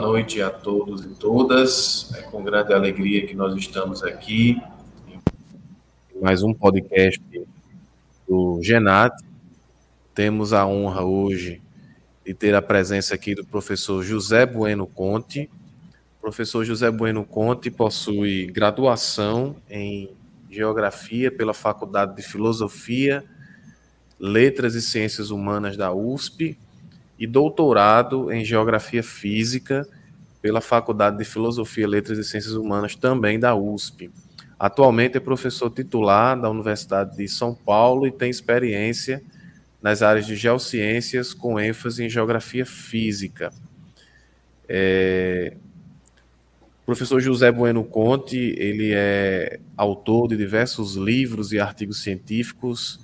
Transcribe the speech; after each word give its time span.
Boa 0.00 0.12
noite 0.12 0.40
a 0.40 0.48
todos 0.48 1.04
e 1.04 1.08
todas. 1.08 2.10
É 2.14 2.22
com 2.22 2.42
grande 2.42 2.72
alegria 2.72 3.26
que 3.26 3.34
nós 3.34 3.54
estamos 3.54 4.02
aqui. 4.02 4.58
Mais 6.22 6.42
um 6.42 6.54
podcast 6.54 7.20
do 8.26 8.58
Genat. 8.62 9.14
Temos 10.14 10.54
a 10.54 10.66
honra 10.66 11.04
hoje 11.04 11.60
de 12.24 12.32
ter 12.32 12.54
a 12.54 12.62
presença 12.62 13.14
aqui 13.14 13.34
do 13.34 13.44
professor 13.44 14.02
José 14.02 14.46
Bueno 14.46 14.86
Conte. 14.86 15.50
O 16.16 16.22
professor 16.22 16.64
José 16.64 16.90
Bueno 16.90 17.22
Conte 17.22 17.70
possui 17.70 18.46
graduação 18.46 19.54
em 19.68 20.08
Geografia 20.50 21.30
pela 21.30 21.52
Faculdade 21.52 22.16
de 22.16 22.22
Filosofia, 22.22 23.22
Letras 24.18 24.74
e 24.74 24.80
Ciências 24.80 25.30
Humanas 25.30 25.76
da 25.76 25.92
USP 25.92 26.56
e 27.20 27.26
doutorado 27.26 28.32
em 28.32 28.42
Geografia 28.42 29.02
Física 29.02 29.86
pela 30.40 30.62
Faculdade 30.62 31.18
de 31.18 31.24
Filosofia, 31.24 31.86
Letras 31.86 32.18
e 32.18 32.24
Ciências 32.24 32.54
Humanas 32.54 32.96
também 32.96 33.38
da 33.38 33.54
USP. 33.54 34.10
Atualmente 34.58 35.18
é 35.18 35.20
professor 35.20 35.70
titular 35.70 36.40
da 36.40 36.48
Universidade 36.48 37.14
de 37.14 37.28
São 37.28 37.54
Paulo 37.54 38.06
e 38.06 38.10
tem 38.10 38.30
experiência 38.30 39.22
nas 39.82 40.00
áreas 40.00 40.26
de 40.26 40.34
geociências 40.34 41.34
com 41.34 41.60
ênfase 41.60 42.04
em 42.04 42.08
geografia 42.08 42.64
física. 42.64 43.50
É... 44.66 45.54
O 46.82 46.86
professor 46.86 47.20
José 47.20 47.52
Bueno 47.52 47.84
Conte, 47.84 48.54
ele 48.58 48.92
é 48.94 49.60
autor 49.76 50.28
de 50.28 50.36
diversos 50.36 50.96
livros 50.96 51.52
e 51.52 51.60
artigos 51.60 52.02
científicos, 52.02 52.98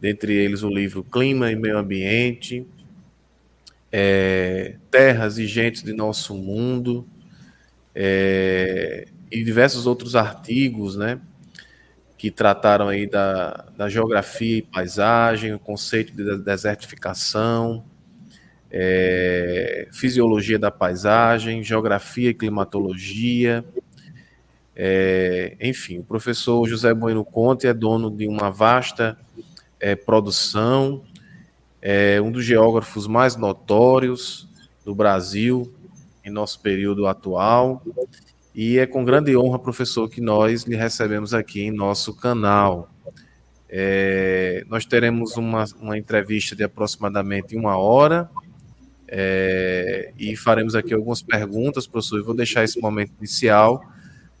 dentre 0.00 0.34
eles 0.34 0.62
o 0.62 0.68
livro 0.68 1.02
Clima 1.04 1.50
e 1.50 1.56
Meio 1.56 1.78
Ambiente, 1.78 2.66
é, 3.92 4.76
terras 4.90 5.38
e 5.38 5.46
gentes 5.46 5.82
de 5.82 5.92
nosso 5.92 6.34
mundo, 6.34 7.06
é, 7.94 9.06
e 9.30 9.42
diversos 9.44 9.86
outros 9.86 10.16
artigos, 10.16 10.96
né, 10.96 11.20
que 12.16 12.30
trataram 12.30 12.88
aí 12.88 13.06
da, 13.06 13.66
da 13.76 13.88
geografia 13.88 14.58
e 14.58 14.62
paisagem, 14.62 15.54
o 15.54 15.58
conceito 15.58 16.12
de 16.14 16.38
desertificação, 16.38 17.84
é, 18.70 19.88
fisiologia 19.90 20.58
da 20.58 20.70
paisagem, 20.70 21.62
geografia 21.62 22.30
e 22.30 22.34
climatologia, 22.34 23.64
é, 24.82 25.56
enfim, 25.60 25.98
o 25.98 26.04
professor 26.04 26.66
José 26.66 26.94
Bueno 26.94 27.22
Conte 27.22 27.66
é 27.66 27.74
dono 27.74 28.10
de 28.10 28.26
uma 28.26 28.50
vasta 28.50 29.18
é, 29.78 29.94
produção 29.94 31.02
é 31.82 32.20
um 32.20 32.30
dos 32.30 32.44
geógrafos 32.44 33.06
mais 33.06 33.36
notórios 33.36 34.48
do 34.84 34.94
Brasil 34.94 35.72
em 36.24 36.30
nosso 36.30 36.60
período 36.60 37.06
atual. 37.06 37.82
E 38.54 38.78
é 38.78 38.86
com 38.86 39.04
grande 39.04 39.36
honra, 39.36 39.58
professor, 39.58 40.08
que 40.08 40.20
nós 40.20 40.64
lhe 40.64 40.76
recebemos 40.76 41.32
aqui 41.32 41.62
em 41.62 41.70
nosso 41.70 42.14
canal. 42.14 42.90
É, 43.68 44.64
nós 44.68 44.84
teremos 44.84 45.36
uma, 45.36 45.64
uma 45.80 45.96
entrevista 45.96 46.56
de 46.56 46.64
aproximadamente 46.64 47.56
uma 47.56 47.78
hora 47.78 48.28
é, 49.06 50.12
e 50.18 50.36
faremos 50.36 50.74
aqui 50.74 50.92
algumas 50.92 51.22
perguntas, 51.22 51.86
professor. 51.86 52.18
Eu 52.18 52.24
vou 52.24 52.34
deixar 52.34 52.64
esse 52.64 52.80
momento 52.80 53.12
inicial 53.18 53.82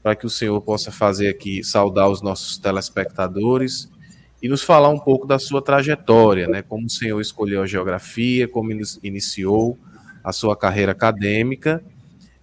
para 0.02 0.16
que 0.16 0.26
o 0.26 0.30
senhor 0.30 0.60
possa 0.60 0.90
fazer 0.90 1.28
aqui, 1.28 1.62
saudar 1.62 2.08
os 2.08 2.20
nossos 2.20 2.58
telespectadores 2.58 3.88
e 4.42 4.48
nos 4.48 4.62
falar 4.62 4.88
um 4.88 4.98
pouco 4.98 5.26
da 5.26 5.38
sua 5.38 5.60
trajetória, 5.60 6.46
né? 6.48 6.62
Como 6.62 6.86
o 6.86 6.90
senhor 6.90 7.20
escolheu 7.20 7.62
a 7.62 7.66
geografia, 7.66 8.48
como 8.48 8.70
iniciou 9.02 9.78
a 10.24 10.32
sua 10.32 10.56
carreira 10.56 10.92
acadêmica, 10.92 11.82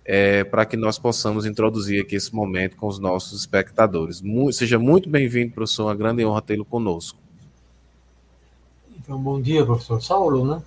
é, 0.06 0.44
para 0.44 0.66
que 0.66 0.78
nós 0.78 1.00
possamos 1.00 1.46
introduzir 1.46 2.02
aqui 2.02 2.16
esse 2.16 2.34
momento 2.34 2.78
com 2.78 2.88
os 2.88 3.00
nossos 3.00 3.40
espectadores. 3.40 4.22
Muito, 4.22 4.54
seja 4.54 4.78
muito 4.78 5.10
bem-vindo, 5.10 5.54
professor, 5.54 5.86
uma 5.86 5.96
grande 5.96 6.26
honra 6.26 6.42
tê-lo 6.42 6.64
conosco. 6.64 7.20
Então, 8.98 9.20
bom 9.20 9.42
dia, 9.42 9.66
professor 9.66 10.02
Saulo, 10.02 10.46
né? 10.46 10.62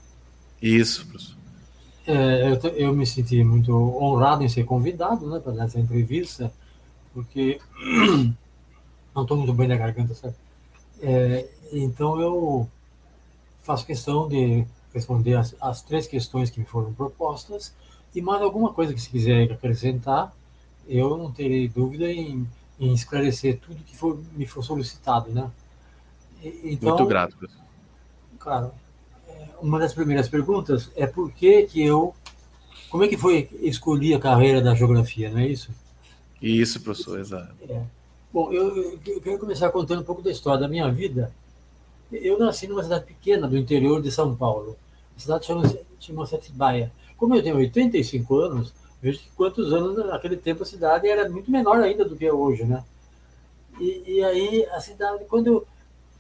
Isso, 0.61 1.07
professor. 1.07 1.37
É, 2.07 2.51
eu, 2.51 2.71
eu, 2.71 2.93
me 2.95 3.07
senti 3.07 3.45
muito 3.45 3.73
honrado 3.73 4.43
em 4.43 4.49
ser 4.49 4.65
convidado 4.65 5.29
né, 5.29 5.39
para 5.39 5.65
essa 5.65 5.79
entrevista, 5.79 6.53
porque 7.15 7.61
não 9.15 9.23
estou 9.23 9.37
muito 9.37 9.53
bem 9.53 9.69
na 9.69 9.77
garganta, 9.77 10.13
certo? 10.15 10.50
É, 11.03 11.49
então, 11.73 12.21
eu 12.21 12.69
faço 13.63 13.87
questão 13.87 14.29
de 14.29 14.65
responder 14.93 15.35
as, 15.35 15.55
as, 15.61 15.83
três 15.83 16.07
questões 16.07 16.51
que 16.51 16.61
me 16.61 16.67
foram 16.67 16.93
propostas 16.93 17.75
e 18.15 18.21
mais 18.21 18.43
alguma 18.43 18.73
coisa 18.73 18.93
que 18.93 19.01
se 19.01 19.09
quiser 19.09 19.51
acrescentar, 19.53 20.35
eu 20.89 21.17
não 21.17 21.31
terei 21.31 21.69
dúvida 21.69 22.11
em, 22.11 22.47
em 22.79 22.93
esclarecer 22.93 23.59
tudo 23.61 23.85
que 23.85 23.97
for, 23.97 24.19
me 24.33 24.47
for 24.47 24.65
solicitado, 24.65 25.31
né? 25.31 25.51
Então, 26.43 26.91
Muito 26.91 27.07
grato, 27.07 27.37
professor. 27.37 27.65
Claro. 28.39 28.73
É, 29.29 29.49
uma 29.61 29.79
das 29.79 29.95
primeiras 29.95 30.29
perguntas 30.29 30.91
é 30.97 31.07
por 31.07 31.31
que 31.33 31.65
que 31.65 31.83
eu... 31.83 32.15
Como 32.89 33.05
é 33.05 33.09
que 33.09 33.17
foi 33.17 33.49
escolher 33.61 34.15
a 34.15 34.19
carreira 34.19 34.61
da 34.61 34.75
geografia, 34.75 35.31
não 35.31 35.39
é 35.39 35.47
isso? 35.47 35.71
Isso, 36.43 36.81
professor, 36.81 37.21
exato. 37.21 37.55
É. 37.69 37.85
Bom, 38.33 38.53
eu, 38.53 38.93
eu, 39.05 39.21
quero 39.21 39.41
começar 39.41 39.71
contando 39.71 40.03
um 40.03 40.05
pouco 40.05 40.23
da 40.23 40.31
história 40.31 40.61
da 40.61 40.69
minha 40.69 40.89
vida. 40.89 41.35
Eu 42.13 42.39
nasci 42.39 42.69
numa 42.69 42.83
cidade 42.83 43.05
pequena 43.05 43.49
do 43.49 43.59
interior 43.59 44.01
de 44.01 44.13
São 44.13 44.37
Paulo. 44.37 44.77
A 45.17 45.21
cidade 45.21 45.47
chama-se 45.47 45.81
chama. 45.99 46.93
Como 47.17 47.35
eu 47.35 47.43
tenho 47.43 47.57
85 47.57 48.37
anos, 48.37 48.73
vejo 49.03 49.19
que 49.19 49.31
quantos 49.31 49.73
anos 49.73 49.97
naquele 49.97 50.37
tempo 50.37 50.63
a 50.63 50.67
cidade 50.67 51.09
era 51.09 51.29
muito 51.29 51.51
menor 51.51 51.81
ainda 51.81 52.05
do 52.05 52.15
que 52.15 52.25
é 52.25 52.33
hoje, 52.33 52.63
né? 52.65 52.85
E, 53.81 54.05
e 54.07 54.25
aí 54.25 54.65
a 54.67 54.81
cidade, 54.81 55.25
quando 55.25 55.49
eu 55.49 55.67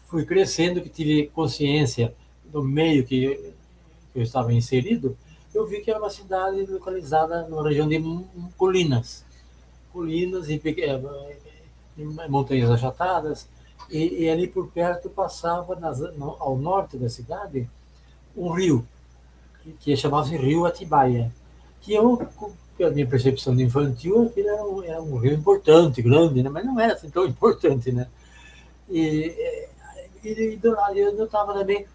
fui 0.06 0.24
crescendo, 0.24 0.80
que 0.80 0.88
tive 0.88 1.28
consciência 1.28 2.12
do 2.44 2.60
meio 2.60 3.06
que, 3.06 3.54
eu 4.12 4.22
estava 4.22 4.52
inserido, 4.52 5.16
eu 5.54 5.64
vi 5.64 5.80
que 5.80 5.90
era 5.90 6.00
uma 6.00 6.10
cidade 6.10 6.66
localizada 6.66 7.46
numa 7.46 7.62
região 7.62 7.88
de 7.88 8.02
colinas. 8.56 9.24
Colinas 9.92 10.48
e 10.50 10.58
montanhas 12.28 12.70
achatadas, 12.70 13.48
e, 13.90 14.24
e 14.24 14.30
ali 14.30 14.46
por 14.46 14.68
perto 14.68 15.10
passava 15.10 15.74
nas, 15.76 15.98
no, 16.16 16.36
ao 16.38 16.56
norte 16.56 16.96
da 16.96 17.08
cidade 17.08 17.68
um 18.36 18.50
rio, 18.50 18.86
que, 19.62 19.72
que 19.72 19.96
chamava-se 19.96 20.36
Rio 20.36 20.64
Atibaia, 20.64 21.32
que 21.80 21.92
eu, 21.92 22.26
pela 22.76 22.90
minha 22.90 23.06
percepção 23.06 23.58
infantil, 23.60 24.26
aquilo 24.26 24.48
era 24.48 24.64
um, 24.64 24.82
era 24.82 25.02
um 25.02 25.16
rio 25.18 25.34
importante, 25.34 26.02
grande, 26.02 26.42
né? 26.42 26.48
mas 26.48 26.64
não 26.64 26.78
era 26.78 26.94
assim 26.94 27.10
tão 27.10 27.26
importante, 27.26 27.90
né? 27.90 28.06
E, 28.88 29.68
e, 30.22 30.28
e 30.28 30.56
do 30.56 30.70
lado, 30.70 30.96
eu 30.96 31.24
estava 31.24 31.54
também 31.54 31.86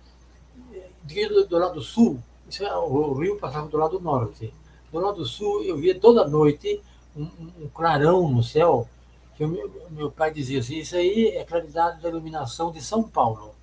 do, 1.30 1.48
do 1.48 1.58
lado 1.58 1.82
sul, 1.82 2.20
é, 2.60 2.76
o 2.76 3.14
rio 3.14 3.38
passava 3.38 3.68
do 3.68 3.78
lado 3.78 4.00
norte. 4.00 4.54
Do 4.92 5.00
lado 5.00 5.26
sul, 5.26 5.64
eu 5.64 5.78
via 5.78 6.00
toda 6.00 6.28
noite 6.28 6.82
um, 7.16 7.24
um 7.60 7.70
clarão 7.74 8.30
no 8.30 8.44
céu, 8.44 8.88
que 9.36 9.46
meu, 9.46 9.72
meu 9.92 10.12
pai 10.12 10.32
dizia 10.32 10.60
assim, 10.60 10.78
isso 10.78 10.96
aí 10.96 11.28
é 11.30 11.44
claridade 11.44 12.02
da 12.02 12.10
iluminação 12.10 12.72
de 12.72 12.82
São 12.82 13.04
Paulo, 13.04 13.54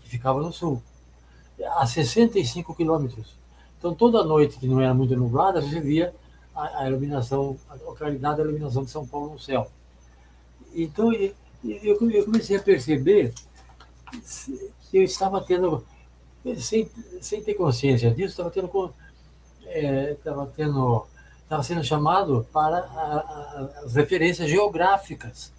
que 0.00 0.08
ficava 0.08 0.40
no 0.40 0.52
sul, 0.52 0.82
a 1.76 1.86
65 1.86 2.74
quilômetros. 2.74 3.38
Então, 3.78 3.94
toda 3.94 4.24
noite 4.24 4.58
que 4.58 4.66
não 4.66 4.80
era 4.80 4.94
muito 4.94 5.14
nublada, 5.16 5.60
você 5.60 5.80
via 5.80 6.14
a, 6.54 6.82
a 6.82 6.88
iluminação, 6.88 7.56
a 7.68 7.76
claridade 7.94 8.38
da 8.38 8.44
iluminação 8.44 8.84
de 8.84 8.90
São 8.90 9.06
Paulo 9.06 9.32
no 9.32 9.38
céu. 9.38 9.70
Então, 10.74 11.12
eu, 11.12 11.34
eu 11.64 12.24
comecei 12.24 12.56
a 12.56 12.62
perceber 12.62 13.34
que 14.90 14.98
eu 14.98 15.02
estava 15.02 15.40
tendo, 15.40 15.84
sem, 16.56 16.90
sem 17.20 17.42
ter 17.42 17.54
consciência 17.54 18.10
disso, 18.10 18.30
estava 18.30 18.50
tendo, 18.50 18.94
é, 19.66 20.12
estava 20.12 20.46
tendo 20.46 21.06
estava 21.50 21.64
sendo 21.64 21.82
chamado 21.82 22.46
para 22.52 22.78
as 23.84 23.94
referências 23.96 24.48
geográficas 24.48 25.52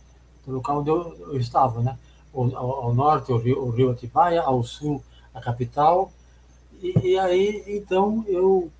do 0.45 0.53
local 0.53 0.79
onde 0.79 0.89
eu, 0.89 1.17
eu 1.33 1.37
estava, 1.37 1.81
né? 1.81 1.99
Ao, 2.33 2.55
ao, 2.55 2.93
norte, 2.95 3.33
o 3.33 3.37
rio, 3.37 3.69
rio 3.71 3.91
Atibaia, 3.91 4.41
ao 4.41 4.63
sul, 4.63 5.03
a 5.33 5.41
capital. 5.41 6.09
E, 6.81 7.09
e 7.09 7.19
aí, 7.19 7.61
então, 7.67 8.23
eu. 8.25 8.71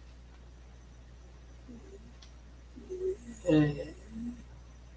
É, 3.44 3.94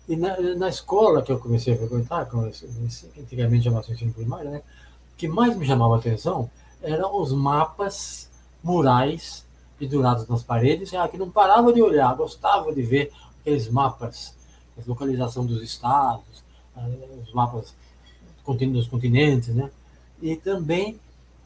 e 0.08 0.14
na, 0.14 0.40
na, 0.54 0.68
escola 0.68 1.20
que 1.20 1.32
eu 1.32 1.40
comecei 1.40 1.74
a 1.74 1.78
frequentar, 1.78 2.28
antigamente 3.18 3.64
chamava 3.64 3.90
ensino 3.90 4.12
primário, 4.12 4.50
né? 4.50 4.62
o 5.12 5.16
que 5.16 5.26
mais 5.26 5.56
me 5.56 5.66
chamava 5.66 5.96
a 5.96 5.98
atenção 5.98 6.48
eram 6.80 7.20
os 7.20 7.32
mapas 7.32 8.30
murais 8.62 9.43
pendurados 9.78 10.26
nas 10.28 10.42
paredes, 10.42 10.92
ah, 10.94 11.08
que 11.08 11.18
não 11.18 11.30
parava 11.30 11.72
de 11.72 11.82
olhar, 11.82 12.14
gostava 12.14 12.72
de 12.72 12.82
ver 12.82 13.12
aqueles 13.40 13.68
mapas, 13.68 14.34
a 14.78 14.82
localização 14.86 15.44
dos 15.44 15.62
estados, 15.62 16.44
ah, 16.76 16.86
os 17.22 17.32
mapas 17.32 17.74
dos 18.46 18.88
continentes, 18.88 19.48
né? 19.48 19.70
E 20.20 20.36
também 20.36 20.98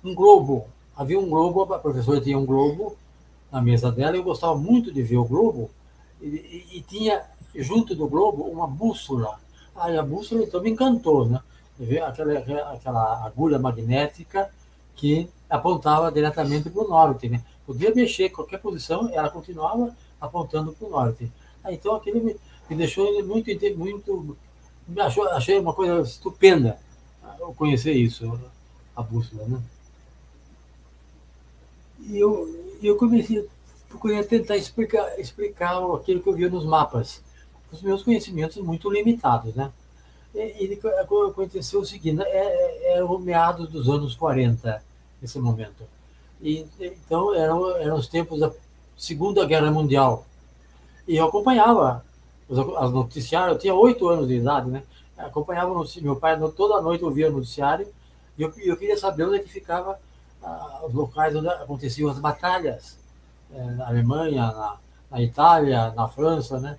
um 0.05 0.15
globo. 0.15 0.67
Havia 0.97 1.19
um 1.19 1.29
globo, 1.29 1.73
a 1.73 1.79
professora 1.79 2.21
tinha 2.21 2.39
um 2.39 2.45
globo 2.45 2.97
na 3.51 3.63
mesa 3.63 3.91
dela, 3.91 4.17
eu 4.17 4.23
gostava 4.23 4.57
muito 4.57 4.93
de 4.93 5.03
ver 5.03 5.17
o 5.17 5.25
globo, 5.25 5.71
e, 6.21 6.67
e, 6.73 6.83
tinha 6.83 7.23
junto 7.55 7.95
do 7.95 8.09
globo 8.09 8.43
uma 8.43 8.67
bússola. 8.67 9.39
Aí 9.77 9.97
a 9.97 10.03
bússola 10.03 10.43
então 10.43 10.61
me 10.61 10.71
encantou, 10.71 11.27
né? 11.27 11.41
Aquela, 12.05 12.73
aquela 12.73 13.25
agulha 13.25 13.59
magnética 13.59 14.51
que 14.97 15.31
apontava 15.49 16.11
diretamente 16.11 16.69
para 16.69 16.85
o 16.85 16.89
norte, 16.89 17.29
né? 17.29 17.43
Podia 17.69 17.95
mexer 17.95 18.31
qualquer 18.31 18.63
posição, 18.63 19.11
ela 19.13 19.29
continuava 19.29 19.95
apontando 20.19 20.73
para 20.73 20.89
o 20.89 20.91
norte. 20.91 21.31
Aí, 21.63 21.75
então 21.75 21.95
aquilo 21.95 22.25
me, 22.25 22.35
me 22.71 22.77
deixou 22.77 23.23
muito, 23.23 23.77
muito, 23.77 24.39
achou, 24.99 25.29
achei 25.29 25.59
uma 25.59 25.75
coisa 25.75 26.01
estupenda 26.01 26.79
eu 27.39 27.53
conhecer 27.53 27.93
isso, 27.93 28.41
a 28.97 29.03
bússola, 29.03 29.45
né? 29.47 29.63
E 32.01 32.17
eu, 32.17 32.79
eu 32.83 32.97
comecei, 32.97 33.47
procurei 33.87 34.25
tentar 34.25 34.57
explicar, 34.57 35.21
explicar 35.21 35.77
aquilo 35.95 36.23
que 36.23 36.29
eu 36.31 36.35
via 36.35 36.49
nos 36.49 36.65
mapas, 36.65 37.23
os 37.71 37.83
meus 37.83 38.03
conhecimentos 38.03 38.57
muito 38.57 38.91
limitados, 38.91 39.55
né? 39.55 39.71
E, 40.35 40.65
e 40.73 40.81
aconteceu 41.03 41.81
o 41.81 41.85
seguinte, 41.85 42.23
é, 42.23 42.95
é, 42.95 42.99
é 42.99 43.05
o 43.05 43.19
meados 43.19 43.69
dos 43.69 43.91
anos 43.91 44.15
40, 44.15 44.83
nesse 45.21 45.39
momento. 45.39 45.98
E, 46.41 46.67
então, 46.81 47.35
eram, 47.35 47.77
eram 47.77 47.97
os 47.97 48.09
tempos 48.09 48.41
da 48.41 48.51
Segunda 48.97 49.45
Guerra 49.45 49.71
Mundial. 49.71 50.25
E 51.07 51.17
eu 51.17 51.27
acompanhava 51.27 52.05
as 52.79 52.91
noticiários, 52.93 53.55
eu 53.55 53.59
tinha 53.59 53.75
oito 53.75 54.09
anos 54.09 54.29
de 54.29 54.35
idade, 54.35 54.71
né? 54.71 54.83
acompanhava 55.19 55.73
o 55.73 55.85
meu 56.01 56.17
pai 56.17 56.39
toda 56.57 56.81
noite 56.81 57.05
ouvia 57.05 57.29
o 57.29 57.33
noticiário 57.33 57.89
e 58.37 58.43
eu, 58.43 58.53
eu 58.59 58.77
queria 58.77 58.97
saber 58.97 59.25
onde 59.25 59.37
é 59.37 59.39
que 59.41 59.49
ficava 59.49 59.99
ah, 60.43 60.83
os 60.87 60.95
locais 60.95 61.35
onde 61.35 61.49
aconteciam 61.49 62.09
as 62.09 62.19
batalhas 62.19 62.97
é, 63.53 63.63
na 63.73 63.89
Alemanha, 63.89 64.47
na, 64.47 64.77
na, 65.11 65.23
Itália, 65.23 65.91
na 65.91 66.07
França, 66.07 66.61
né? 66.61 66.79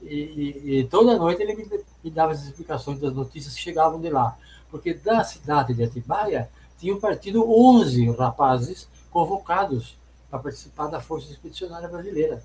E, 0.00 0.14
e, 0.14 0.78
e 0.78 0.84
toda 0.84 1.18
noite 1.18 1.42
ele 1.42 1.54
me, 1.54 1.84
me, 2.04 2.10
dava 2.10 2.32
as 2.32 2.44
explicações 2.44 3.00
das 3.00 3.12
notícias 3.12 3.54
que 3.54 3.60
chegavam 3.60 4.00
de 4.00 4.10
lá, 4.10 4.36
porque 4.70 4.94
da 4.94 5.24
cidade 5.24 5.74
de 5.74 5.82
Atibaia 5.82 6.48
tinham 6.78 7.00
partido 7.00 7.44
11 7.48 8.10
rapazes 8.12 8.88
convocados 9.12 9.96
para 10.30 10.38
participar 10.38 10.86
da 10.86 11.00
Força 11.00 11.30
Expedicionária 11.30 11.88
Brasileira. 11.88 12.42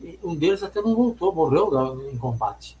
E 0.00 0.18
um 0.22 0.34
deles 0.34 0.62
até 0.62 0.80
não 0.82 0.94
voltou, 0.94 1.34
morreu 1.34 2.10
em 2.12 2.18
combate. 2.18 2.76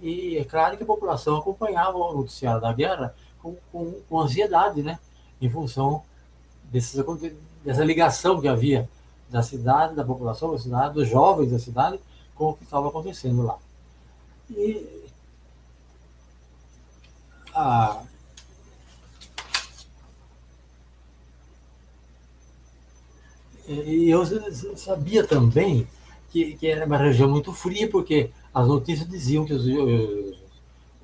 E 0.00 0.36
é 0.36 0.44
claro 0.44 0.76
que 0.76 0.82
a 0.82 0.86
população 0.86 1.36
acompanhava 1.36 1.98
o 1.98 2.14
noticiário 2.14 2.60
da 2.60 2.72
guerra 2.72 3.14
com, 3.42 3.56
com, 3.72 3.92
com 4.08 4.20
ansiedade, 4.20 4.82
né? 4.82 4.98
Em 5.40 5.50
função 5.50 6.02
desses, 6.64 7.04
dessa 7.64 7.84
ligação 7.84 8.40
que 8.40 8.48
havia 8.48 8.88
da 9.28 9.42
cidade, 9.42 9.94
da 9.94 10.04
população 10.04 10.52
da 10.52 10.58
cidade, 10.58 10.94
dos 10.94 11.08
jovens 11.08 11.50
da 11.50 11.58
cidade, 11.58 12.00
com 12.34 12.50
o 12.50 12.54
que 12.54 12.64
estava 12.64 12.88
acontecendo 12.88 13.42
lá. 13.42 13.58
E 14.50 15.04
a, 17.54 18.02
e 23.68 24.10
eu 24.10 24.24
sabia 24.76 25.26
também 25.26 25.86
que, 26.30 26.54
que 26.54 26.66
era 26.66 26.86
uma 26.86 26.96
região 26.96 27.28
muito 27.28 27.52
fria, 27.52 27.88
porque 27.88 28.30
as 28.52 28.66
notícias 28.66 29.08
diziam 29.08 29.44
que 29.44 29.52
os, 29.52 29.66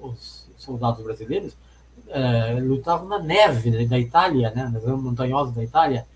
os 0.00 0.48
soldados 0.56 1.02
brasileiros 1.02 1.56
é, 2.08 2.58
lutavam 2.60 3.08
na 3.08 3.18
neve 3.18 3.70
né, 3.70 3.84
da 3.84 3.98
Itália, 3.98 4.50
né, 4.50 4.68
nas 4.72 4.82
zonas 4.82 5.02
montanhosas 5.02 5.54
da 5.54 5.62
Itália, 5.62 6.06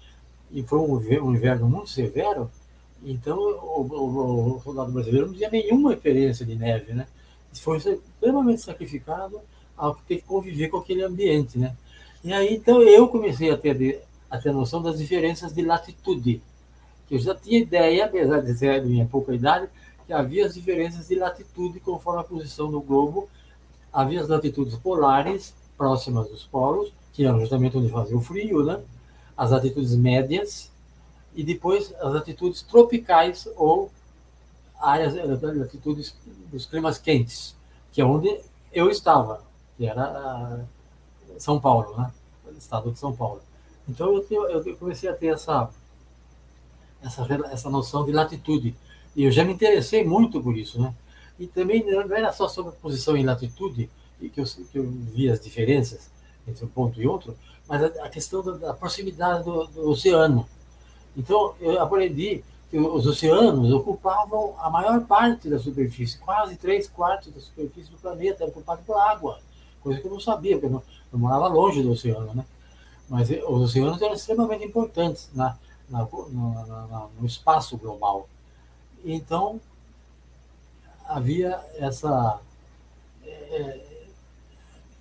e 0.50 0.62
foi 0.62 0.78
um 0.78 1.34
inverno 1.34 1.68
muito 1.68 1.90
severo, 1.90 2.50
então 3.02 3.38
o, 3.38 3.82
o, 3.82 4.56
o, 4.56 4.60
soldado 4.62 4.92
brasileiro 4.92 5.28
não 5.28 5.34
tinha 5.34 5.48
nenhuma 5.48 5.92
experiência 5.92 6.44
de 6.44 6.54
neve, 6.54 6.92
né? 6.92 7.06
Foi 7.52 7.78
extremamente 7.78 8.60
sacrificado 8.60 9.40
ao 9.76 9.94
ter 9.94 10.16
que 10.16 10.22
conviver 10.22 10.68
com 10.68 10.76
aquele 10.76 11.02
ambiente, 11.02 11.58
né? 11.58 11.74
E 12.22 12.32
aí, 12.32 12.54
então, 12.54 12.82
eu 12.82 13.08
comecei 13.08 13.50
a 13.50 13.56
ter, 13.56 14.04
a 14.30 14.38
ter 14.38 14.52
noção 14.52 14.80
das 14.80 14.98
diferenças 14.98 15.52
de 15.52 15.62
latitude. 15.62 16.42
Eu 17.10 17.18
já 17.18 17.34
tinha 17.34 17.58
ideia, 17.58 18.04
apesar 18.04 18.40
de 18.40 18.54
ser 18.54 18.84
minha 18.84 19.04
pouca 19.04 19.34
idade, 19.34 19.68
que 20.06 20.12
havia 20.12 20.46
as 20.46 20.54
diferenças 20.54 21.08
de 21.08 21.16
latitude 21.16 21.80
conforme 21.80 22.20
a 22.20 22.24
posição 22.24 22.70
do 22.70 22.80
globo. 22.80 23.28
Havia 23.92 24.20
as 24.20 24.28
latitudes 24.28 24.76
polares, 24.76 25.54
próximas 25.76 26.28
dos 26.28 26.44
polos, 26.44 26.92
que 27.12 27.24
eram 27.24 27.40
justamente 27.40 27.76
onde 27.76 27.88
fazia 27.88 28.16
o 28.16 28.20
frio, 28.20 28.64
né? 28.64 28.80
as 29.36 29.50
latitudes 29.50 29.96
médias, 29.96 30.70
e 31.34 31.42
depois 31.42 31.92
as 32.00 32.12
latitudes 32.12 32.62
tropicais 32.62 33.48
ou 33.56 33.90
áreas, 34.78 35.14
latitudes 35.14 36.14
dos 36.50 36.66
climas 36.66 36.98
quentes, 36.98 37.56
que 37.92 38.00
é 38.00 38.04
onde 38.04 38.40
eu 38.72 38.90
estava, 38.90 39.42
que 39.76 39.86
era 39.86 40.02
ah, 40.04 40.60
São 41.38 41.58
Paulo, 41.58 41.96
né? 41.96 42.12
estado 42.56 42.92
de 42.92 42.98
São 42.98 43.14
Paulo. 43.14 43.40
Então 43.90 44.24
eu, 44.30 44.48
eu 44.50 44.76
comecei 44.76 45.10
a 45.10 45.14
ter 45.14 45.28
essa, 45.28 45.68
essa, 47.02 47.26
essa 47.52 47.68
noção 47.68 48.04
de 48.04 48.12
latitude. 48.12 48.74
E 49.16 49.24
eu 49.24 49.32
já 49.32 49.44
me 49.44 49.52
interessei 49.52 50.04
muito 50.04 50.40
por 50.40 50.56
isso, 50.56 50.80
né? 50.80 50.94
E 51.38 51.46
também 51.46 51.84
não 51.84 52.02
era 52.14 52.32
só 52.32 52.48
sobre 52.48 52.72
posição 52.76 53.16
em 53.16 53.24
latitude, 53.24 53.90
que 54.20 54.40
eu, 54.40 54.44
que 54.44 54.78
eu 54.78 54.88
vi 54.88 55.28
as 55.28 55.40
diferenças 55.40 56.10
entre 56.46 56.64
um 56.64 56.68
ponto 56.68 57.00
e 57.00 57.06
outro, 57.06 57.36
mas 57.66 57.82
a, 57.82 57.86
a 58.04 58.08
questão 58.08 58.42
da, 58.42 58.52
da 58.52 58.74
proximidade 58.74 59.44
do, 59.44 59.66
do, 59.66 59.88
oceano. 59.88 60.46
Então, 61.16 61.54
eu 61.60 61.80
aprendi 61.80 62.44
que 62.70 62.78
os 62.78 63.06
oceanos 63.06 63.72
ocupavam 63.72 64.54
a 64.58 64.70
maior 64.70 65.00
parte 65.06 65.48
da 65.48 65.58
superfície, 65.58 66.18
quase 66.18 66.56
três 66.56 66.88
quartos 66.88 67.32
da 67.32 67.40
superfície 67.40 67.90
do 67.90 67.96
planeta 67.96 68.44
era 68.44 68.52
ocupada 68.52 68.82
por 68.86 68.96
água, 68.96 69.40
coisa 69.82 70.00
que 70.00 70.06
eu 70.06 70.12
não 70.12 70.20
sabia, 70.20 70.52
porque 70.52 70.66
eu, 70.66 70.70
não, 70.70 70.82
eu 71.12 71.18
morava 71.18 71.48
longe 71.48 71.82
do 71.82 71.90
oceano, 71.90 72.32
né? 72.34 72.44
Mas 73.10 73.28
eh, 73.28 73.42
os 73.44 73.62
oceanos 73.62 74.00
eram 74.00 74.14
extremamente 74.14 74.64
importantes 74.64 75.28
na, 75.34 75.58
na, 75.88 76.04
no, 76.04 77.10
no 77.18 77.26
espaço 77.26 77.76
global. 77.76 78.28
Então, 79.04 79.60
havia 81.06 81.60
essa. 81.74 82.40
É, 83.24 83.80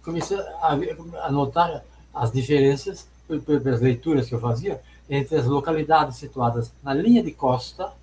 comecei 0.03 0.39
a, 0.39 0.77
a 1.23 1.31
notar 1.31 1.85
as 2.11 2.31
diferenças, 2.31 3.07
pelas 3.45 3.79
leituras 3.79 4.27
que 4.27 4.33
eu 4.33 4.39
fazia, 4.39 4.81
entre 5.07 5.37
as 5.37 5.45
localidades 5.45 6.17
situadas 6.17 6.73
na 6.81 6.95
linha 6.95 7.21
de 7.21 7.31
costa, 7.31 7.93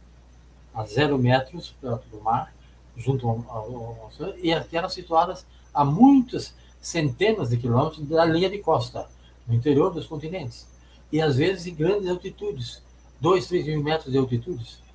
a 0.73 0.85
zero 0.85 1.19
metros 1.19 1.75
perto 1.81 2.07
do 2.11 2.21
mar, 2.21 2.55
junto 2.97 3.29
ao, 3.29 3.45
ao 3.49 4.07
oceano, 4.07 4.35
e 4.39 4.53
aquelas 4.53 4.95
situadas 4.95 5.45
a 5.75 5.85
muitas 5.85 6.55
centenas 6.81 7.51
de 7.51 7.57
quilômetros 7.57 8.07
da 8.07 8.25
linha 8.25 8.49
de 8.49 8.59
costa, 8.59 9.09
no 9.47 9.55
interior 9.55 9.93
dos 9.93 10.07
continentes. 10.07 10.67
E 11.13 11.21
às 11.21 11.37
vezes 11.37 11.67
em 11.67 11.75
grandes 11.75 12.09
altitudes, 12.09 12.83
2, 13.21 13.47
3 13.47 13.67
mil 13.67 13.83
metros 13.83 14.13
de 14.13 14.19
altitudes 14.19 14.87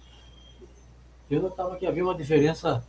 eu 1.31 1.41
notava 1.41 1.77
que 1.77 1.87
havia 1.87 2.03
uma 2.03 2.13
diferença, 2.13 2.83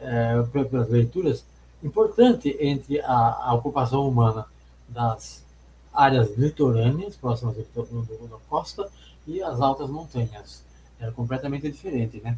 é, 0.00 0.42
pelas 0.68 0.88
leituras, 0.88 1.46
importante 1.82 2.56
entre 2.60 3.00
a, 3.00 3.48
a, 3.48 3.54
ocupação 3.54 4.08
humana 4.08 4.44
das 4.88 5.44
áreas 5.92 6.36
litorâneas, 6.36 7.14
próximas 7.14 7.56
da 7.56 8.38
costa, 8.48 8.90
e 9.24 9.40
as 9.40 9.60
altas 9.60 9.88
montanhas. 9.88 10.64
Era 10.98 11.12
completamente 11.12 11.70
diferente, 11.70 12.20
né? 12.20 12.36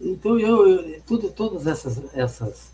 Então, 0.00 0.38
eu, 0.38 0.66
eu 0.66 1.02
tudo, 1.02 1.30
todas 1.30 1.66
essas, 1.66 2.12
essas, 2.12 2.72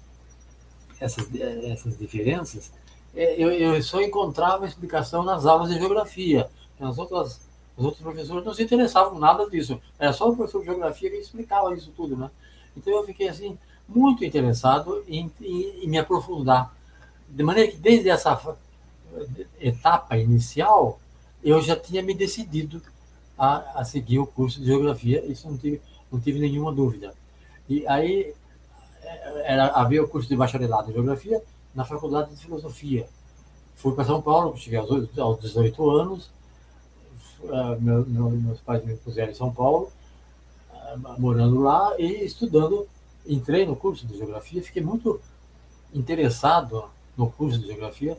essas, 1.01 1.29
essas 1.65 1.99
diferenças, 1.99 2.73
é, 3.15 3.43
eu, 3.43 3.51
eu 3.51 3.83
só 3.83 4.01
encontrava 4.01 4.67
explicação 4.67 5.23
nas 5.23 5.47
aulas 5.47 5.71
de 5.71 5.79
geografia. 5.79 6.49
Nas 6.79 6.99
outras 6.99 7.41
os 7.79 7.85
outros 7.85 8.03
professores 8.03 8.45
não 8.45 8.53
se 8.53 8.65
interessavam 8.65 9.21
nada 9.21 9.49
disso. 9.49 9.81
Era 9.99 10.13
só 10.13 10.29
o 10.29 10.35
professor 10.37 10.59
de 10.59 10.67
geografia 10.67 11.09
que 11.09 11.17
explicava 11.17 11.73
isso 11.75 11.93
tudo, 11.97 12.17
né? 12.17 12.29
Então 12.77 12.93
eu 12.93 13.05
fiquei 13.05 13.29
assim 13.29 13.57
muito 13.89 14.25
interessado 14.25 15.05
em, 15.07 15.31
em, 15.41 15.85
em 15.85 15.89
me 15.89 15.97
aprofundar, 15.97 16.75
de 17.29 17.43
maneira 17.43 17.71
que 17.71 17.77
desde 17.79 18.11
essa 18.11 18.59
etapa 19.61 20.19
inicial 20.19 20.99
eu 21.43 21.63
já 21.63 21.77
tinha 21.77 22.03
me 22.03 22.15
decidido 22.15 22.83
a, 23.39 23.81
a 23.81 23.85
seguir 23.85 24.19
o 24.19 24.27
curso 24.27 24.59
de 24.59 24.67
geografia. 24.67 25.25
Isso 25.25 25.49
não 25.49 25.57
tive, 25.57 25.81
não 26.11 26.19
tive 26.19 26.41
nenhuma 26.41 26.73
dúvida. 26.73 27.15
E 27.69 27.87
aí 27.87 28.35
era, 29.45 29.69
havia 29.69 30.03
o 30.03 30.09
curso 30.09 30.29
de 30.29 30.37
bacharelado 30.37 30.91
em 30.91 30.95
geografia 30.95 31.43
na 31.75 31.85
faculdade 31.85 32.31
de 32.31 32.37
filosofia. 32.37 33.09
Fui 33.77 33.95
para 33.95 34.05
São 34.05 34.21
Paulo, 34.21 34.57
cheguei 34.57 34.79
aos, 34.79 35.19
aos 35.19 35.41
18 35.41 35.91
anos 35.91 36.31
uh, 37.43 37.81
meu, 37.81 38.05
meu, 38.07 38.31
meus 38.31 38.61
pais 38.61 38.85
me 38.85 38.97
puseram 38.97 39.33
em 39.33 39.35
São 39.35 39.53
Paulo, 39.53 39.91
uh, 40.73 41.21
morando 41.21 41.61
lá 41.61 41.95
e 41.99 42.25
estudando. 42.25 42.89
Entrei 43.27 43.67
no 43.67 43.77
curso 43.77 44.07
de 44.07 44.17
geografia, 44.17 44.63
fiquei 44.63 44.83
muito 44.83 45.21
interessado 45.93 46.85
no 47.17 47.31
curso 47.31 47.59
de 47.59 47.67
geografia 47.67 48.17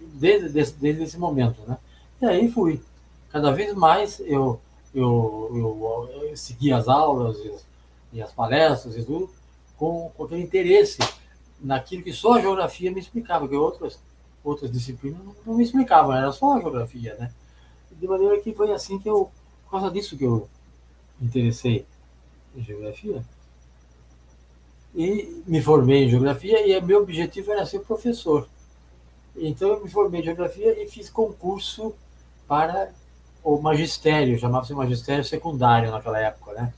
desde, 0.00 0.48
desde, 0.48 0.74
desde 0.78 1.02
esse 1.04 1.18
momento, 1.18 1.60
né? 1.66 1.78
E 2.20 2.26
aí 2.26 2.50
fui 2.50 2.82
cada 3.30 3.52
vez 3.52 3.74
mais 3.74 4.18
eu, 4.20 4.58
eu, 4.94 5.50
eu, 5.54 6.22
eu 6.22 6.36
segui 6.36 6.72
as 6.72 6.88
aulas 6.88 7.36
e, 7.38 7.54
e, 8.14 8.22
as 8.22 8.32
palestras 8.32 8.96
e 8.96 9.04
tudo 9.04 9.30
com, 9.76 10.10
com 10.16 10.24
aquele 10.24 10.42
interesse 10.42 10.98
naquilo 11.60 12.02
que 12.02 12.12
só 12.12 12.34
a 12.34 12.40
geografia 12.40 12.90
me 12.90 13.00
explicava, 13.00 13.48
que 13.48 13.54
outras, 13.54 13.98
outras 14.44 14.70
disciplinas 14.70 15.24
não, 15.24 15.34
não 15.46 15.54
me 15.54 15.64
explicavam, 15.64 16.14
era 16.14 16.30
só 16.32 16.56
a 16.56 16.60
geografia, 16.60 17.14
né? 17.18 17.32
De 17.92 18.06
maneira 18.06 18.40
que 18.40 18.52
foi 18.52 18.72
assim 18.72 18.98
que 18.98 19.08
eu, 19.08 19.30
por 19.64 19.70
causa 19.72 19.90
disso 19.90 20.16
que 20.16 20.24
eu 20.24 20.48
me 21.18 21.28
interessei 21.28 21.86
em 22.54 22.62
geografia. 22.62 23.24
E 24.94 25.42
me 25.46 25.60
formei 25.60 26.04
em 26.04 26.10
geografia 26.10 26.66
e 26.66 26.80
meu 26.80 27.02
objetivo 27.02 27.52
era 27.52 27.66
ser 27.66 27.80
professor. 27.80 28.48
Então 29.36 29.68
eu 29.68 29.84
me 29.84 29.90
formei 29.90 30.20
em 30.20 30.24
geografia 30.24 30.82
e 30.82 30.88
fiz 30.88 31.10
concurso 31.10 31.94
para 32.48 32.90
o 33.44 33.60
magistério, 33.60 34.38
chamava-se 34.38 34.72
magistério 34.72 35.24
secundário 35.24 35.90
naquela 35.90 36.18
época, 36.18 36.52
né? 36.52 36.72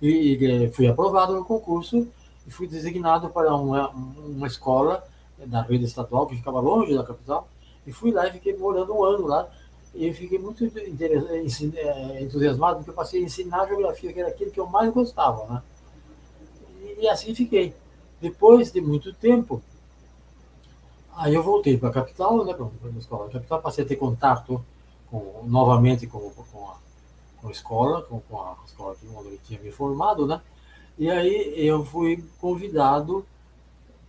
E, 0.00 0.34
e, 0.34 0.70
fui 0.70 0.88
aprovado 0.88 1.34
no 1.34 1.44
concurso 1.44 2.08
e 2.46 2.50
fui 2.50 2.66
designado 2.66 3.30
para 3.30 3.54
uma, 3.54 3.90
uma 3.90 4.46
escola 4.46 5.04
da 5.46 5.62
rede 5.62 5.84
estadual 5.84 6.26
que 6.26 6.36
ficava 6.36 6.60
longe 6.60 6.94
da 6.94 7.04
capital 7.04 7.48
e 7.86 7.92
fui 7.92 8.10
lá 8.10 8.26
e 8.28 8.32
fiquei 8.32 8.56
morando 8.56 8.94
um 8.94 9.04
ano 9.04 9.26
lá 9.26 9.48
e 9.94 10.12
fiquei 10.12 10.38
muito 10.38 10.64
é, 10.64 12.22
entusiasmado 12.22 12.76
porque 12.76 12.90
eu 12.90 12.94
passei 12.94 13.20
a 13.20 13.24
ensinar 13.24 13.66
geografia, 13.66 14.12
que 14.12 14.20
era 14.20 14.28
aquilo 14.28 14.50
que 14.50 14.60
eu 14.60 14.66
mais 14.66 14.92
gostava, 14.92 15.46
né? 15.52 15.62
E, 16.80 17.04
e 17.04 17.08
assim 17.08 17.34
fiquei. 17.34 17.74
Depois 18.20 18.70
de 18.70 18.80
muito 18.80 19.12
tempo, 19.12 19.62
aí 21.16 21.34
eu 21.34 21.42
voltei 21.42 21.76
para 21.76 21.88
a 21.88 21.92
capital, 21.92 22.44
né, 22.44 22.54
para 22.54 22.66
a 22.66 22.98
escola 22.98 23.26
da 23.26 23.32
capital, 23.32 23.62
passei 23.62 23.84
a 23.84 23.88
ter 23.88 23.96
contato 23.96 24.64
com, 25.10 25.42
novamente 25.44 26.06
com, 26.06 26.30
com, 26.30 26.68
a, 26.68 26.76
com 27.40 27.48
a 27.48 27.50
escola, 27.50 28.02
com, 28.02 28.20
com 28.20 28.40
a 28.40 28.56
escola 28.66 28.96
onde 29.16 29.32
eu 29.32 29.38
tinha 29.38 29.60
me 29.60 29.72
formado, 29.72 30.26
né? 30.26 30.40
E 31.00 31.08
aí 31.08 31.54
eu 31.56 31.82
fui 31.82 32.22
convidado 32.38 33.24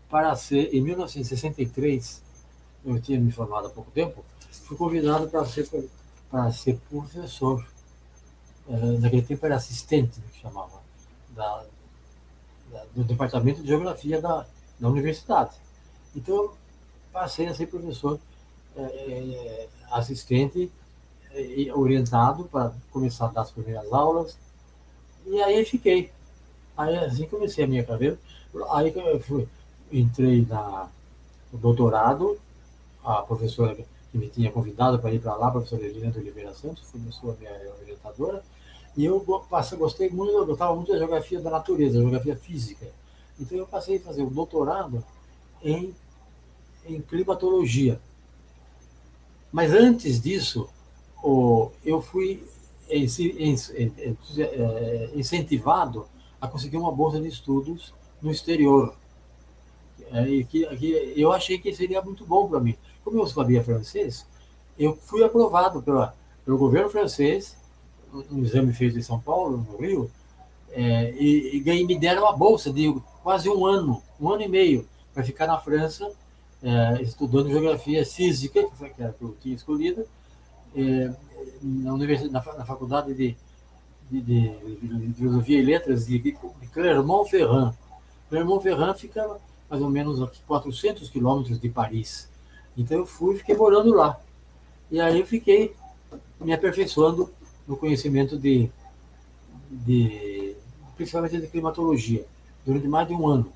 para 0.09 0.35
ser, 0.35 0.75
em 0.75 0.81
1963, 0.81 2.21
eu 2.83 3.01
tinha 3.01 3.17
me 3.17 3.31
formado 3.31 3.67
há 3.67 3.69
pouco 3.69 3.89
tempo, 3.91 4.25
fui 4.51 4.75
convidado 4.75 5.29
para 5.29 5.45
ser, 5.45 5.69
para 6.29 6.51
ser 6.51 6.77
professor. 6.89 7.65
É, 8.67 8.75
naquele 8.99 9.21
tempo 9.21 9.45
era 9.45 9.55
assistente, 9.55 10.19
que 10.33 10.41
chamava, 10.41 10.81
da, 11.29 11.63
da, 12.69 12.83
do 12.93 13.05
Departamento 13.05 13.61
de 13.61 13.69
Geografia 13.69 14.19
da, 14.19 14.45
da 14.77 14.89
universidade. 14.89 15.55
Então, 16.13 16.51
passei 17.13 17.47
a 17.47 17.55
ser 17.55 17.67
professor 17.67 18.19
é, 18.75 18.81
é 18.81 19.69
assistente 19.91 20.69
orientado 21.73 22.43
para 22.51 22.73
começar 22.91 23.27
a 23.27 23.31
dar 23.31 23.41
as 23.43 23.51
primeiras 23.51 23.93
aulas. 23.93 24.37
E 25.25 25.41
aí 25.41 25.63
fiquei. 25.63 26.11
Aí 26.77 26.97
assim 26.97 27.27
comecei 27.27 27.63
a 27.63 27.67
minha 27.67 27.83
carreira. 27.83 28.17
Aí 28.71 28.93
eu 28.95 29.19
fui, 29.19 29.47
entrei 29.91 30.45
na, 30.47 30.89
no 31.51 31.59
doutorado, 31.59 32.39
a 33.03 33.21
professora 33.21 33.75
que 33.75 34.17
me 34.17 34.27
tinha 34.27 34.51
convidado 34.51 34.99
para 34.99 35.13
ir 35.13 35.19
para 35.19 35.35
lá, 35.35 35.47
a 35.47 35.51
professora 35.51 35.83
Elina 35.83 36.11
de 36.11 36.19
Oliveira 36.19 36.53
Santos, 36.53 36.83
foi 36.89 37.31
a 37.31 37.33
minha 37.35 37.73
orientadora, 37.81 38.43
e 38.95 39.05
eu 39.05 39.21
passei, 39.49 39.77
gostei 39.77 40.09
muito, 40.09 40.33
eu 40.33 40.45
gostava 40.45 40.75
muito 40.75 40.91
da 40.91 40.97
geografia 40.97 41.39
da 41.39 41.49
natureza, 41.49 41.97
da 41.97 42.01
geografia 42.01 42.35
física. 42.35 42.87
Então 43.39 43.57
eu 43.57 43.65
passei 43.65 43.97
a 43.97 44.01
fazer 44.01 44.23
o 44.23 44.29
doutorado 44.29 45.03
em, 45.63 45.95
em 46.85 47.01
climatologia. 47.01 47.99
Mas 49.51 49.71
antes 49.73 50.21
disso, 50.21 50.69
eu 51.85 52.01
fui 52.01 52.45
é, 52.89 52.97
incentivado 55.15 56.05
a 56.41 56.47
conseguir 56.47 56.77
uma 56.77 56.91
bolsa 56.91 57.21
de 57.21 57.27
estudos 57.27 57.93
no 58.21 58.31
exterior. 58.31 58.95
É, 60.11 60.25
que, 60.43 60.65
que 60.75 61.13
eu 61.15 61.31
achei 61.31 61.57
que 61.57 61.73
seria 61.73 62.01
muito 62.01 62.25
bom 62.25 62.49
para 62.49 62.59
mim. 62.59 62.75
Como 63.03 63.17
eu 63.17 63.27
sabia 63.27 63.63
francês, 63.63 64.25
eu 64.77 64.95
fui 64.95 65.23
aprovado 65.23 65.81
pela, 65.81 66.13
pelo 66.43 66.57
governo 66.57 66.89
francês, 66.89 67.55
um 68.29 68.43
exame 68.43 68.73
feito 68.73 68.97
em 68.97 69.01
São 69.01 69.19
Paulo, 69.19 69.57
no 69.57 69.77
Rio, 69.77 70.11
é, 70.71 71.11
e, 71.11 71.55
e 71.55 71.59
ganhei, 71.59 71.85
me 71.85 71.97
deram 71.97 72.23
uma 72.23 72.35
bolsa 72.35 72.71
de 72.73 72.93
quase 73.23 73.49
um 73.49 73.65
ano, 73.65 74.01
um 74.19 74.29
ano 74.29 74.41
e 74.41 74.47
meio, 74.47 74.87
para 75.13 75.23
ficar 75.23 75.47
na 75.47 75.57
França, 75.57 76.11
é, 76.63 77.01
estudando 77.01 77.49
geografia 77.49 78.05
física, 78.05 78.63
que, 78.63 78.75
foi, 78.75 78.91
era 78.97 79.13
que 79.13 79.23
eu 79.23 79.35
tinha 79.41 79.55
escolhido, 79.55 80.05
é, 80.75 81.13
na, 81.61 81.93
universidade, 81.93 82.33
na, 82.33 82.57
na 82.57 82.65
faculdade 82.65 83.13
de, 83.13 83.35
de, 84.11 84.21
de, 84.21 85.07
de, 85.07 85.13
Filosofia 85.13 85.59
e 85.59 85.65
Letras 85.65 86.05
de, 86.05 86.19
de 86.19 86.37
Clermont-Ferrand. 86.73 87.73
Clermont-Ferrand 88.29 88.95
fica 88.95 89.37
mais 89.69 89.81
ou 89.81 89.89
menos 89.89 90.21
a 90.21 90.29
400 90.47 91.09
quilômetros 91.09 91.59
de 91.59 91.69
Paris. 91.69 92.29
Então 92.77 92.97
eu 92.97 93.05
fui 93.05 93.35
e 93.35 93.37
fiquei 93.39 93.55
morando 93.55 93.93
lá. 93.93 94.19
E 94.89 94.99
aí 94.99 95.19
eu 95.19 95.25
fiquei 95.25 95.73
me 96.39 96.53
aperfeiçoando 96.53 97.31
no 97.67 97.77
conhecimento 97.77 98.37
de, 98.37 98.69
de 99.69 100.55
principalmente 100.95 101.39
de 101.39 101.47
climatologia, 101.47 102.25
durante 102.65 102.87
mais 102.87 103.07
de 103.07 103.13
um 103.13 103.27
ano. 103.27 103.51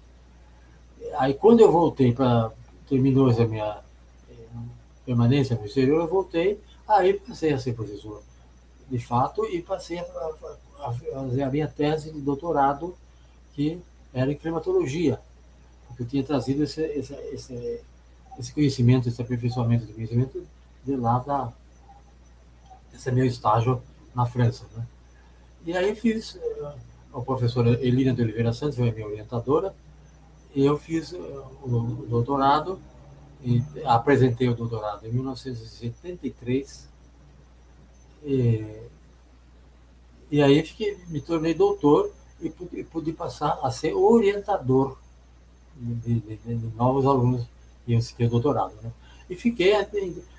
Aí 1.17 1.33
quando 1.33 1.59
eu 1.59 1.71
voltei 1.71 2.13
para 2.13 2.51
terminou 2.88 3.29
essa 3.29 3.45
minha 3.45 3.79
eh, 4.29 4.33
permanência 5.05 5.55
no 5.55 5.65
exterior, 5.65 6.01
eu 6.01 6.07
voltei 6.07 6.59
Aí 6.88 7.13
passei 7.13 7.51
a 7.51 7.57
ser 7.57 7.74
professor, 7.74 8.21
de 8.89 9.00
fato, 9.00 9.46
e 9.46 9.62
passei 9.62 10.00
a, 10.00 10.04
a, 10.04 10.89
a 10.89 10.94
fazer 10.94 11.44
a 11.44 11.50
minha 11.50 11.68
tese 11.68 12.12
de 12.12 12.22
doutorado, 12.22 12.96
que 13.54 13.82
era 14.13 14.32
em 14.32 14.36
climatologia, 14.36 15.20
porque 15.88 16.04
eu 16.04 16.08
tinha 16.08 16.24
trazido 16.24 16.63
esse, 16.63 16.82
esse, 16.82 17.13
esse, 17.13 17.82
esse 18.38 18.54
conhecimento, 18.54 19.10
esse 19.10 19.22
aperfeiçoamento 19.22 19.86
de 19.86 19.94
conhecimento 19.94 20.46
de 20.84 20.96
lá 20.96 21.20
da. 21.20 21.51
Esse 22.94 23.10
é 23.10 23.12
meu 23.12 23.25
estágio 23.25 23.82
na 24.13 24.25
França. 24.25 24.65
Né? 24.75 24.86
E 25.65 25.75
aí 25.75 25.96
fiz, 25.96 26.39
a 27.13 27.22
professora 27.22 27.72
Elina 27.86 28.13
de 28.13 28.22
Oliveira 28.22 28.54
Santos 28.54 28.77
foi 28.77 28.92
minha 28.92 29.08
orientadora, 29.08 29.75
e 30.54 30.65
eu 30.65 30.77
fiz 30.77 31.12
o 31.13 32.06
doutorado 32.08 32.80
e 33.44 33.62
apresentei 33.84 34.48
o 34.48 34.56
doutorado 34.56 35.06
em 35.06 35.12
1973. 35.12 36.89
E, 38.25 38.65
e 40.32 40.41
aí 40.41 40.63
fiquei, 40.63 40.98
me 41.08 41.22
tornei 41.22 41.53
doutor 41.53 42.12
e 42.41 42.50
pude, 42.50 42.84
pude, 42.86 43.13
passar 43.13 43.60
a 43.62 43.70
ser 43.70 43.94
orientador 43.94 44.98
de, 45.75 46.20
de, 46.20 46.38
de 46.38 46.75
novos 46.75 47.05
alunos 47.05 47.46
iam 47.88 48.01
seguir 48.01 48.25
o 48.25 48.29
doutorado. 48.29 48.74
Né? 48.82 48.91
E 49.29 49.36
fiquei, 49.36 49.74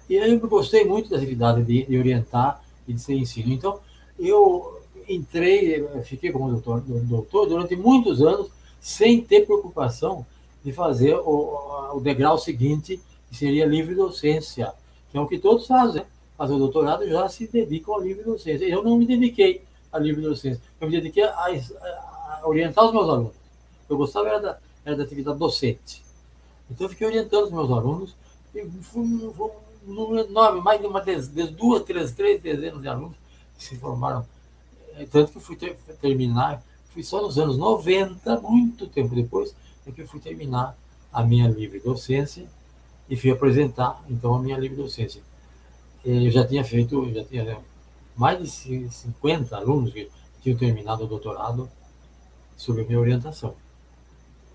e 0.08 0.18
aí 0.18 0.32
eu 0.32 0.40
gostei 0.40 0.84
muito 0.84 1.08
da 1.08 1.16
atividade 1.16 1.62
de, 1.62 1.86
de 1.86 1.98
orientar 1.98 2.62
e 2.86 2.92
de 2.92 3.00
ser 3.00 3.14
ensino. 3.14 3.52
Então, 3.52 3.78
eu 4.18 4.82
entrei, 5.08 5.86
fiquei 6.04 6.32
como 6.32 6.50
doutor, 6.50 6.80
doutor 6.80 7.48
durante 7.48 7.76
muitos 7.76 8.20
anos, 8.20 8.50
sem 8.80 9.20
ter 9.22 9.46
preocupação 9.46 10.26
de 10.64 10.72
fazer 10.72 11.14
o, 11.14 11.94
o 11.94 12.00
degrau 12.00 12.38
seguinte, 12.38 13.00
que 13.30 13.36
seria 13.36 13.66
livre 13.66 13.94
docência, 13.94 14.72
que 15.10 15.16
é 15.16 15.20
o 15.20 15.26
que 15.26 15.38
todos 15.38 15.66
fazem. 15.66 16.02
Fazer 16.36 16.52
o 16.52 16.58
doutorado 16.58 17.06
já 17.08 17.28
se 17.28 17.46
dedicam 17.46 17.96
à 17.96 18.00
livre 18.00 18.22
docência. 18.24 18.64
Eu 18.66 18.82
não 18.82 18.96
me 18.96 19.06
dediquei 19.06 19.62
à 19.92 19.98
livre 19.98 20.22
docência, 20.22 20.60
eu 20.80 20.88
me 20.88 20.94
dediquei 20.94 21.22
a, 21.22 21.30
a, 21.30 22.40
a 22.42 22.48
orientar 22.48 22.84
os 22.84 22.92
meus 22.92 23.08
alunos. 23.08 23.34
Eu 23.88 23.96
gostava 23.96 24.28
era 24.28 24.40
da, 24.40 24.58
era 24.84 24.96
da 24.96 25.04
atividade 25.04 25.38
docente. 25.38 26.04
Então 26.70 26.86
eu 26.86 26.90
fiquei 26.90 27.06
orientando 27.06 27.44
os 27.44 27.52
meus 27.52 27.70
alunos, 27.70 28.14
e 28.54 28.64
fui 28.82 29.02
um 29.02 29.32
número 29.86 30.28
enorme, 30.28 30.60
mais 30.60 30.80
de 30.80 30.86
uma 30.86 31.00
dez, 31.00 31.28
duas, 31.28 31.82
três, 31.84 32.12
três 32.12 32.40
dezenas 32.40 32.82
de 32.82 32.88
alunos 32.88 33.16
que 33.56 33.64
se 33.64 33.76
formaram. 33.76 34.26
É, 34.94 35.04
tanto 35.06 35.32
que 35.32 35.40
fui 35.40 35.56
ter, 35.56 35.76
terminar, 36.00 36.62
fui 36.90 37.02
só 37.02 37.22
nos 37.22 37.38
anos 37.38 37.56
90, 37.56 38.40
muito 38.40 38.86
tempo 38.86 39.14
depois, 39.14 39.54
é 39.86 39.92
que 39.92 40.02
eu 40.02 40.08
fui 40.08 40.20
terminar 40.20 40.76
a 41.12 41.22
minha 41.22 41.48
livre 41.48 41.78
docência 41.78 42.46
e 43.08 43.16
fui 43.16 43.30
apresentar, 43.30 44.02
então, 44.08 44.34
a 44.34 44.38
minha 44.40 44.58
livre 44.58 44.76
docência. 44.76 45.22
Eu 46.06 46.30
já 46.30 46.46
tinha 46.46 46.64
feito, 46.64 47.12
já 47.12 47.24
tinha 47.24 47.58
mais 48.16 48.38
de 48.38 48.88
50 48.88 49.56
alunos 49.56 49.92
que 49.92 50.08
tinham 50.40 50.56
terminado 50.56 51.02
o 51.02 51.06
doutorado 51.08 51.68
sob 52.56 52.80
a 52.80 52.84
minha 52.84 53.00
orientação. 53.00 53.54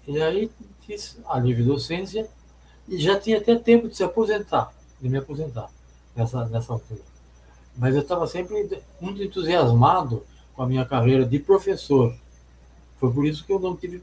E 0.07 0.21
aí 0.21 0.49
fiz 0.87 1.19
a 1.27 1.37
livre 1.37 1.63
docência 1.63 2.29
e 2.87 2.97
já 2.97 3.19
tinha 3.19 3.37
até 3.37 3.55
tempo 3.57 3.89
de 3.89 3.97
se 3.97 4.03
aposentar, 4.03 4.73
de 5.01 5.09
me 5.09 5.17
aposentar 5.17 5.69
nessa, 6.15 6.45
nessa 6.45 6.71
altura. 6.71 7.01
Mas 7.75 7.95
eu 7.95 8.01
estava 8.01 8.25
sempre 8.27 8.81
muito 9.01 9.21
entusiasmado 9.21 10.25
com 10.53 10.63
a 10.63 10.67
minha 10.67 10.85
carreira 10.85 11.25
de 11.25 11.37
professor. 11.37 12.15
Foi 12.97 13.11
por 13.11 13.25
isso 13.25 13.45
que 13.45 13.51
eu 13.51 13.59
não 13.59 13.75
tive 13.75 14.01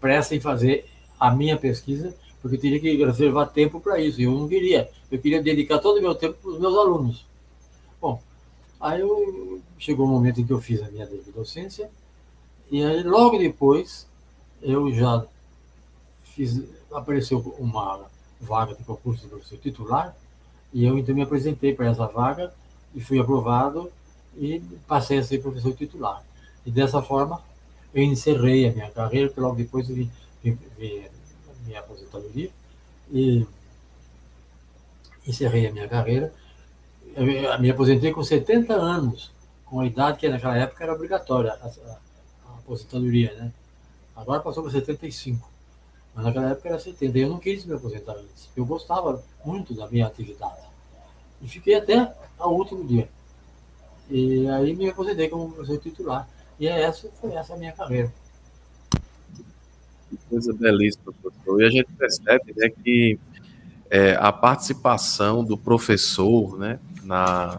pressa 0.00 0.34
em 0.34 0.40
fazer 0.40 0.88
a 1.20 1.30
minha 1.30 1.58
pesquisa, 1.58 2.14
porque 2.42 2.58
teria 2.58 2.80
que 2.80 3.04
reservar 3.04 3.50
tempo 3.50 3.80
para 3.80 4.00
isso. 4.00 4.20
E 4.20 4.24
eu 4.24 4.32
não 4.32 4.48
queria. 4.48 4.90
Eu 5.10 5.18
queria 5.18 5.42
dedicar 5.42 5.78
todo 5.78 5.98
o 5.98 6.02
meu 6.02 6.14
tempo 6.14 6.34
para 6.42 6.50
os 6.50 6.58
meus 6.58 6.76
alunos. 6.76 7.26
Bom, 8.00 8.20
Aí 8.82 9.00
eu, 9.00 9.60
chegou 9.78 10.06
o 10.06 10.08
momento 10.08 10.40
em 10.40 10.44
que 10.44 10.52
eu 10.52 10.60
fiz 10.60 10.82
a 10.82 10.90
minha 10.90 11.08
docência, 11.32 11.88
e 12.68 12.82
aí 12.82 13.04
logo 13.04 13.38
depois 13.38 14.08
eu 14.60 14.92
já 14.92 15.24
fiz, 16.34 16.60
apareceu 16.92 17.38
uma 17.60 18.10
vaga 18.40 18.74
de 18.74 18.82
concurso 18.82 19.22
de 19.22 19.28
professor 19.28 19.56
titular, 19.58 20.16
e 20.72 20.84
eu 20.84 20.98
então 20.98 21.14
me 21.14 21.22
apresentei 21.22 21.72
para 21.72 21.86
essa 21.86 22.08
vaga 22.08 22.52
e 22.92 23.00
fui 23.00 23.20
aprovado 23.20 23.88
e 24.36 24.60
passei 24.88 25.18
a 25.18 25.22
ser 25.22 25.40
professor 25.40 25.72
titular. 25.74 26.24
E 26.66 26.70
dessa 26.72 27.00
forma 27.00 27.40
eu 27.94 28.02
encerrei 28.02 28.68
a 28.68 28.72
minha 28.72 28.90
carreira, 28.90 29.28
porque 29.28 29.40
logo 29.40 29.54
depois 29.54 29.88
eu 29.88 29.94
vim, 29.94 30.10
vim, 30.42 30.58
vim 30.76 31.04
minha 31.64 31.80
aposentadoria 31.80 32.50
e 33.10 33.46
encerrei 35.26 35.66
a 35.66 35.72
minha 35.72 35.88
carreira. 35.88 36.32
Eu 37.14 37.24
me 37.60 37.70
aposentei 37.70 38.12
com 38.12 38.22
70 38.22 38.74
anos, 38.74 39.30
com 39.66 39.80
a 39.80 39.86
idade 39.86 40.18
que 40.18 40.28
naquela 40.28 40.56
época 40.56 40.84
era 40.84 40.94
obrigatória 40.94 41.52
a, 41.52 41.66
a, 41.66 42.58
aposentadoria, 42.58 43.34
né? 43.34 43.52
Agora 44.14 44.40
passou 44.40 44.62
para 44.62 44.72
75. 44.72 45.50
Mas 46.14 46.24
naquela 46.24 46.50
época 46.50 46.68
era 46.68 46.78
70. 46.78 47.18
Eu 47.18 47.28
não 47.28 47.38
quis 47.38 47.64
me 47.64 47.74
aposentar 47.74 48.12
antes. 48.12 48.48
Eu 48.56 48.64
gostava 48.64 49.22
muito 49.44 49.74
da 49.74 49.86
minha 49.88 50.06
atividade. 50.06 50.62
E 51.40 51.48
fiquei 51.48 51.74
até 51.74 52.14
ao 52.38 52.54
último 52.54 52.84
dia. 52.84 53.08
E 54.10 54.46
aí 54.48 54.74
me 54.74 54.90
aposentei 54.90 55.28
como 55.28 55.52
professor 55.52 55.78
titular. 55.78 56.28
E 56.58 56.68
é 56.68 56.82
essa, 56.82 57.10
foi 57.20 57.32
essa 57.32 57.54
a 57.54 57.56
minha 57.56 57.72
carreira. 57.72 58.12
Coisa 60.28 60.52
belíssima, 60.52 61.12
professor. 61.20 61.62
E 61.62 61.66
a 61.66 61.70
gente 61.70 61.88
percebe 61.98 62.54
né, 62.56 62.68
que 62.68 63.18
é, 63.90 64.16
a 64.18 64.32
participação 64.32 65.44
do 65.44 65.56
professor 65.56 66.58
né, 66.58 66.78
na, 67.04 67.58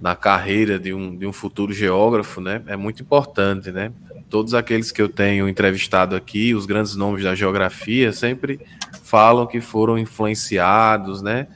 na 0.00 0.14
carreira 0.14 0.78
de 0.78 0.94
um, 0.94 1.16
de 1.16 1.26
um 1.26 1.32
futuro 1.32 1.72
geógrafo 1.72 2.40
né, 2.40 2.62
é 2.66 2.76
muito 2.76 3.02
importante. 3.02 3.70
Né? 3.70 3.92
Todos 4.30 4.54
aqueles 4.54 4.92
que 4.92 5.02
eu 5.02 5.08
tenho 5.08 5.48
entrevistado 5.48 6.14
aqui, 6.14 6.54
os 6.54 6.66
grandes 6.66 6.94
nomes 6.94 7.24
da 7.24 7.34
geografia, 7.34 8.12
sempre 8.12 8.60
falam 9.02 9.46
que 9.46 9.60
foram 9.60 9.98
influenciados 9.98 11.20
né, 11.20 11.48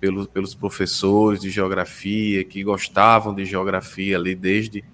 pelos, 0.00 0.26
pelos 0.26 0.54
professores 0.54 1.40
de 1.40 1.50
geografia, 1.50 2.44
que 2.44 2.62
gostavam 2.64 3.34
de 3.34 3.44
geografia 3.44 4.16
ali 4.16 4.34
desde 4.34 4.84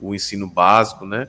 o 0.00 0.14
ensino 0.14 0.48
básico, 0.48 1.06
né? 1.06 1.28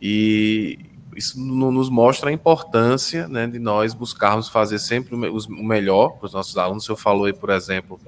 E 0.00 0.78
isso 1.16 1.40
nos 1.40 1.88
mostra 1.88 2.30
a 2.30 2.32
importância 2.32 3.26
né, 3.26 3.46
de 3.46 3.58
nós 3.58 3.94
buscarmos 3.94 4.48
fazer 4.48 4.78
sempre 4.78 5.14
o 5.14 5.64
melhor 5.64 6.10
para 6.10 6.26
os 6.26 6.32
nossos 6.32 6.56
alunos. 6.58 6.84
O 6.84 6.86
senhor 6.86 6.96
falou 6.96 7.24
aí, 7.24 7.32
por 7.32 7.50
exemplo, 7.50 7.98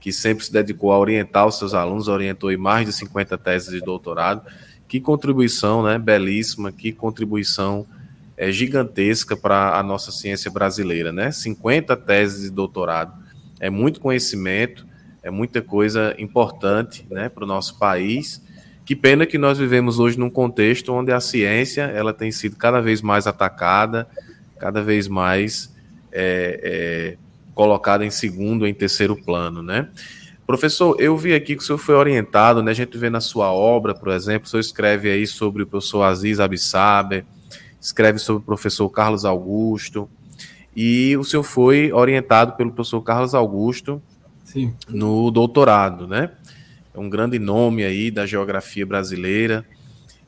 que 0.00 0.12
sempre 0.12 0.44
se 0.44 0.52
dedicou 0.52 0.92
a 0.92 0.98
orientar 0.98 1.46
os 1.46 1.58
seus 1.58 1.74
alunos, 1.74 2.08
orientou 2.08 2.50
em 2.50 2.56
mais 2.56 2.86
de 2.86 2.92
50 2.92 3.36
teses 3.36 3.70
de 3.70 3.80
doutorado. 3.80 4.42
Que 4.88 5.00
contribuição, 5.00 5.82
né, 5.82 5.98
belíssima, 5.98 6.72
que 6.72 6.92
contribuição 6.92 7.86
é, 8.36 8.50
gigantesca 8.50 9.36
para 9.36 9.78
a 9.78 9.82
nossa 9.82 10.10
ciência 10.10 10.50
brasileira, 10.50 11.12
né? 11.12 11.30
50 11.30 11.96
teses 11.96 12.42
de 12.42 12.50
doutorado 12.50 13.12
é 13.58 13.70
muito 13.70 14.00
conhecimento, 14.00 14.86
é 15.22 15.30
muita 15.30 15.60
coisa 15.62 16.14
importante, 16.18 17.06
né, 17.10 17.28
para 17.28 17.44
o 17.44 17.46
nosso 17.46 17.78
país 17.78 18.42
que 18.86 18.94
pena 18.94 19.26
que 19.26 19.36
nós 19.36 19.58
vivemos 19.58 19.98
hoje 19.98 20.16
num 20.16 20.30
contexto 20.30 20.92
onde 20.92 21.10
a 21.10 21.18
ciência 21.18 21.82
ela 21.82 22.14
tem 22.14 22.30
sido 22.30 22.54
cada 22.54 22.80
vez 22.80 23.02
mais 23.02 23.26
atacada, 23.26 24.06
cada 24.60 24.80
vez 24.80 25.08
mais 25.08 25.74
é, 26.12 26.60
é, 26.62 27.16
colocada 27.52 28.06
em 28.06 28.10
segundo, 28.10 28.64
em 28.64 28.72
terceiro 28.72 29.16
plano, 29.16 29.60
né? 29.60 29.88
Professor, 30.46 30.94
eu 31.00 31.16
vi 31.16 31.34
aqui 31.34 31.56
que 31.56 31.62
o 31.62 31.66
senhor 31.66 31.78
foi 31.78 31.96
orientado, 31.96 32.62
né? 32.62 32.70
A 32.70 32.74
gente 32.74 32.96
vê 32.96 33.10
na 33.10 33.20
sua 33.20 33.52
obra, 33.52 33.92
por 33.92 34.12
exemplo, 34.12 34.46
o 34.46 34.48
senhor 34.48 34.60
escreve 34.60 35.10
aí 35.10 35.26
sobre 35.26 35.64
o 35.64 35.66
professor 35.66 36.02
Aziz 36.04 36.38
Abissaber, 36.38 37.24
escreve 37.80 38.20
sobre 38.20 38.44
o 38.44 38.46
professor 38.46 38.88
Carlos 38.88 39.24
Augusto, 39.24 40.08
e 40.76 41.16
o 41.16 41.24
senhor 41.24 41.42
foi 41.42 41.92
orientado 41.92 42.52
pelo 42.52 42.70
professor 42.70 43.02
Carlos 43.02 43.34
Augusto 43.34 44.00
Sim. 44.44 44.72
no 44.88 45.28
doutorado, 45.32 46.06
né? 46.06 46.30
É 46.96 46.98
um 46.98 47.10
grande 47.10 47.38
nome 47.38 47.84
aí 47.84 48.10
da 48.10 48.24
geografia 48.24 48.86
brasileira 48.86 49.66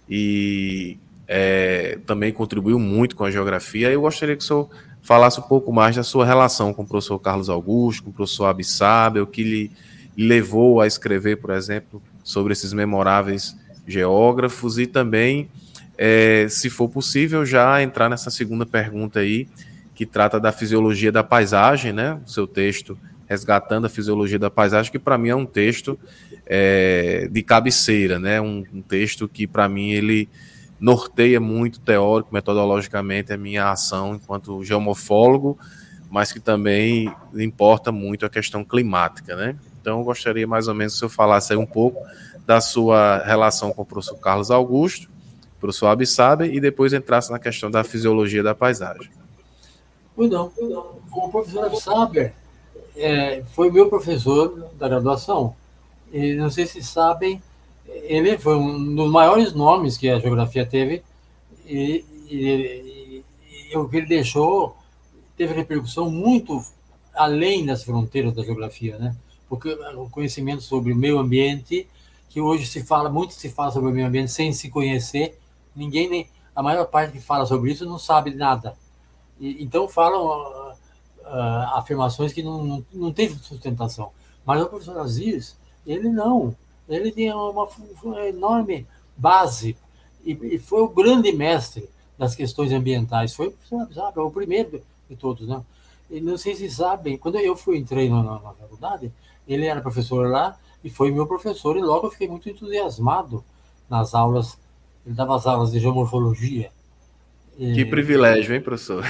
e 0.09 0.99
é, 1.27 1.99
também 2.07 2.31
contribuiu 2.31 2.79
muito 2.79 3.17
com 3.17 3.25
a 3.25 3.31
geografia. 3.31 3.91
Eu 3.91 4.03
gostaria 4.03 4.37
que 4.37 4.43
o 4.43 4.47
senhor 4.47 4.69
falasse 5.01 5.41
um 5.41 5.45
pouco 5.45 5.73
mais 5.73 5.97
da 5.97 6.03
sua 6.03 6.27
relação 6.27 6.75
com 6.75 6.83
o 6.83 6.87
professor 6.87 7.19
Carlos 7.19 7.49
Augusto, 7.49 8.05
com 8.05 8.11
o 8.11 8.13
professor 8.13 8.47
Abissab, 8.47 9.19
o 9.19 9.27
que 9.27 9.43
lhe 9.43 9.71
levou 10.15 10.83
a 10.83 10.87
escrever, 10.87 11.37
por 11.37 11.51
exemplo, 11.51 12.03
sobre 12.23 12.53
esses 12.53 12.75
memoráveis 12.75 13.57
geógrafos 13.87 14.79
e 14.79 14.87
também, 14.87 15.49
é, 15.97 16.47
se 16.51 16.69
for 16.69 16.91
possível, 16.91 17.47
já 17.47 17.83
entrar 17.83 18.11
nessa 18.11 18.31
segunda 18.31 18.67
pergunta 18.67 19.21
aí, 19.21 19.49
que 19.95 20.05
trata 20.05 20.39
da 20.39 20.53
fisiologia 20.53 21.11
da 21.11 21.25
paisagem, 21.25 21.95
né? 21.95 22.21
O 22.27 22.29
seu 22.29 22.47
texto 22.47 22.99
resgatando 23.27 23.87
a 23.87 23.89
fisiologia 23.89 24.39
da 24.39 24.51
paisagem, 24.51 24.91
que 24.91 24.99
para 24.99 25.19
mim 25.19 25.29
é 25.29 25.37
um 25.37 25.45
texto 25.45 25.99
é, 26.49 27.29
de 27.31 27.43
cabeceira, 27.43 28.19
né? 28.19 28.41
Um, 28.41 28.65
um 28.73 28.81
texto 28.81 29.29
que 29.29 29.47
para 29.47 29.69
mim 29.69 29.91
ele 29.91 30.29
norteia 30.81 31.39
muito 31.39 31.79
teórico, 31.81 32.33
metodologicamente 32.33 33.33
a 33.33 33.37
minha 33.37 33.71
ação 33.71 34.15
enquanto 34.15 34.65
geomorfólogo, 34.65 35.59
mas 36.11 36.33
que 36.33 36.41
também 36.41 37.13
importa 37.35 37.93
muito 37.93 38.25
a 38.25 38.31
questão 38.31 38.65
climática, 38.65 39.37
né? 39.37 39.57
Então 39.81 39.99
eu 39.99 40.05
gostaria 40.05 40.47
mais 40.47 40.69
ou 40.69 40.75
menos 40.75 40.99
se 40.99 41.05
eu 41.05 41.11
falasse 41.11 41.53
aí 41.53 41.59
um 41.59 41.67
pouco 41.67 42.03
da 42.47 42.61
sua 42.63 43.19
relação 43.19 43.73
com 43.73 43.83
o 43.83 43.87
professor 43.87 44.17
Carlos 44.17 44.51
Augusto, 44.51 45.11
professor 45.61 45.89
Abissabe, 45.89 46.47
e 46.47 46.61
depois 46.61 46.95
entrasse 46.95 47.31
na 47.31 47.39
questão 47.39 47.71
da 47.71 47.85
fisiologia 47.85 48.43
da 48.43 48.55
paisagem. 48.55 49.11
Pois 50.17 50.31
não, 50.31 50.51
o 51.13 51.29
professor 51.29 51.67
Abissabe 51.67 52.33
é, 52.97 53.43
foi 53.55 53.71
meu 53.71 53.89
professor 53.89 54.71
da 54.79 54.89
graduação. 54.89 55.55
E 56.13 56.35
não 56.35 56.51
sei 56.51 56.67
se 56.67 56.83
sabem, 56.83 57.43
ele 57.87 58.39
foi 58.39 58.57
um 58.57 58.95
dos 58.95 59.11
maiores 59.11 59.53
nomes 59.53 59.97
que 59.97 60.09
a 60.09 60.19
geografia 60.19 60.65
teve 60.65 61.03
e, 61.67 62.05
e, 62.31 63.25
e 63.71 63.77
o 63.77 63.89
que 63.89 63.97
ele 63.99 64.07
deixou 64.07 64.77
teve 65.37 65.55
repercussão 65.55 66.11
muito 66.11 66.63
além 67.15 67.65
das 67.65 67.85
fronteiras 67.85 68.33
da 68.33 68.43
geografia, 68.43 68.99
né? 68.99 69.15
Porque 69.49 69.73
o 69.97 70.09
conhecimento 70.11 70.63
sobre 70.63 70.93
o 70.93 70.97
meio 70.97 71.19
ambiente, 71.19 71.89
que 72.29 72.41
hoje 72.41 72.67
se 72.67 72.85
fala 72.85 73.09
muito 73.09 73.33
se 73.35 73.49
fala 73.49 73.71
sobre 73.71 73.91
o 73.91 73.95
meio 73.95 74.07
ambiente 74.07 74.31
sem 74.31 74.53
se 74.53 74.69
conhecer, 74.69 75.39
ninguém 75.75 76.09
nem 76.09 76.29
a 76.55 76.63
maior 76.63 76.87
parte 76.87 77.13
que 77.13 77.21
fala 77.21 77.47
sobre 77.47 77.73
isso 77.73 77.87
não 77.87 77.99
sabe 77.99 78.35
nada. 78.35 78.77
E, 79.41 79.63
então 79.63 79.89
falam 79.89 80.27
uh, 80.27 81.77
afirmações 81.77 82.33
que 82.33 82.43
não, 82.43 82.65
não, 82.65 82.87
não 82.93 83.15
sustentação. 83.43 84.11
Mas 84.45 84.63
o 84.63 84.67
professor 84.67 84.99
Aziz, 84.99 85.59
ele 85.91 86.09
não. 86.09 86.55
Ele 86.89 87.11
tinha 87.11 87.37
uma, 87.37 87.69
uma 88.03 88.27
enorme 88.27 88.87
base 89.17 89.77
e, 90.25 90.33
e, 90.33 90.59
foi 90.59 90.83
o 90.83 90.89
grande 90.89 91.33
mestre 91.33 91.89
das 92.17 92.35
questões 92.35 92.73
ambientais. 92.73 93.35
Foi 93.35 93.55
sabe, 93.69 94.21
o 94.21 94.31
primeiro 94.31 94.83
de 95.09 95.17
todos, 95.17 95.47
né? 95.47 95.63
E 96.11 96.21
não 96.21 96.39
sei 96.39 96.55
se 96.55 96.71
sabem, 96.71 97.19
quando 97.19 97.39
eu 97.39 97.57
fui 97.57 97.77
entrei 97.77 98.09
na, 98.09 98.23
na, 98.23 98.33
na 98.33 98.53
faculdade, 98.55 99.13
ele 99.47 99.67
era 99.67 99.81
professor 99.81 100.29
lá 100.29 100.59
e 100.83 100.89
foi 100.89 101.11
meu 101.11 101.27
professor 101.27 101.77
e 101.77 101.81
logo 101.81 102.07
eu 102.07 102.11
fiquei 102.11 102.29
muito 102.29 102.49
entusiasmado 102.49 103.45
nas 103.89 104.15
aulas. 104.15 104.59
Ele 105.05 105.15
dava 105.15 105.37
as 105.37 105.47
aulas 105.47 105.71
de 105.71 105.79
geomorfologia 105.79 106.71
que 107.59 107.85
privilégio, 107.85 108.55
hein, 108.55 108.61
professor? 108.61 109.05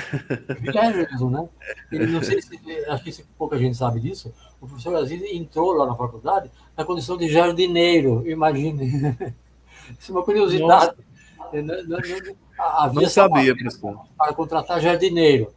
Privilégio 0.46 1.06
mesmo, 1.10 1.30
né? 1.30 1.48
Ele, 1.92 2.06
não 2.12 2.22
sei 2.22 2.40
se, 2.40 2.58
acho 2.88 3.04
que 3.04 3.24
pouca 3.36 3.58
gente 3.58 3.76
sabe 3.76 4.00
disso, 4.00 4.32
o 4.60 4.66
professor 4.66 4.94
Aziz 4.96 5.22
entrou 5.22 5.72
lá 5.72 5.86
na 5.86 5.94
faculdade 5.94 6.50
na 6.76 6.84
condição 6.84 7.16
de 7.16 7.28
jardineiro, 7.28 8.28
imagine. 8.28 8.86
Isso 9.98 10.12
é 10.12 10.14
uma 10.14 10.24
curiosidade. 10.24 10.96
Não, 11.52 11.62
não, 11.62 11.82
não, 11.84 12.92
não 12.94 13.08
sabia, 13.08 13.54
professor. 13.54 14.04
Para 14.16 14.34
contratar 14.34 14.80
jardineiro. 14.80 15.52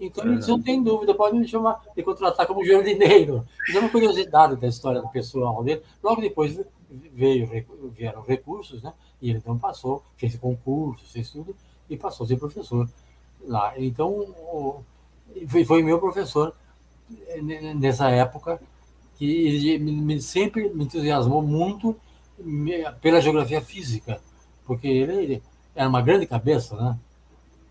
Então, 0.00 0.24
é. 0.24 0.38
não 0.46 0.60
tem 0.60 0.82
dúvida, 0.82 1.14
pode 1.14 1.36
me 1.36 1.46
chamar 1.46 1.82
de 1.94 2.02
contratar 2.02 2.46
como 2.46 2.64
jardineiro. 2.64 3.46
Isso 3.68 3.76
é 3.76 3.80
uma 3.80 3.90
curiosidade 3.90 4.56
da 4.56 4.66
história 4.66 5.00
do 5.00 5.08
pessoal 5.08 5.62
dele. 5.62 5.82
Logo 6.02 6.20
depois 6.20 6.58
veio, 7.12 7.48
vieram 7.90 8.22
recursos, 8.22 8.82
né? 8.82 8.92
E 9.20 9.30
ele 9.30 9.38
então 9.38 9.58
passou, 9.58 10.02
fez 10.16 10.36
concurso, 10.36 11.04
fez 11.12 11.30
tudo 11.30 11.54
e 11.88 11.96
passou 11.96 12.24
a 12.24 12.28
ser 12.28 12.36
professor 12.36 12.88
lá. 13.46 13.74
Então, 13.76 14.84
foi, 15.48 15.64
foi 15.64 15.82
meu 15.82 15.98
professor 15.98 16.54
nessa 17.76 18.10
época 18.10 18.60
que 19.16 19.24
ele 19.74 20.20
sempre 20.20 20.68
me 20.70 20.84
entusiasmou 20.84 21.42
muito 21.42 21.96
pela 23.00 23.20
geografia 23.20 23.60
física, 23.60 24.20
porque 24.66 24.88
ele 24.88 25.42
era 25.74 25.88
uma 25.88 26.02
grande 26.02 26.26
cabeça, 26.26 26.76
né? 26.76 26.98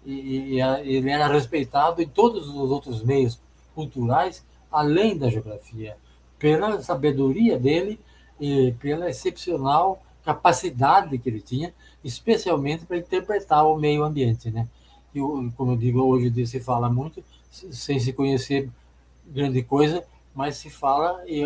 E, 0.05 0.55
e 0.55 0.61
ele 0.61 1.09
era 1.09 1.27
respeitado 1.27 2.01
em 2.01 2.07
todos 2.07 2.47
os 2.47 2.71
outros 2.71 3.03
meios 3.03 3.39
culturais, 3.73 4.45
além 4.71 5.17
da 5.17 5.29
geografia, 5.29 5.97
pela 6.37 6.81
sabedoria 6.81 7.57
dele 7.57 7.99
e 8.39 8.73
pela 8.79 9.09
excepcional 9.09 10.01
capacidade 10.23 11.17
que 11.17 11.29
ele 11.29 11.41
tinha, 11.41 11.73
especialmente 12.03 12.85
para 12.85 12.97
interpretar 12.97 13.65
o 13.65 13.77
meio 13.77 14.03
ambiente, 14.03 14.49
né? 14.49 14.67
E, 15.13 15.19
como 15.55 15.73
eu 15.73 15.77
digo, 15.77 16.01
hoje 16.01 16.45
se 16.47 16.59
fala 16.59 16.89
muito, 16.89 17.23
sem 17.49 17.99
se 17.99 18.13
conhecer 18.13 18.69
grande 19.33 19.63
coisa, 19.63 20.03
mas 20.33 20.57
se 20.57 20.69
fala, 20.69 21.23
e, 21.27 21.41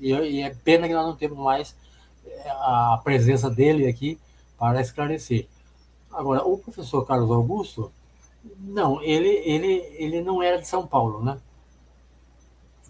e, 0.00 0.12
e, 0.12 0.42
é 0.42 0.50
pena 0.50 0.86
que 0.86 0.94
nós 0.94 1.06
não 1.06 1.16
temos 1.16 1.38
mais 1.38 1.76
é, 2.26 2.50
a 2.50 3.00
presença 3.02 3.50
dele 3.50 3.86
aqui 3.86 4.18
para 4.58 4.80
esclarecer. 4.80 5.46
Agora, 6.10 6.42
o 6.44 6.56
professor 6.58 7.04
Carlos 7.04 7.30
Augusto, 7.30 7.92
não, 8.58 9.02
ele, 9.02 9.28
ele, 9.28 9.84
ele 9.96 10.22
não 10.22 10.42
era 10.42 10.58
de 10.58 10.66
São 10.66 10.86
Paulo, 10.86 11.22
né? 11.22 11.38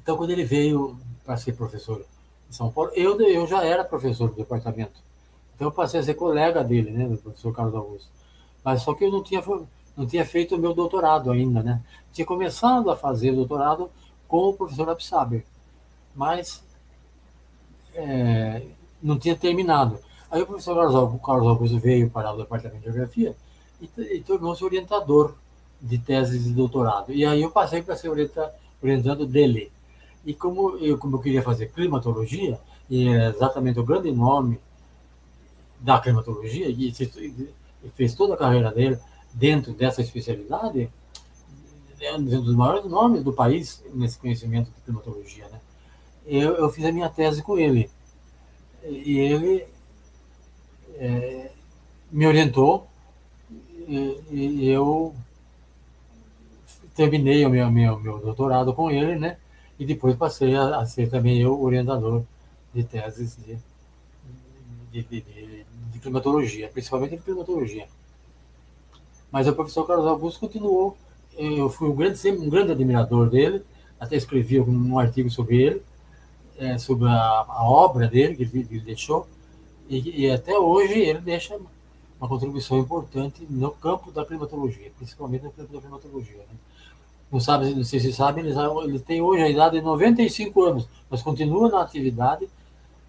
Então, 0.00 0.16
quando 0.16 0.31
ele 0.31 0.44
veio 0.44 0.98
para 1.24 1.37
ser 1.37 1.52
professor 1.52 2.04
em 2.48 2.52
São 2.52 2.70
Paulo, 2.70 2.90
eu, 2.94 3.20
eu 3.20 3.46
já 3.46 3.64
era 3.64 3.85
professor 3.85 4.28
do 4.28 4.37
departamento. 4.37 5.02
Então, 5.54 5.68
eu 5.68 5.72
passei 5.72 5.98
a 6.00 6.02
ser 6.02 6.14
colega 6.14 6.62
dele, 6.62 6.90
né, 6.90 7.09
do 7.09 7.18
professor 7.18 7.52
Carlos 7.52 7.74
Augusto. 7.74 8.09
Mas 8.64 8.83
só 8.83 8.94
que 8.94 9.04
eu 9.04 9.11
não 9.11 9.22
tinha, 9.22 9.42
não 9.96 10.07
tinha 10.07 10.24
feito 10.24 10.54
o 10.54 10.59
meu 10.59 10.72
doutorado 10.72 11.31
ainda, 11.31 11.62
né? 11.62 11.83
Tinha 12.12 12.24
começado 12.24 12.90
a 12.90 12.96
fazer 12.96 13.33
doutorado 13.33 13.90
com 14.29 14.51
o 14.51 14.53
professor 14.53 14.88
Absaber, 14.91 15.45
mas 16.14 16.62
é, 17.95 18.62
não 19.03 19.19
tinha 19.19 19.35
terminado. 19.35 19.99
Aí 20.31 20.43
o 20.43 20.47
professor 20.47 20.75
Carlos 21.25 21.49
Augusto 21.49 21.79
veio 21.79 22.11
para 22.11 22.33
o 22.33 22.37
departamento 22.37 22.81
de 22.81 22.85
geografia 22.85 23.35
e, 23.81 23.88
e 24.17 24.21
tornou-se 24.21 24.62
orientador 24.62 25.35
de 25.81 25.99
teses 25.99 26.45
de 26.45 26.53
doutorado. 26.53 27.12
E 27.12 27.25
aí 27.25 27.43
eu 27.43 27.51
passei 27.51 27.83
para 27.83 27.97
ser 27.97 28.11
orienta, 28.11 28.55
orientando 28.83 29.27
dele. 29.27 29.73
E 30.25 30.35
como 30.35 30.77
eu, 30.79 30.99
como 30.99 31.17
eu 31.17 31.21
queria 31.21 31.43
fazer 31.43 31.73
climatologia, 31.73 32.61
e 32.91 33.09
é 33.09 33.29
exatamente 33.29 33.81
o 33.81 33.85
grande 33.85 34.12
nome 34.12 34.61
da 35.81 35.99
climatologia, 36.01 36.69
e, 36.69 36.88
e 36.91 37.88
fez 37.95 38.14
toda 38.14 38.35
a 38.35 38.37
carreira 38.37 38.71
dele 38.71 38.99
dentro 39.33 39.73
dessa 39.73 40.03
especialidade, 40.03 40.91
é 42.00 42.14
um 42.14 42.24
dos 42.24 42.54
maiores 42.54 42.84
nomes 42.84 43.22
do 43.22 43.32
país 43.32 43.84
nesse 43.92 44.18
conhecimento 44.18 44.70
de 44.70 44.80
climatologia. 44.82 45.48
Né? 45.48 45.61
Eu, 46.26 46.54
eu 46.56 46.70
fiz 46.70 46.84
a 46.84 46.92
minha 46.92 47.08
tese 47.08 47.42
com 47.42 47.58
ele. 47.58 47.90
E 48.84 49.18
ele 49.18 49.66
é, 50.96 51.50
me 52.11 52.26
orientou 52.26 52.87
e, 53.87 54.20
e, 54.30 54.68
eu 54.68 55.14
terminei 56.94 57.44
o 57.44 57.50
meu, 57.50 57.70
meu, 57.70 57.98
meu 57.98 58.18
doutorado 58.18 58.74
com 58.74 58.90
ele, 58.90 59.16
né? 59.16 59.38
E 59.78 59.87
depois 59.87 60.16
passei 60.16 60.54
a, 60.54 60.80
a 60.80 60.87
ser 60.87 61.08
também 61.08 61.40
eu 61.40 61.61
orientador 61.61 62.24
de 62.74 62.84
teses 62.84 63.37
de, 63.37 63.58
de, 64.90 65.02
de, 65.02 65.64
de, 65.92 65.98
climatologia, 65.98 66.68
principalmente 66.68 67.16
de 67.16 67.22
climatologia. 67.22 67.88
Mas 69.30 69.46
o 69.46 69.54
professor 69.54 69.87
Carlos 69.87 70.06
Augusto 70.06 70.40
continuou 70.40 70.96
eu 71.38 71.70
fui 71.70 71.88
um 71.88 71.94
grande, 71.94 72.18
sempre 72.18 72.44
um 72.44 72.51
grande 72.51 72.72
admirador 72.72 73.31
dele, 73.31 73.62
até 73.98 74.16
escrevi 74.16 74.61
um 74.61 74.98
artigo 74.98 75.31
sobre 75.31 75.62
ele, 75.62 75.83
é, 76.59 76.77
sobre 76.79 77.09
a, 77.09 77.12
a, 77.48 77.64
obra 77.64 78.09
dele 78.09 78.35
que 78.35 78.42
ele, 78.42 78.66
ele 78.70 78.81
deixou, 78.81 79.27
e, 79.88 80.24
e, 80.24 80.31
até 80.31 80.59
hoje 80.59 80.98
ele 80.98 81.20
deixa 81.20 81.59
uma 82.20 82.29
contribuição 82.29 82.79
importante 82.79 83.46
no 83.48 83.70
campo 83.70 84.11
da 84.11 84.24
climatologia, 84.24 84.90
principalmente 84.96 85.44
no 85.44 85.53
campo 85.53 85.72
da 85.72 85.81
climatologia. 85.81 86.38
Né? 86.38 86.59
Não, 87.31 87.40
sabe, 87.40 87.74
não 87.74 87.85
sei 87.85 88.01
se 88.01 88.12
sabem, 88.12 88.44
ele, 88.44 88.55
ele, 88.85 88.98
tem 88.98 89.22
hoje 89.22 89.42
a 89.42 89.48
idade 89.48 89.79
de 89.79 89.85
95 89.85 90.62
anos, 90.62 90.88
mas 91.09 91.22
continua 91.22 91.70
na 91.70 91.81
atividade, 91.81 92.48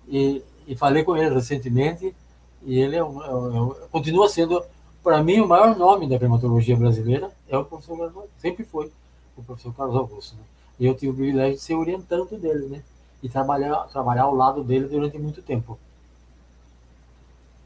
e, 0.08 0.42
e 0.68 0.76
falei 0.76 1.04
com 1.04 1.18
ele 1.18 1.34
recentemente, 1.34 2.15
e 2.63 2.80
ele 2.80 2.96
é 2.96 3.04
um, 3.04 3.24
é 3.24 3.34
um, 3.34 3.72
é 3.72 3.88
continua 3.92 4.30
sendo 4.30 4.63
para 5.04 5.24
mim, 5.24 5.39
o 5.39 5.48
maior 5.48 5.78
nome 5.78 6.08
da 6.08 6.20
climatologia 6.20 6.76
brasileira 6.76 7.32
é 7.50 7.58
o 7.58 7.66
professor 7.66 7.98
Carlos 7.98 8.30
sempre 8.38 8.64
foi 8.64 8.92
o 9.36 9.44
professor 9.44 9.74
Carlos 9.74 9.96
Augusto. 9.96 10.36
Né? 10.36 10.44
E 10.80 10.86
eu 10.86 10.96
tive 10.96 11.12
o 11.12 11.16
privilégio 11.16 11.56
de 11.56 11.62
ser 11.62 11.76
orientando 11.76 12.38
dele, 12.38 12.68
né? 12.68 12.84
E 13.22 13.28
trabalhar, 13.28 13.88
trabalhar 13.88 14.24
ao 14.24 14.36
lado 14.36 14.64
dele 14.64 14.88
durante 14.88 15.18
muito 15.18 15.42
tempo. 15.42 15.78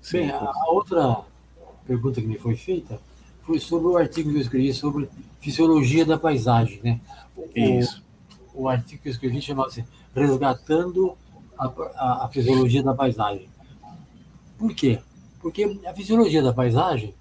Sim, 0.01 0.19
Bem, 0.19 0.31
a 0.31 0.71
outra 0.71 1.21
pergunta 1.85 2.19
que 2.19 2.27
me 2.27 2.37
foi 2.37 2.55
feita 2.55 2.99
foi 3.43 3.59
sobre 3.59 3.87
o 3.87 3.97
artigo 3.97 4.31
que 4.31 4.37
eu 4.37 4.41
escrevi 4.41 4.73
sobre 4.73 5.09
fisiologia 5.39 6.05
da 6.05 6.17
paisagem, 6.17 6.79
né? 6.83 6.99
O, 7.35 7.49
Isso. 7.55 8.03
O, 8.53 8.63
o 8.63 8.69
artigo 8.69 9.03
que 9.03 9.09
eu 9.09 9.11
escrevi 9.11 9.41
chamava-se 9.41 9.85
Resgatando 10.15 11.17
a, 11.57 11.65
a, 11.65 12.25
a 12.25 12.29
Fisiologia 12.29 12.83
da 12.83 12.93
Paisagem. 12.93 13.49
Por 14.57 14.73
quê? 14.73 14.99
Porque 15.41 15.79
a 15.85 15.93
fisiologia 15.93 16.41
da 16.41 16.53
paisagem 16.53 17.13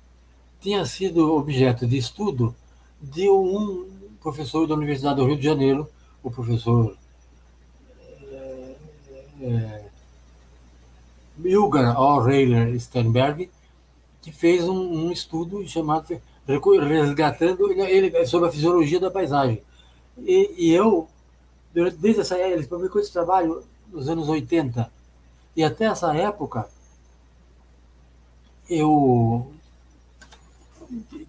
tinha 0.63 0.87
sido 0.87 1.35
objeto 1.35 1.87
de 1.89 1.99
estudo 1.99 2.55
de 3.01 3.29
um 3.29 3.91
professor 4.23 4.65
da 4.67 4.77
Universidade 4.77 5.17
do 5.17 5.27
Rio 5.27 5.37
de 5.37 5.43
Janeiro, 5.43 5.91
o 6.23 6.31
professor 6.31 6.97
é, 8.31 8.77
é, 9.41 9.85
Ilgar 11.45 11.97
Aureiler 11.97 12.79
Sternberg, 12.79 13.51
que 14.23 14.31
fez 14.31 14.69
um, 14.69 15.07
um, 15.07 15.11
estudo 15.11 15.67
chamado 15.67 16.23
Resgatando 16.47 17.73
ele, 17.73 18.27
sobre 18.27 18.49
a 18.49 18.53
fisiologia 18.53 19.01
da 19.01 19.11
paisagem. 19.11 19.61
E, 20.19 20.55
e 20.57 20.71
eu, 20.73 21.09
desde 21.75 22.21
essa 22.21 22.37
época, 22.37 22.55
ele 22.55 22.67
publicou 22.69 23.01
esse 23.01 23.13
trabalho 23.13 23.65
nos 23.93 24.09
anos 24.09 24.29
80, 24.29 24.93
e 25.57 25.65
até 25.65 25.87
essa 25.87 26.15
época, 26.15 26.69
eu 28.71 29.53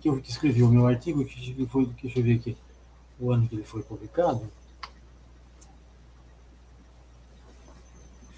que 0.01 0.09
eu 0.09 0.19
escrevi 0.19 0.63
o 0.63 0.69
meu 0.69 0.85
artigo, 0.85 1.23
que 1.23 1.65
foi, 1.67 1.85
deixa 2.01 2.19
eu 2.19 2.23
ver 2.23 2.35
aqui, 2.35 2.57
o 3.19 3.31
ano 3.31 3.47
que 3.47 3.55
ele 3.55 3.63
foi 3.63 3.81
publicado, 3.81 4.45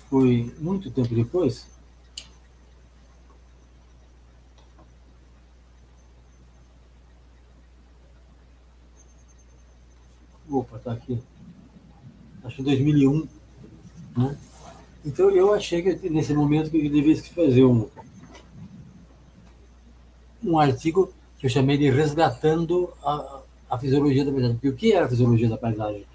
foi 0.09 0.53
muito 0.59 0.91
tempo 0.91 1.13
depois. 1.13 1.67
Opa, 10.49 10.77
tá 10.79 10.93
aqui. 10.93 11.21
Acho 12.43 12.57
que 12.57 12.63
2001. 12.63 13.27
Né? 14.15 14.37
Então 15.03 15.29
eu 15.31 15.53
achei 15.53 15.81
que 15.81 16.09
nesse 16.09 16.33
momento 16.33 16.69
que 16.69 16.77
eu 16.77 16.91
devia 16.91 17.21
fazer 17.23 17.65
um, 17.65 17.89
um 20.45 20.59
artigo 20.59 21.11
que 21.39 21.45
eu 21.45 21.49
chamei 21.49 21.77
de 21.77 21.89
Resgatando 21.89 22.93
a, 23.03 23.41
a 23.69 23.77
Fisiologia 23.77 24.23
da 24.23 24.31
Paisagem. 24.31 24.55
Porque 24.55 24.69
o 24.69 24.75
que 24.75 24.93
é 24.93 24.99
a 24.99 25.07
fisiologia 25.07 25.49
da 25.49 25.57
paisagem? 25.57 26.05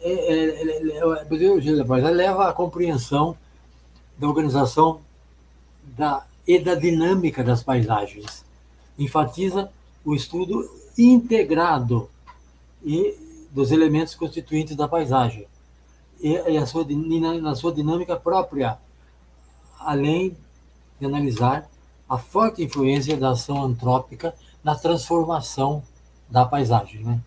É, 0.00 0.12
é, 0.12 0.96
é, 0.96 1.22
a 1.22 1.24
fisiologia 1.26 1.76
da 1.76 1.84
paisagem 1.84 2.16
leva 2.16 2.48
à 2.48 2.52
compreensão 2.52 3.36
da 4.18 4.28
organização 4.28 5.00
da, 5.96 6.26
e 6.46 6.58
da 6.58 6.74
dinâmica 6.74 7.42
das 7.42 7.62
paisagens. 7.62 8.44
Enfatiza 8.98 9.70
o 10.04 10.14
estudo 10.14 10.70
integrado 10.96 12.08
e 12.82 13.16
dos 13.50 13.70
elementos 13.70 14.14
constituintes 14.14 14.76
da 14.76 14.88
paisagem 14.88 15.46
e, 16.20 16.32
e 16.32 16.56
a 16.56 16.66
sua, 16.66 16.86
na 17.40 17.54
sua 17.54 17.72
dinâmica 17.72 18.16
própria, 18.16 18.78
além 19.78 20.36
de 20.98 21.06
analisar 21.06 21.68
a 22.08 22.18
forte 22.18 22.62
influência 22.62 23.16
da 23.16 23.30
ação 23.30 23.62
antrópica 23.62 24.34
na 24.62 24.74
transformação 24.74 25.82
da 26.28 26.44
paisagem. 26.44 27.02
Né? 27.02 27.20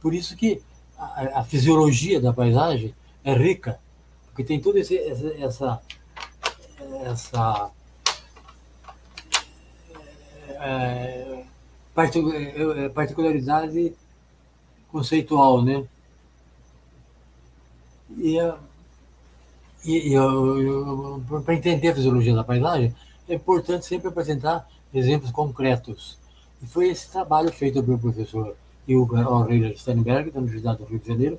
Por 0.00 0.14
isso 0.14 0.36
que 0.36 0.62
a, 0.98 1.40
a 1.40 1.44
fisiologia 1.44 2.20
da 2.20 2.32
paisagem 2.32 2.94
é 3.24 3.34
rica, 3.34 3.78
porque 4.26 4.44
tem 4.44 4.60
toda 4.60 4.80
essa, 4.80 5.80
essa 7.02 7.70
é, 10.60 11.44
particularidade 12.92 13.94
conceitual, 14.90 15.62
né? 15.62 15.84
E, 18.16 18.38
e, 19.84 20.14
e 20.14 21.42
para 21.44 21.54
entender 21.54 21.88
a 21.88 21.94
fisiologia 21.94 22.34
da 22.34 22.44
paisagem, 22.44 22.94
é 23.30 23.36
importante 23.36 23.86
sempre 23.86 24.08
apresentar 24.08 24.68
exemplos 24.92 25.30
concretos. 25.30 26.18
E 26.62 26.66
foi 26.66 26.88
esse 26.88 27.10
trabalho 27.10 27.52
feito 27.52 27.82
pelo 27.82 27.98
professor 27.98 28.56
Ilgar 28.86 29.26
Aurelia 29.26 29.76
Steinberg, 29.76 30.30
da 30.30 30.40
Universidade 30.40 30.78
do 30.78 30.84
Rio 30.84 30.98
de 30.98 31.06
Janeiro, 31.06 31.38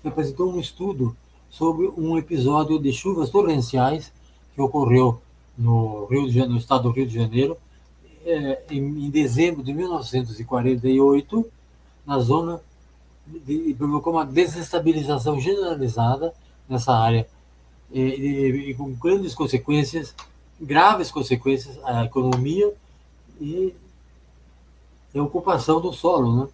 que 0.00 0.08
apresentou 0.08 0.52
um 0.52 0.60
estudo 0.60 1.16
sobre 1.50 1.86
um 1.96 2.16
episódio 2.16 2.78
de 2.78 2.92
chuvas 2.92 3.28
torrenciais 3.28 4.12
que 4.54 4.62
ocorreu 4.62 5.20
no, 5.58 6.06
Rio 6.06 6.26
de 6.26 6.32
Janeiro, 6.32 6.52
no 6.52 6.58
estado 6.58 6.84
do 6.84 6.90
Rio 6.90 7.06
de 7.06 7.14
Janeiro, 7.14 7.56
é, 8.24 8.62
em, 8.70 9.06
em, 9.06 9.10
dezembro 9.10 9.62
de 9.62 9.74
1948, 9.74 11.50
na 12.06 12.18
zona, 12.20 12.60
e 13.46 13.74
provocou 13.74 14.12
uma 14.12 14.24
desestabilização 14.24 15.40
generalizada 15.40 16.32
nessa 16.68 16.92
área 16.94 17.26
e, 17.92 18.00
e, 18.00 18.70
e, 18.70 18.74
com 18.74 18.92
grandes 18.92 19.34
consequências, 19.34 20.14
graves 20.62 21.10
consequências 21.10 21.76
à 21.84 22.04
economia 22.04 22.72
e 23.40 23.74
a 25.14 25.20
ocupação 25.20 25.80
do 25.80 25.92
solo, 25.92 26.44
né? 26.44 26.48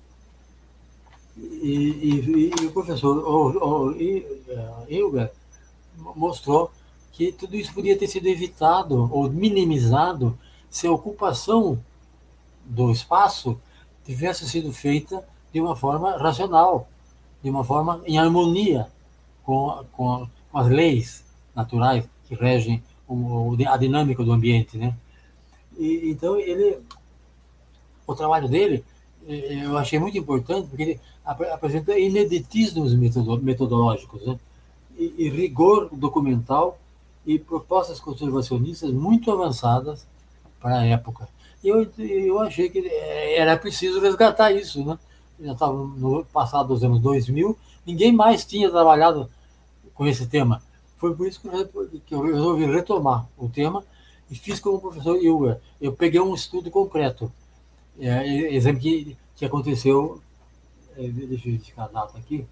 E, 1.37 2.51
e 2.61 2.67
o 2.67 2.73
professor 2.73 3.17
o, 3.19 3.93
o, 3.93 3.97
Ilga 4.89 5.31
mostrou 6.17 6.71
que 7.13 7.31
tudo 7.31 7.55
isso 7.55 7.73
podia 7.73 7.97
ter 7.97 8.09
sido 8.09 8.27
evitado 8.27 9.09
ou 9.13 9.31
minimizado 9.31 10.37
se 10.69 10.87
a 10.87 10.93
ocupação 10.93 11.79
do 12.65 12.91
espaço 12.91 13.61
tivesse 14.05 14.49
sido 14.49 14.73
feita 14.73 15.25
de 15.53 15.61
uma 15.61 15.77
forma 15.77 16.17
racional, 16.17 16.89
de 17.43 17.51
uma 17.51 17.63
forma 17.63 18.03
em 18.05 18.19
harmonia 18.19 18.89
com, 19.45 19.85
com, 19.93 20.29
com 20.51 20.59
as 20.59 20.69
leis 20.69 21.25
naturais 21.55 22.05
que 22.27 22.35
regem 22.35 22.83
a 23.69 23.77
dinâmica 23.77 24.23
do 24.23 24.33
ambiente, 24.33 24.77
né? 24.77 24.95
E, 25.79 26.11
então 26.11 26.39
ele, 26.39 26.79
o 28.07 28.15
trabalho 28.15 28.49
dele, 28.49 28.85
eh, 29.27 29.65
eu 29.65 29.77
achei 29.79 29.99
muito 29.99 30.19
importante 30.19 30.69
porque 30.69 30.83
ele 30.83 31.01
apresenta 31.25 31.99
ineditismos 31.99 32.95
metodológicos, 32.95 34.27
né? 34.27 34.39
e, 34.99 35.15
e 35.19 35.29
rigor 35.31 35.89
documental 35.93 36.79
e 37.25 37.39
propostas 37.39 38.01
conservacionistas 38.01 38.91
muito 38.91 39.31
avançadas 39.31 40.07
para 40.61 40.81
a 40.81 40.85
época. 40.85 41.29
Eu, 41.63 41.89
eu 41.99 42.41
achei 42.41 42.69
que 42.69 42.89
era 42.89 43.57
preciso 43.57 44.01
resgatar 44.01 44.51
isso, 44.53 44.85
né? 44.85 44.99
Já 45.41 45.53
estava 45.53 45.73
no 45.73 46.25
passado 46.25 46.69
dos 46.69 46.83
anos 46.83 47.01
2000, 47.01 47.57
ninguém 47.87 48.13
mais 48.13 48.45
tinha 48.45 48.71
trabalhado 48.71 49.31
com 49.95 50.07
esse 50.07 50.27
tema. 50.27 50.63
Foi 50.99 51.15
por 51.15 51.27
isso 51.29 51.41
que 52.05 52.15
eu 52.15 52.23
resolvi 52.23 52.67
retomar 52.67 53.29
o 53.39 53.49
tema 53.49 53.85
e 54.29 54.35
fiz 54.35 54.59
como 54.59 54.77
o 54.77 54.81
professor 54.81 55.17
Ilga. 55.17 55.61
Eu 55.81 55.93
peguei 55.93 56.21
um 56.21 56.35
estudo 56.35 56.71
concreto, 56.71 57.33
é, 57.99 58.53
exemplo 58.53 58.81
que, 58.81 59.17
que 59.37 59.45
aconteceu, 59.45 60.21
é, 60.97 61.09
deixa 61.09 61.49
eu 61.49 61.53
verificar 61.53 61.85
a 61.85 61.89
data 61.89 62.19
aqui, 62.19 62.45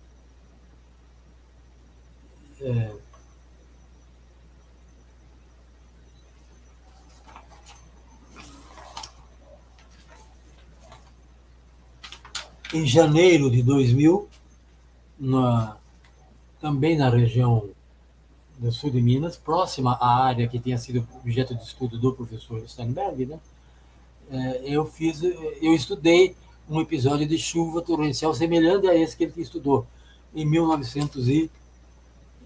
é, 2.60 2.92
em 12.72 12.86
janeiro 12.86 13.50
de 13.50 13.62
2000, 13.62 14.28
na, 15.18 15.76
também 16.60 16.96
na 16.96 17.10
região 17.10 17.75
do 18.58 18.72
sul 18.72 18.90
de 18.90 19.02
Minas, 19.02 19.36
próxima 19.36 19.92
à 20.00 20.24
área 20.24 20.48
que 20.48 20.58
tinha 20.58 20.78
sido 20.78 21.06
objeto 21.20 21.54
de 21.54 21.62
estudo 21.62 21.98
do 21.98 22.12
professor 22.12 22.66
Steinberg, 22.68 23.26
né? 23.26 23.38
É, 24.30 24.62
eu 24.64 24.84
fiz, 24.84 25.22
eu 25.22 25.74
estudei 25.74 26.34
um 26.68 26.80
episódio 26.80 27.26
de 27.26 27.38
chuva 27.38 27.80
torrencial 27.80 28.34
semelhante 28.34 28.88
a 28.88 28.94
esse 28.94 29.16
que 29.16 29.24
ele 29.24 29.32
estudou 29.36 29.86
em 30.34 30.44
1900 30.44 31.28
e, 31.28 31.50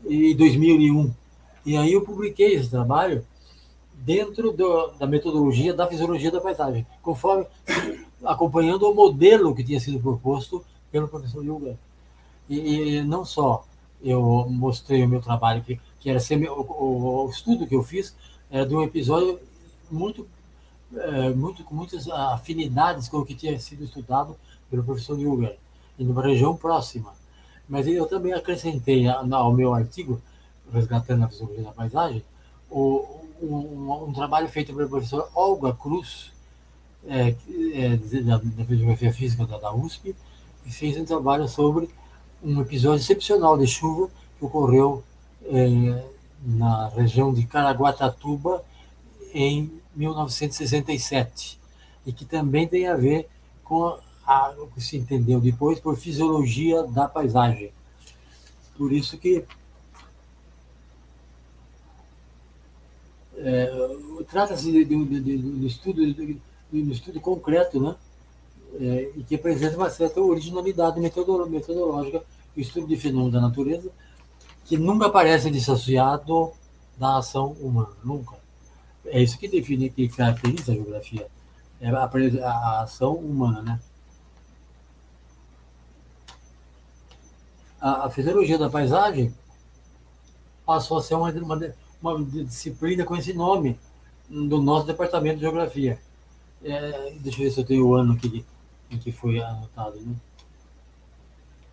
e 0.07 0.35
2001. 0.35 1.13
E 1.65 1.77
aí 1.77 1.93
eu 1.93 2.03
publiquei 2.03 2.55
esse 2.55 2.69
trabalho 2.69 3.25
dentro 3.95 4.53
do, 4.53 4.89
da 4.99 5.07
metodologia 5.07 5.73
da 5.73 5.87
fisiologia 5.87 6.31
da 6.31 6.41
paisagem, 6.41 6.87
conforme 7.03 7.47
acompanhando 8.25 8.89
o 8.91 8.95
modelo 8.95 9.55
que 9.55 9.65
tinha 9.65 9.81
sido 9.81 10.01
proposto 10.01 10.65
pelo 10.91 11.09
professor 11.09 11.45
Yuga. 11.45 11.79
E, 12.49 12.97
e 12.97 13.03
não 13.03 13.25
só 13.25 13.65
eu 14.03 14.47
mostrei 14.49 15.05
o 15.05 15.09
meu 15.09 15.21
trabalho, 15.21 15.63
que, 15.63 15.79
que 16.01 16.09
era 16.09 16.19
o, 16.19 16.61
o, 16.61 17.27
o, 17.27 17.31
estudo 17.31 17.67
que 17.67 17.75
eu 17.75 17.83
fiz 17.83 18.17
era 18.51 18.67
de 18.67 18.75
um 18.75 18.83
episódio 18.83 19.39
muito, 19.91 20.27
é, 20.97 21.31
muito 21.31 21.63
com 21.63 21.75
muitas 21.75 22.09
afinidades 22.09 23.09
com 23.09 23.19
o 23.19 23.25
que 23.25 23.35
tinha 23.35 23.59
sido 23.61 23.85
estudado 23.85 24.35
pelo 24.71 24.83
professor 24.83 25.19
Yuga, 25.21 25.57
em 25.99 26.09
uma 26.09 26.23
região 26.23 26.57
próxima. 26.57 27.13
Mas 27.69 27.87
eu 27.87 28.07
também 28.07 28.33
acrescentei 28.33 29.07
ao 29.07 29.53
meu 29.53 29.75
artigo, 29.75 30.21
resgatando 30.73 31.25
a 31.25 31.29
fisiologia 31.29 31.65
da 31.65 31.73
paisagem, 31.73 32.25
o, 32.71 33.05
um, 33.43 34.09
um, 34.09 34.13
trabalho 34.13 34.49
feito 34.49 34.75
pelo 34.75 34.89
professor 34.89 35.29
Olga 35.35 35.73
Cruz, 35.75 36.33
é, 37.07 37.35
é, 37.75 37.97
da, 38.23 38.39
da 38.39 39.13
Física 39.13 39.47
da, 39.47 39.59
da 39.59 39.75
USP, 39.75 40.15
e 40.65 40.71
fez 40.71 40.97
um 40.97 41.05
trabalho 41.05 41.49
sobre 41.49 41.89
um 42.43 42.61
episódio 42.61 43.03
excepcional 43.03 43.57
de 43.59 43.67
chuva 43.67 44.09
que 44.39 44.45
ocorreu 44.45 45.03
é, 45.45 46.05
na 46.45 46.89
região 46.89 47.33
de 47.33 47.45
Caraguatatuba 47.47 48.65
em 49.33 49.71
1967 49.95 51.59
e 52.07 52.13
que 52.13 52.25
também 52.25 52.67
tem 52.67 52.89
a 52.89 52.97
ver 52.97 53.29
com 53.65 53.99
a, 54.27 54.55
o 54.59 54.69
que 54.69 54.81
se 54.81 54.97
entendeu 54.97 55.41
depois 55.41 55.79
por 55.79 55.97
fisiologia 55.97 56.83
da 56.85 57.09
paisagem. 57.09 57.73
Por 58.77 58.93
isso 58.93 59.19
que 59.19 59.45
é, 63.37 63.97
trata-se 64.29 64.71
de, 64.71 64.85
de, 64.85 65.05
de, 65.05 65.39
de, 65.39 65.67
estudo 65.67 66.15
de, 66.15 66.41
de, 66.73 66.93
estudo 66.93 67.21
concreto, 67.21 67.81
né? 67.81 67.97
É, 68.81 69.13
e 69.17 69.25
que 69.25 69.35
apresenta 69.35 69.77
uma 69.77 69.91
certa 69.91 70.21
originalidade 70.21 71.01
metodológica 71.01 72.23
o 72.57 72.61
estudo 72.61 72.87
de 72.87 72.97
fenômenos 72.97 73.33
da 73.33 73.41
natureza 73.41 73.91
que 74.71 74.79
nunca 74.79 75.07
aparece 75.07 75.51
dissociado 75.51 76.53
da 76.97 77.19
ação 77.19 77.55
humana, 77.55 77.91
nunca. 78.05 78.37
É 79.05 79.21
isso 79.21 79.37
que 79.37 79.49
define, 79.49 79.91
que 79.91 80.09
caracteriza 80.09 80.71
a 80.71 80.75
geografia, 80.77 81.27
é 81.81 81.89
a, 81.89 82.05
a 82.05 82.83
ação 82.83 83.15
humana, 83.17 83.63
né? 83.63 83.81
A, 87.81 88.07
a 88.07 88.11
fisiologia 88.11 88.57
da 88.57 88.71
paisagem 88.71 89.35
passou 90.65 90.99
a 90.99 91.03
ser 91.03 91.17
uma, 91.17 91.33
uma, 91.33 91.75
uma 92.01 92.25
disciplina 92.25 93.05
com 93.05 93.17
esse 93.17 93.33
nome 93.33 93.77
do 94.29 94.63
nosso 94.63 94.87
departamento 94.87 95.39
de 95.39 95.43
geografia. 95.43 96.01
É, 96.63 97.13
deixa 97.19 97.41
eu 97.41 97.45
ver 97.45 97.51
se 97.51 97.59
eu 97.59 97.67
tenho 97.67 97.89
o 97.89 97.95
ano 97.97 98.13
aqui 98.13 98.47
em 98.89 98.99
que 98.99 99.11
foi 99.11 99.43
anotado. 99.43 99.99
Né? 99.99 100.15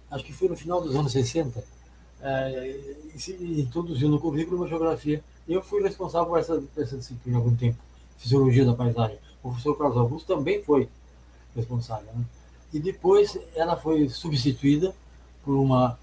Acho 0.10 0.24
que 0.24 0.34
foi 0.34 0.50
no 0.50 0.58
final 0.58 0.82
dos 0.82 0.96
anos 0.96 1.12
60. 1.12 1.77
É, 2.22 2.80
introduziu 3.40 4.10
no 4.10 4.20
currículo 4.20 4.58
uma 4.58 4.68
geografia. 4.68 5.24
Eu 5.48 5.62
fui 5.62 5.82
responsável 5.82 6.28
por 6.28 6.40
essa, 6.40 6.64
essa 6.78 6.98
disciplina 6.98 7.38
há 7.38 7.40
algum 7.40 7.56
tempo, 7.56 7.78
Fisiologia 8.18 8.66
da 8.66 8.74
Paisagem. 8.74 9.18
O 9.44 9.50
professor 9.50 9.78
Carlos 9.78 9.98
Augusto 9.98 10.28
também 10.28 10.64
foi 10.64 10.90
responsável. 11.56 12.12
Né? 12.14 12.26
E 12.74 12.80
depois 12.80 13.38
ela 13.56 13.78
foi 13.78 14.10
substituída 14.10 14.94
por 15.44 15.56
uma, 15.56 15.98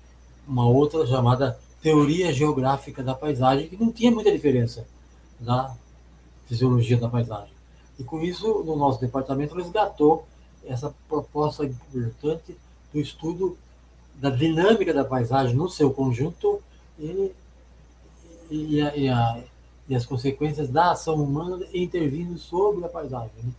uma 0.47 0.67
outra 0.67 1.07
chamada 1.07 1.59
teoria 1.83 2.33
geográfica 2.33 3.03
da 3.03 3.15
paisagem, 3.15 3.69
que 3.69 3.77
não 3.77 3.93
tinha 3.93 4.11
muita 4.11 4.33
diferença 4.33 4.87
da 5.39 5.77
fisiologia 6.47 6.97
da 6.97 7.09
paisagem. 7.09 7.53
E 7.99 8.05
com 8.05 8.23
isso, 8.23 8.63
no 8.65 8.75
nosso 8.75 9.01
departamento, 9.01 9.55
resgatou 9.55 10.27
essa 10.65 10.95
proposta 11.09 11.65
importante 11.65 12.57
do 12.93 12.99
estudo 12.99 13.59
da 14.17 14.31
dinâmica 14.31 14.93
da 14.93 15.05
paisagem 15.05 15.55
no 15.55 15.69
seu 15.69 15.91
conjunto 15.93 16.63
e, 16.99 17.33
e, 18.51 18.81
a, 18.81 18.97
e, 18.97 19.09
a, 19.09 19.45
e 19.89 19.95
as 19.95 20.07
consequências 20.07 20.69
da 20.69 20.93
ação 20.93 21.17
humana 21.17 21.67
intervindo 21.73 22.39
sobre 22.39 22.85
a 22.85 22.89
paisagem. 22.89 23.33
Né? 23.43 23.53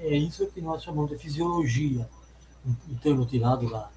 É 0.00 0.16
isso 0.16 0.46
que 0.46 0.60
nós 0.60 0.82
chamamos 0.82 1.10
de 1.10 1.18
fisiologia, 1.18 2.08
um 2.88 2.94
termo 2.96 3.26
tirado 3.26 3.68
da, 3.68 3.90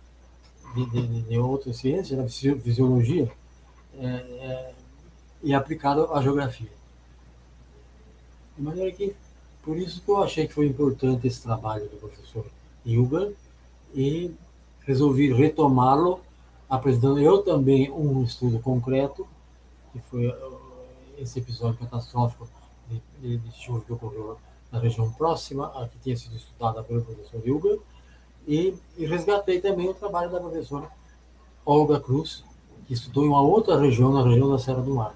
de, 0.76 0.86
de, 0.86 1.22
de 1.24 1.38
outra 1.38 1.74
ciência, 1.74 2.18
da 2.18 2.28
fisiologia, 2.28 3.32
é, 4.00 4.06
é, 4.06 4.74
e 5.44 5.54
aplicado 5.54 6.12
à 6.14 6.22
geografia. 6.22 6.72
De 8.58 8.64
maneira 8.64 8.92
que, 8.92 9.16
por 9.64 9.78
isso 9.78 10.02
que 10.02 10.10
eu 10.10 10.22
achei 10.24 10.48
que 10.48 10.54
foi 10.54 10.68
importante 10.68 11.28
esse 11.28 11.42
trabalho 11.42 11.88
do 11.90 11.98
professor 11.98 12.46
Hilbert 12.86 13.34
e 13.94 14.32
resolvi 14.86 15.32
retomá-lo, 15.32 16.20
apresentando 16.70 17.20
eu 17.20 17.40
também 17.44 17.92
um 17.92 18.24
estudo 18.24 18.60
concreto, 18.60 19.28
que 19.92 20.00
foi 20.00 20.28
uh, 20.28 20.60
esse 21.18 21.40
episódio 21.40 21.80
catastrófico 21.80 22.48
de, 22.90 23.02
de, 23.22 23.38
de 23.38 23.52
chuva 23.58 23.82
que 23.82 23.94
ocorreu 23.94 24.38
na 24.72 24.80
região 24.80 25.12
próxima, 25.12 25.68
a 25.76 25.88
que 25.88 25.98
tinha 26.00 26.16
sido 26.16 26.36
estudada 26.36 26.82
pelo 26.84 27.02
professor 27.02 27.46
Hilbert, 27.46 27.80
e, 28.48 28.74
e 28.98 29.06
resgatei 29.06 29.60
também 29.60 29.90
o 29.90 29.94
trabalho 29.94 30.32
da 30.32 30.40
professora 30.40 30.90
Olga 31.66 32.00
Cruz, 32.00 32.44
que 32.88 32.94
estudou 32.94 33.26
em 33.26 33.28
uma 33.28 33.42
outra 33.42 33.80
região, 33.80 34.12
na 34.12 34.24
região 34.24 34.50
da 34.50 34.58
Serra 34.58 34.82
do 34.82 34.96
Mar. 34.96 35.16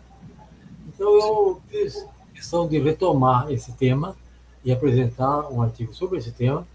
Então 0.87 1.09
eu 1.19 1.61
fiz 1.67 2.07
questão 2.33 2.67
de 2.67 2.79
retomar 2.79 3.51
esse 3.51 3.71
tema 3.73 4.15
e 4.63 4.71
apresentar 4.71 5.51
um 5.51 5.61
artigo 5.61 5.93
sobre 5.93 6.19
esse 6.19 6.31
tema. 6.31 6.67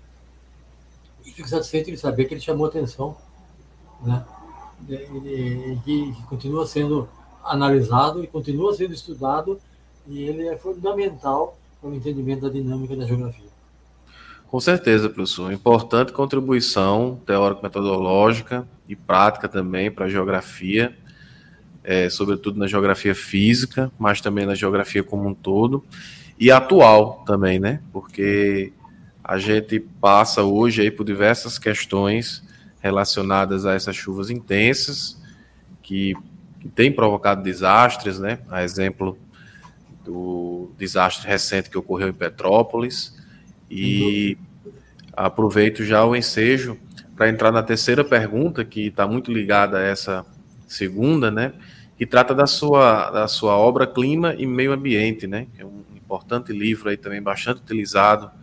E 1.30 1.32
fico 1.32 1.48
satisfeito 1.48 1.92
de 1.92 1.96
saber 1.96 2.24
que 2.24 2.34
ele 2.34 2.40
chamou 2.40 2.66
atenção, 2.66 3.16
né? 4.02 4.24
Que, 5.84 6.12
continua 6.28 6.66
sendo 6.66 7.08
analisado 7.44 8.24
e 8.24 8.26
continua 8.26 8.74
sendo 8.74 8.92
estudado 8.92 9.60
e 10.08 10.24
ele 10.24 10.48
é 10.48 10.56
fundamental 10.56 11.56
para 11.80 11.88
o 11.88 11.94
entendimento 11.94 12.42
da 12.42 12.48
dinâmica 12.48 12.96
da 12.96 13.06
geografia. 13.06 13.48
Com 14.48 14.58
certeza, 14.58 15.08
professor. 15.08 15.52
Importante 15.52 16.12
contribuição 16.12 17.20
teórico-metodológica 17.24 18.66
e 18.88 18.96
prática 18.96 19.48
também 19.48 19.88
para 19.88 20.06
a 20.06 20.08
geografia, 20.08 20.96
é, 21.84 22.10
sobretudo 22.10 22.58
na 22.58 22.66
geografia 22.66 23.14
física, 23.14 23.92
mas 23.96 24.20
também 24.20 24.46
na 24.46 24.56
geografia 24.56 25.04
como 25.04 25.28
um 25.28 25.34
todo, 25.34 25.84
e 26.38 26.50
atual 26.50 27.22
também, 27.24 27.60
né? 27.60 27.80
Porque 27.92 28.72
a 29.30 29.38
gente 29.38 29.78
passa 29.78 30.42
hoje 30.42 30.82
aí 30.82 30.90
por 30.90 31.04
diversas 31.04 31.56
questões 31.56 32.42
relacionadas 32.80 33.64
a 33.64 33.74
essas 33.74 33.94
chuvas 33.94 34.28
intensas, 34.28 35.22
que, 35.84 36.16
que 36.58 36.68
têm 36.68 36.90
provocado 36.90 37.40
desastres, 37.40 38.18
né? 38.18 38.40
A 38.50 38.64
exemplo 38.64 39.16
do 40.04 40.72
desastre 40.76 41.28
recente 41.28 41.70
que 41.70 41.78
ocorreu 41.78 42.08
em 42.08 42.12
Petrópolis, 42.12 43.16
e 43.70 44.36
aproveito 45.12 45.84
já 45.84 46.04
o 46.04 46.16
ensejo 46.16 46.76
para 47.14 47.28
entrar 47.28 47.52
na 47.52 47.62
terceira 47.62 48.02
pergunta, 48.02 48.64
que 48.64 48.88
está 48.88 49.06
muito 49.06 49.32
ligada 49.32 49.78
a 49.78 49.82
essa 49.82 50.26
segunda, 50.66 51.30
né? 51.30 51.52
Que 51.96 52.04
trata 52.04 52.34
da 52.34 52.48
sua, 52.48 53.12
da 53.12 53.28
sua 53.28 53.56
obra 53.56 53.86
Clima 53.86 54.34
e 54.36 54.44
Meio 54.44 54.72
Ambiente, 54.72 55.28
né? 55.28 55.46
Que 55.54 55.62
é 55.62 55.64
um 55.64 55.84
importante 55.94 56.52
livro 56.52 56.88
aí 56.88 56.96
também 56.96 57.22
bastante 57.22 57.60
utilizado 57.60 58.40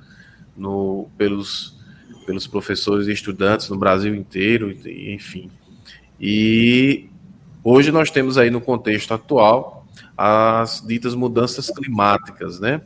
no, 0.58 1.08
pelos, 1.18 1.78
pelos 2.26 2.48
professores 2.48 3.08
e 3.08 3.12
estudantes 3.12 3.70
no 3.70 3.78
Brasil 3.78 4.16
inteiro, 4.16 4.76
enfim. 4.86 5.52
E 6.20 7.08
hoje 7.64 7.92
nós 7.92 8.10
temos 8.10 8.38
aí 8.38 8.50
no 8.50 8.60
contexto 8.60 9.14
atual 9.14 9.86
as 10.18 10.84
ditas 10.86 11.14
mudanças 11.14 11.70
climáticas, 11.70 12.60
né? 12.60 12.82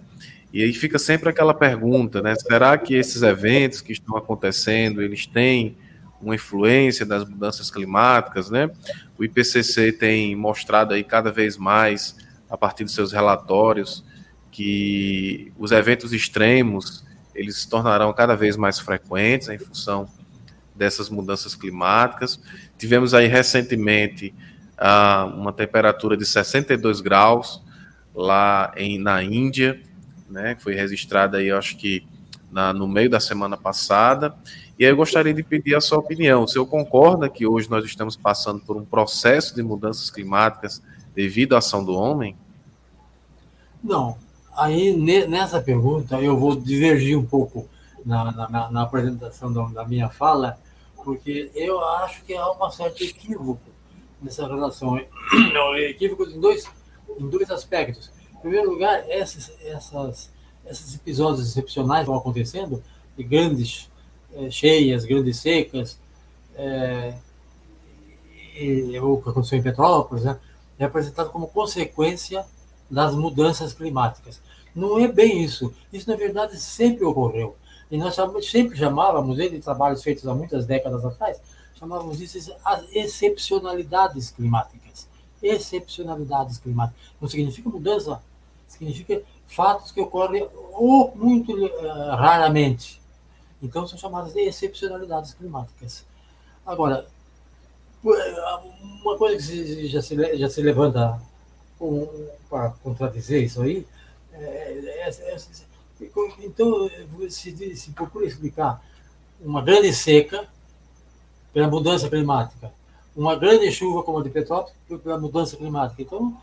E 0.54 0.62
aí 0.64 0.74
fica 0.74 1.00
sempre 1.00 1.30
aquela 1.30 1.54
pergunta, 1.54 2.22
né? 2.22 2.36
Será 2.36 2.78
que 2.78 2.94
esses 2.94 3.22
eventos 3.22 3.80
que 3.80 3.94
estão 3.94 4.18
acontecendo, 4.18 5.02
eles 5.02 5.26
têm 5.26 5.78
uma 6.22 6.36
influência 6.36 7.06
das 7.06 7.28
mudanças 7.28 7.72
climáticas, 7.72 8.50
né? 8.50 8.70
O 9.18 9.24
IPCC 9.24 9.94
tem 9.94 10.36
mostrado 10.36 10.94
aí 10.94 11.04
cada 11.04 11.32
vez 11.32 11.58
mais, 11.58 12.18
a 12.50 12.58
partir 12.58 12.84
dos 12.84 12.94
seus 12.94 13.14
relatórios, 13.14 14.04
que 14.52 15.54
os 15.58 15.72
eventos 15.72 16.12
extremos, 16.12 17.06
eles 17.34 17.62
se 17.62 17.70
tornarão 17.70 18.12
cada 18.14 18.36
vez 18.36 18.58
mais 18.58 18.80
frequentes 18.80 19.50
em 19.50 19.58
função 19.58 20.08
dessas 20.76 21.10
mudanças 21.10 21.56
climáticas. 21.56 22.40
Tivemos 22.78 23.14
aí 23.14 23.28
recentemente 23.28 24.34
uh, 24.80 25.28
uma 25.36 25.54
temperatura 25.54 26.18
de 26.18 26.26
62 26.26 27.02
graus 27.02 27.64
lá 28.14 28.72
em, 28.76 28.98
na 28.98 29.24
Índia, 29.24 29.82
né, 30.30 30.56
que 30.56 30.64
foi 30.64 30.76
registrada 30.76 31.38
aí, 31.38 31.52
acho 31.52 31.78
que 31.78 32.06
na, 32.52 32.74
no 32.74 32.88
meio 32.88 33.10
da 33.10 33.20
semana 33.20 33.56
passada. 33.56 34.36
E 34.78 34.84
aí 34.84 34.92
eu 34.92 34.96
gostaria 34.96 35.34
de 35.34 35.44
pedir 35.44 35.76
a 35.76 35.82
sua 35.82 36.00
opinião. 36.00 36.44
O 36.44 36.48
senhor 36.48 36.66
concorda 36.66 37.30
que 37.30 37.46
hoje 37.46 37.70
nós 37.70 37.86
estamos 37.86 38.16
passando 38.16 38.60
por 38.60 38.76
um 38.76 38.84
processo 38.84 39.56
de 39.56 39.62
mudanças 39.62 40.10
climáticas 40.10 40.82
devido 41.14 41.56
à 41.56 41.60
ação 41.60 41.84
do 41.84 41.94
homem? 41.94 42.36
Não. 43.84 44.18
Aí, 44.56 44.96
nessa 45.28 45.62
pergunta, 45.62 46.20
eu 46.22 46.38
vou 46.38 46.56
divergir 46.56 47.18
um 47.18 47.26
pouco 47.26 47.68
na, 48.06 48.32
na, 48.32 48.72
na 48.72 48.82
apresentação 48.82 49.52
da, 49.52 49.64
da, 49.66 49.88
minha 49.88 50.10
fala, 50.10 50.60
porque 51.04 51.50
eu 51.56 51.84
acho 51.84 52.24
que 52.24 52.34
há 52.34 52.52
uma 52.52 52.70
certa 52.70 53.04
equívoco 53.04 53.62
nessa 54.22 54.48
relação. 54.48 54.98
Equívoco 55.78 56.24
em 56.24 56.40
dois, 56.40 56.70
em 57.18 57.30
dois 57.30 57.50
aspectos. 57.50 58.12
Em 58.36 58.40
primeiro 58.42 58.70
lugar, 58.70 59.08
esses, 59.10 59.52
essas, 59.64 60.32
esses 60.66 60.96
episódios 60.96 61.48
excepcionais 61.48 62.02
estão 62.02 62.16
acontecendo, 62.16 62.84
de 63.18 63.24
grandes 63.24 63.90
é, 64.34 64.50
cheias, 64.50 65.06
grandes 65.06 65.38
secas, 65.38 66.00
é, 66.56 67.14
e, 68.56 69.00
o 69.00 69.22
que 69.22 69.30
aconteceu 69.30 69.58
em 69.58 69.64
Petrópolis, 69.64 70.26
né, 70.26 70.38
é 70.78 70.86
apresentado 70.86 71.30
como 71.30 71.48
consequência 71.48 72.46
das 72.92 73.16
mudanças 73.16 73.74
climáticas. 73.74 74.42
Não 74.76 75.00
é 75.00 75.08
bem 75.08 75.44
isso. 75.44 75.74
Isso, 75.92 76.10
na 76.10 76.16
verdade, 76.16 76.60
sempre 76.60 77.04
ocorreu. 77.04 77.56
E 77.90 77.98
nós 77.98 78.16
sempre 78.50 78.78
chamávamos 78.78 79.38
de 79.38 79.60
trabalhos 79.60 80.04
feitos 80.04 80.28
há 80.28 80.34
muitas 80.34 80.66
décadas 80.66 81.04
atrás, 81.04 81.42
chamávamos 81.78 82.22
isso 82.22 82.54
as 82.64 82.84
excepcionalidades 82.94 84.30
climáticas. 84.30 85.10
Excepcionalidades 85.42 86.58
climáticas. 86.60 87.02
Não 87.20 87.28
significa 87.28 87.70
mudança 87.70 88.22
significa 88.72 89.22
fatos 89.48 89.92
que 89.92 90.02
ocorrem 90.02 90.48
ou 90.74 91.14
muito 91.16 91.54
uh, 91.54 92.16
raramente. 92.16 93.02
Então, 93.62 93.86
são 93.88 93.98
chamadas 93.98 94.34
de 94.34 94.40
excepcionalidades 94.42 95.34
climáticas. 95.34 96.06
Agora, 96.66 97.06
uma 98.04 99.18
coisa 99.18 99.38
que 99.46 99.88
já 99.88 100.02
se, 100.02 100.38
já 100.38 100.50
se 100.50 100.62
levanta 100.62 101.22
para 102.50 102.70
contradizer 102.84 103.44
isso 103.44 103.62
aí, 103.62 103.86
é, 104.34 105.08
é, 105.08 105.10
é, 105.10 105.38
então, 106.40 106.90
se, 107.30 107.76
se 107.76 107.92
procura 107.92 108.26
explicar 108.26 108.84
uma 109.40 109.62
grande 109.62 109.94
seca 109.94 110.48
pela 111.54 111.68
mudança 111.68 112.10
climática, 112.10 112.72
uma 113.16 113.36
grande 113.36 113.72
chuva 113.72 114.04
como 114.04 114.20
a 114.20 114.24
de 114.24 114.30
Petrópolis 114.30 114.74
pela 115.04 115.20
mudança 115.20 115.58
climática. 115.58 116.02
Então, 116.02 116.36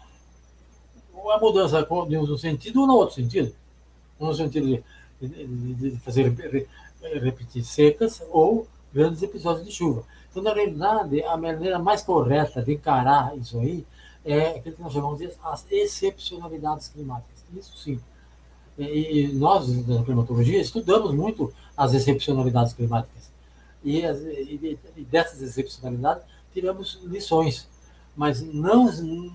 a 1.30 1.38
mudança 1.38 1.86
de 2.08 2.16
um 2.16 2.38
sentido 2.38 2.82
ou 2.82 2.86
no 2.86 2.94
outro 2.94 3.16
sentido. 3.16 3.54
No 4.18 4.34
sentido 4.34 4.82
de, 5.20 5.74
de 5.74 5.96
fazer 6.00 6.34
repetir 7.20 7.64
secas 7.64 8.22
ou 8.30 8.66
grandes 8.92 9.22
episódios 9.22 9.66
de 9.66 9.72
chuva. 9.72 10.04
Então, 10.30 10.42
na 10.42 10.52
realidade, 10.52 11.22
a 11.22 11.36
maneira 11.36 11.78
mais 11.78 12.02
correta 12.02 12.62
de 12.62 12.74
encarar 12.74 13.36
isso 13.36 13.58
aí 13.58 13.84
é 14.32 14.56
aquilo 14.56 14.76
que 14.76 14.82
nós 14.82 14.92
chamamos 14.92 15.18
de 15.18 15.30
as 15.42 15.64
excepcionalidades 15.70 16.88
climáticas. 16.88 17.44
Isso 17.56 17.76
sim. 17.78 18.00
E 18.78 19.28
nós, 19.32 19.68
da 19.84 20.02
climatologia, 20.04 20.60
estudamos 20.60 21.12
muito 21.12 21.52
as 21.76 21.94
excepcionalidades 21.94 22.72
climáticas. 22.72 23.30
E, 23.82 24.04
as, 24.04 24.20
e 24.20 24.78
dessas 25.10 25.40
excepcionalidades, 25.40 26.22
tiramos 26.52 27.00
lições, 27.04 27.66
mas 28.16 28.40
não 28.42 28.92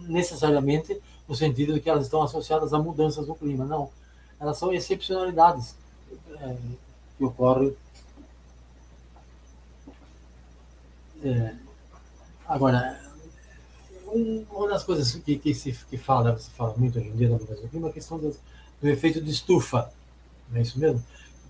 necessariamente 0.08 1.02
no 1.28 1.36
sentido 1.36 1.74
de 1.74 1.80
que 1.80 1.90
elas 1.90 2.06
estão 2.06 2.22
associadas 2.22 2.74
a 2.74 2.80
mudanças 2.80 3.26
do 3.26 3.36
clima. 3.36 3.66
Não. 3.66 3.90
Elas 4.40 4.58
são 4.58 4.74
excepcionalidades 4.74 5.76
é, 6.40 6.56
que 7.18 7.24
ocorrem. 7.24 7.76
É, 11.24 11.56
agora, 12.46 13.03
uma 14.14 14.68
das 14.68 14.84
coisas 14.84 15.16
que, 15.16 15.38
que, 15.38 15.53
se, 15.53 15.74
que 15.89 15.97
fala, 15.97 16.38
se 16.38 16.49
fala 16.51 16.74
muito 16.78 16.99
hoje 16.99 17.09
em 17.09 17.16
dia 17.16 17.30
da 17.30 17.38
mudança 17.38 17.61
do 17.61 17.68
clima 17.68 17.88
é 17.88 17.89
a 17.89 17.93
questão 17.93 18.18
do, 18.18 18.36
do 18.82 18.88
efeito 18.88 19.22
de 19.22 19.32
estufa. 19.32 19.91
Não 20.49 20.59
é 20.59 20.61
isso 20.61 20.80
mesmo? 20.80 21.03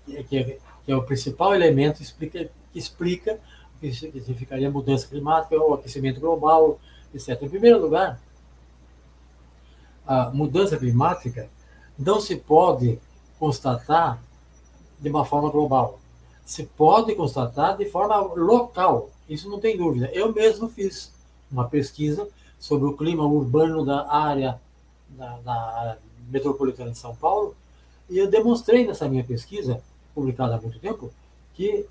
Que, 0.06 0.24
que, 0.24 0.36
é, 0.38 0.58
que 0.84 0.92
é 0.92 0.96
o 0.96 1.02
principal 1.02 1.54
elemento 1.54 2.02
explica, 2.02 2.48
que 2.72 2.78
explica 2.78 3.38
o 3.76 3.80
que 3.80 3.92
significaria 3.92 4.70
mudança 4.70 5.06
climática 5.06 5.56
ou 5.56 5.74
aquecimento 5.74 6.20
global, 6.20 6.78
etc. 7.14 7.42
Em 7.42 7.48
primeiro 7.48 7.80
lugar, 7.80 8.20
a 10.06 10.30
mudança 10.30 10.76
climática 10.76 11.48
não 11.98 12.20
se 12.20 12.36
pode 12.36 12.98
constatar 13.38 14.22
de 14.98 15.10
uma 15.10 15.24
forma 15.24 15.50
global. 15.50 15.98
Se 16.44 16.64
pode 16.64 17.14
constatar 17.14 17.76
de 17.76 17.86
forma 17.86 18.16
local, 18.34 19.10
isso 19.28 19.48
não 19.48 19.58
tem 19.58 19.76
dúvida. 19.76 20.10
Eu 20.12 20.32
mesmo 20.32 20.68
fiz 20.68 21.12
uma 21.50 21.68
pesquisa 21.68 22.28
sobre 22.64 22.88
o 22.88 22.96
clima 22.96 23.26
urbano 23.26 23.84
da 23.84 24.10
área 24.10 24.58
da, 25.10 25.36
da 25.40 25.98
metropolitana 26.30 26.92
de 26.92 26.96
São 26.96 27.14
Paulo 27.14 27.54
e 28.08 28.16
eu 28.16 28.26
demonstrei 28.26 28.86
nessa 28.86 29.06
minha 29.06 29.22
pesquisa, 29.22 29.82
publicada 30.14 30.56
há 30.56 30.60
muito 30.60 30.78
tempo, 30.78 31.12
que 31.52 31.86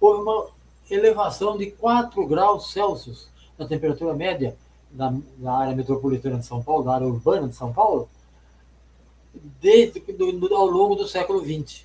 houve 0.00 0.22
uma 0.22 0.46
elevação 0.90 1.58
de 1.58 1.70
4 1.70 2.26
graus 2.26 2.72
Celsius 2.72 3.28
na 3.58 3.66
temperatura 3.66 4.14
média 4.14 4.56
da, 4.90 5.12
da, 5.36 5.52
área 5.52 5.76
metropolitana 5.76 6.38
de 6.38 6.46
São 6.46 6.62
Paulo, 6.62 6.84
da 6.84 6.94
área 6.94 7.06
urbana 7.06 7.46
de 7.46 7.54
São 7.54 7.70
Paulo, 7.70 8.08
desde 9.60 10.00
do, 10.00 10.32
do, 10.32 10.54
ao 10.56 10.64
longo 10.64 10.94
do 10.94 11.06
século 11.06 11.44
XX. 11.44 11.84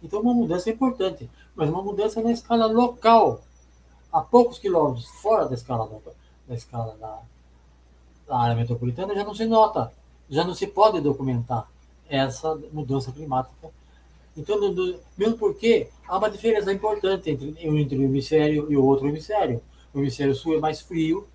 Então, 0.00 0.20
uma 0.20 0.32
mudança 0.32 0.70
importante, 0.70 1.28
mas 1.56 1.68
uma 1.68 1.82
mudança 1.82 2.22
na 2.22 2.30
escala 2.30 2.66
local, 2.66 3.40
a 4.12 4.20
poucos 4.20 4.56
quilômetros 4.56 5.08
fora 5.20 5.48
da 5.48 5.54
escala, 5.56 5.90
da, 6.46 6.54
escala 6.54 6.96
da, 7.00 7.22
da 8.26 8.38
área 8.38 8.56
metropolitana, 8.56 9.14
já 9.14 9.24
não 9.24 9.34
se 9.34 9.44
nota, 9.44 9.92
já 10.28 10.44
não 10.44 10.54
se 10.54 10.66
pode 10.66 11.00
documentar 11.00 11.68
essa 12.08 12.54
mudança 12.72 13.12
climática. 13.12 13.70
Então, 14.36 14.58
mesmo 15.16 15.38
porque 15.38 15.88
há 16.06 16.18
uma 16.18 16.30
diferença 16.30 16.72
importante 16.72 17.30
entre, 17.30 17.54
entre 17.58 17.98
um 17.98 18.02
hemisfério 18.02 18.70
e 18.70 18.76
o 18.76 18.84
outro 18.84 19.08
hemisfério. 19.08 19.62
O 19.94 19.98
hemisfério 19.98 20.34
sul 20.34 20.56
é 20.56 20.60
mais 20.60 20.80
frio, 20.80 21.26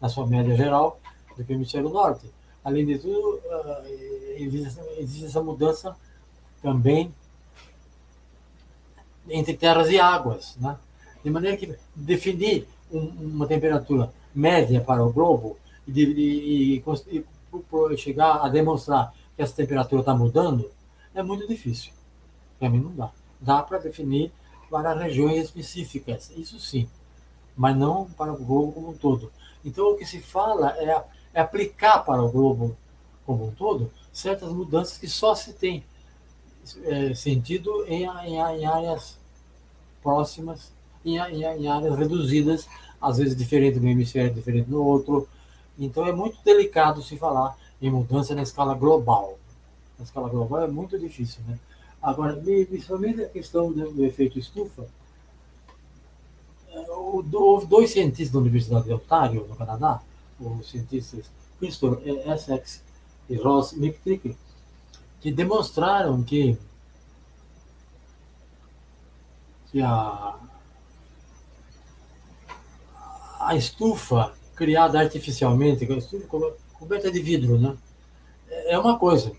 na 0.00 0.08
sua 0.08 0.26
média 0.26 0.54
geral, 0.56 0.98
do 1.36 1.44
que 1.44 1.52
o 1.52 1.54
hemisfério 1.54 1.90
norte. 1.90 2.30
Além 2.64 2.86
de 2.86 2.98
tudo, 2.98 3.40
existe, 4.36 4.80
existe 4.98 5.26
essa 5.26 5.42
mudança 5.42 5.94
também 6.62 7.14
entre 9.28 9.54
terras 9.54 9.90
e 9.90 9.98
águas, 9.98 10.56
né? 10.56 10.78
de 11.22 11.30
maneira 11.30 11.56
que 11.56 11.74
definir 11.94 12.66
um, 12.90 13.00
uma 13.00 13.46
temperatura 13.46 14.12
média 14.34 14.80
para 14.80 15.04
o 15.04 15.12
globo 15.12 15.56
e, 15.86 15.92
de, 15.92 16.02
e, 16.02 16.76
e, 16.78 17.96
chegar 17.96 18.44
a 18.44 18.48
demonstrar 18.48 19.14
que 19.34 19.42
essa 19.42 19.54
temperatura 19.54 20.00
está 20.00 20.14
mudando 20.14 20.70
é 21.14 21.22
muito 21.22 21.46
difícil. 21.46 21.92
Para 22.58 22.70
mim 22.70 22.80
não 22.80 22.94
dá. 22.94 23.10
Dá 23.40 23.62
para 23.62 23.78
definir 23.78 24.32
para 24.70 24.94
regiões 24.94 25.44
específicas, 25.44 26.30
isso 26.36 26.58
sim, 26.58 26.88
mas 27.56 27.76
não 27.76 28.06
para 28.06 28.32
o 28.32 28.36
globo 28.36 28.72
como 28.72 28.90
um 28.90 28.94
todo. 28.94 29.30
Então 29.64 29.92
o 29.92 29.96
que 29.96 30.04
se 30.04 30.20
fala 30.20 30.76
é, 30.78 31.04
é 31.34 31.40
aplicar 31.40 32.00
para 32.00 32.22
o 32.22 32.30
globo 32.30 32.76
como 33.24 33.46
um 33.46 33.50
todo 33.52 33.90
certas 34.12 34.50
mudanças 34.50 34.96
que 34.96 35.08
só 35.08 35.34
se 35.34 35.52
tem 35.52 35.84
é, 36.84 37.14
sentido 37.14 37.84
em, 37.86 38.04
em, 38.04 38.36
em, 38.36 38.66
áreas 38.66 39.18
próximas, 40.02 40.72
em, 41.04 41.18
em, 41.18 41.68
áreas 41.68 41.96
reduzidas, 41.98 42.66
às 43.00 43.18
vezes 43.18 43.36
diferente 43.36 43.78
no 43.78 43.88
hemisfério, 43.88 44.32
diferente 44.32 44.70
no 44.70 44.82
outro. 44.82 45.28
Então 45.78 46.06
é 46.06 46.12
muito 46.12 46.38
delicado 46.44 47.02
se 47.02 47.16
falar 47.16 47.56
em 47.80 47.90
mudança 47.90 48.34
na 48.34 48.42
escala 48.42 48.74
global. 48.74 49.38
Na 49.98 50.04
escala 50.04 50.28
global 50.28 50.62
é 50.62 50.68
muito 50.68 50.98
difícil, 50.98 51.42
né? 51.46 51.58
Agora, 52.02 52.36
principalmente 52.36 53.22
a 53.22 53.28
questão 53.28 53.72
do, 53.72 54.04
efeito 54.04 54.38
estufa, 54.38 54.86
é, 56.70 56.90
houve 56.90 57.66
dois 57.66 57.90
cientistas 57.90 58.30
da 58.30 58.38
Universidade 58.38 58.84
de 58.84 58.94
Ontário, 58.94 59.46
no 59.48 59.56
Canadá, 59.56 60.00
os 60.38 60.70
cientistas 60.70 61.30
Christopher 61.58 62.28
Essex 62.28 62.82
e 63.28 63.36
Ross 63.36 63.72
McTrick, 63.72 64.36
que 65.20 65.32
demonstraram 65.32 66.22
que, 66.22 66.56
que 69.72 69.82
a, 69.82 70.38
a 73.40 73.56
estufa 73.56 74.35
criada 74.56 74.98
artificialmente, 74.98 75.86
coberta 76.72 77.10
de 77.12 77.20
vidro, 77.20 77.58
né? 77.58 77.76
É 78.48 78.78
uma 78.78 78.98
coisa. 78.98 79.32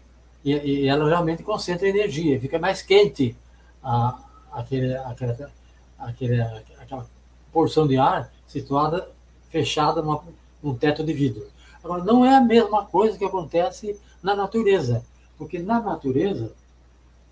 E, 0.45 0.53
e 0.53 0.88
ela 0.88 1.09
realmente 1.09 1.43
concentra 1.43 1.89
energia, 1.89 2.39
fica 2.39 2.59
mais 2.59 2.82
quente 2.82 3.36
a, 3.84 4.18
aquele, 4.51 4.95
aquela, 4.95 5.51
aquele, 5.97 6.41
aquela 6.41 7.05
porção 7.51 7.88
de 7.88 7.97
ar 7.97 8.32
situada, 8.45 9.09
fechada 9.49 10.01
numa, 10.01 10.24
num 10.61 10.76
teto 10.76 11.03
de 11.03 11.11
vidro. 11.11 11.47
Agora, 11.84 12.03
não 12.03 12.24
é 12.24 12.36
a 12.36 12.41
mesma 12.41 12.86
coisa 12.86 13.18
que 13.18 13.26
acontece 13.26 13.99
na 14.22 14.36
natureza, 14.36 15.03
porque 15.38 15.59
na 15.59 15.82
natureza, 15.82 16.53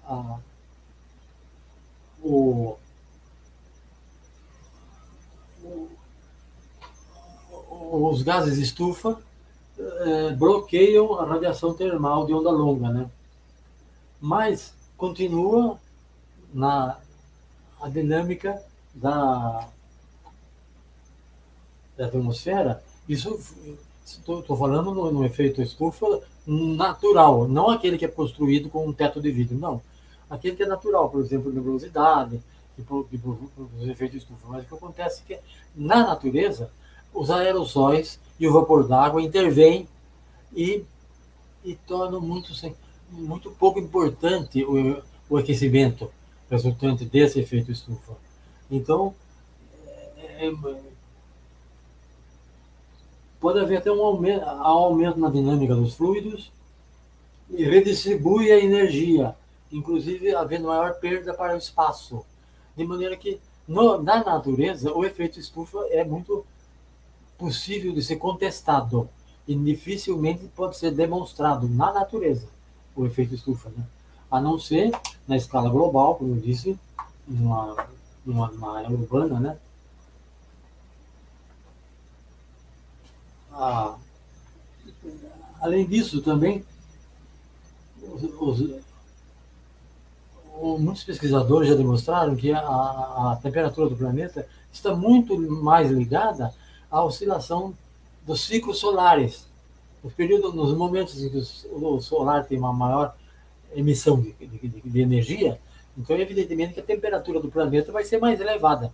a, 0.03 0.39
o, 2.23 2.75
o, 5.63 5.89
os 8.03 8.21
gases 8.21 8.57
estufa 8.57 9.17
é, 9.77 10.31
bloqueiam 10.31 11.19
a 11.19 11.25
radiação 11.25 11.73
termal 11.73 12.25
de 12.25 12.33
onda 12.33 12.51
longa, 12.51 12.89
né? 12.89 13.09
Mas 14.21 14.73
continua 14.97 15.79
na 16.53 16.97
a 17.81 17.89
dinâmica 17.89 18.61
da, 18.93 19.67
da 21.97 22.05
atmosfera. 22.05 22.81
Isso 23.07 23.37
estou 24.03 24.57
falando 24.57 24.93
no, 24.93 25.11
no, 25.11 25.25
efeito 25.25 25.61
estufa 25.61 26.21
natural, 26.47 27.47
não 27.47 27.69
aquele 27.69 27.97
que 27.97 28.05
é 28.05 28.07
construído 28.07 28.69
com 28.69 28.87
um 28.87 28.93
teto 28.93 29.21
de 29.21 29.31
vidro, 29.31 29.57
não. 29.57 29.81
Aquele 30.29 30.55
que 30.55 30.63
é 30.63 30.67
natural, 30.67 31.09
por 31.09 31.21
exemplo, 31.21 31.51
nebulosidade, 31.51 32.41
que 32.75 32.81
produz 32.81 33.87
efeito 33.87 34.17
estufa. 34.17 34.47
Mas 34.47 34.65
o 34.65 34.67
que 34.67 34.73
acontece 34.73 35.21
é 35.23 35.35
que 35.35 35.41
na 35.75 36.07
natureza 36.07 36.71
os 37.15 37.31
aerossóis 37.31 38.19
e 38.37 38.47
o 38.47 38.53
vapor 38.53 38.85
d'água 38.87 39.21
intervêm 39.21 39.87
e, 40.53 40.83
e 41.63 41.75
tornam 41.87 42.19
muito, 42.19 42.51
muito 43.09 43.49
pouco 43.51 43.79
importante 43.79 44.63
o, 44.65 45.01
o 45.29 45.37
aquecimento 45.37 46.11
resultante 46.51 47.05
desse 47.05 47.39
efeito 47.39 47.71
estufa. 47.71 48.13
Então, 48.69 49.15
é, 49.87 50.47
é, 50.47 50.53
pode 53.39 53.59
haver 53.59 53.77
até 53.77 53.91
um 53.91 54.03
aumento, 54.03 54.43
aumento 54.45 55.19
na 55.19 55.29
dinâmica 55.29 55.73
dos 55.73 55.95
fluidos 55.95 56.51
e 57.49 57.63
redistribui 57.63 58.51
a 58.51 58.59
energia, 58.59 59.35
inclusive 59.71 60.35
havendo 60.35 60.67
maior 60.67 60.95
perda 60.95 61.33
para 61.33 61.55
o 61.55 61.57
espaço. 61.57 62.25
De 62.75 62.83
maneira 62.85 63.15
que, 63.15 63.39
no, 63.67 64.01
na 64.01 64.23
natureza, 64.23 64.91
o 64.93 65.05
efeito 65.05 65.39
estufa 65.39 65.79
é 65.89 66.03
muito 66.03 66.45
possível 67.37 67.93
de 67.93 68.01
ser 68.01 68.15
contestado 68.17 69.09
e 69.47 69.55
dificilmente 69.55 70.45
pode 70.55 70.77
ser 70.77 70.91
demonstrado 70.91 71.67
na 71.67 71.93
natureza 71.93 72.47
o 72.95 73.05
efeito 73.05 73.35
estufa, 73.35 73.69
né? 73.69 73.83
a 74.31 74.39
não 74.39 74.57
ser 74.57 74.91
na 75.27 75.35
escala 75.35 75.69
global, 75.69 76.15
como 76.15 76.35
eu 76.35 76.39
disse, 76.39 76.79
numa, 77.27 77.87
numa, 78.25 78.47
numa 78.51 78.77
área 78.77 78.89
urbana, 78.89 79.39
né? 79.39 79.57
Ah, 83.51 83.95
além 85.61 85.85
disso, 85.85 86.21
também, 86.21 86.65
os, 88.01 88.23
os, 90.61 90.79
muitos 90.79 91.03
pesquisadores 91.03 91.69
já 91.69 91.75
demonstraram 91.75 92.35
que 92.35 92.51
a, 92.51 92.59
a 92.59 93.39
temperatura 93.41 93.89
do 93.89 93.95
planeta 93.95 94.47
está 94.71 94.95
muito 94.95 95.37
mais 95.39 95.89
ligada 95.89 96.53
a 96.89 97.03
oscilação 97.03 97.73
dos 98.25 98.41
ciclos 98.45 98.79
solares. 98.79 99.47
Nos, 100.03 100.13
períodos, 100.13 100.53
nos 100.53 100.75
momentos 100.75 101.23
em 101.23 101.29
que 101.29 101.37
o 101.71 101.99
solar 101.99 102.45
tem 102.45 102.57
uma 102.57 102.73
maior 102.73 103.15
emissão 103.73 104.21
de, 104.21 104.33
de, 104.33 104.69
de, 104.81 105.01
energia, 105.01 105.59
então 105.97 106.15
evidentemente 106.15 106.73
que 106.73 106.79
a 106.79 106.83
temperatura 106.83 107.39
do 107.39 107.49
planeta 107.49 107.91
vai 107.91 108.03
ser 108.03 108.19
mais 108.19 108.39
elevada. 108.39 108.93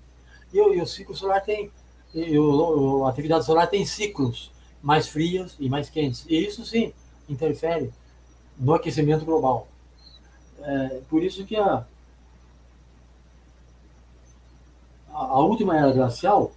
E, 0.53 0.57
e 0.57 0.81
o 0.81 0.87
ciclo 0.87 1.15
solar 1.15 1.41
tem, 1.43 1.71
e 2.13 2.37
o, 2.37 3.05
a 3.05 3.09
atividade 3.09 3.45
solar 3.45 3.67
tem 3.67 3.85
ciclos 3.85 4.51
mais 4.81 5.07
frios 5.07 5.55
e 5.59 5.69
mais 5.69 5.89
quentes. 5.89 6.25
E 6.27 6.35
isso 6.35 6.65
sim 6.65 6.93
interfere 7.29 7.91
no 8.57 8.73
aquecimento 8.73 9.25
global. 9.25 9.67
É, 10.61 11.01
por 11.09 11.23
isso 11.23 11.45
que 11.45 11.55
a, 11.55 11.85
a 15.09 15.39
última 15.39 15.77
era 15.77 15.91
glacial 15.91 16.51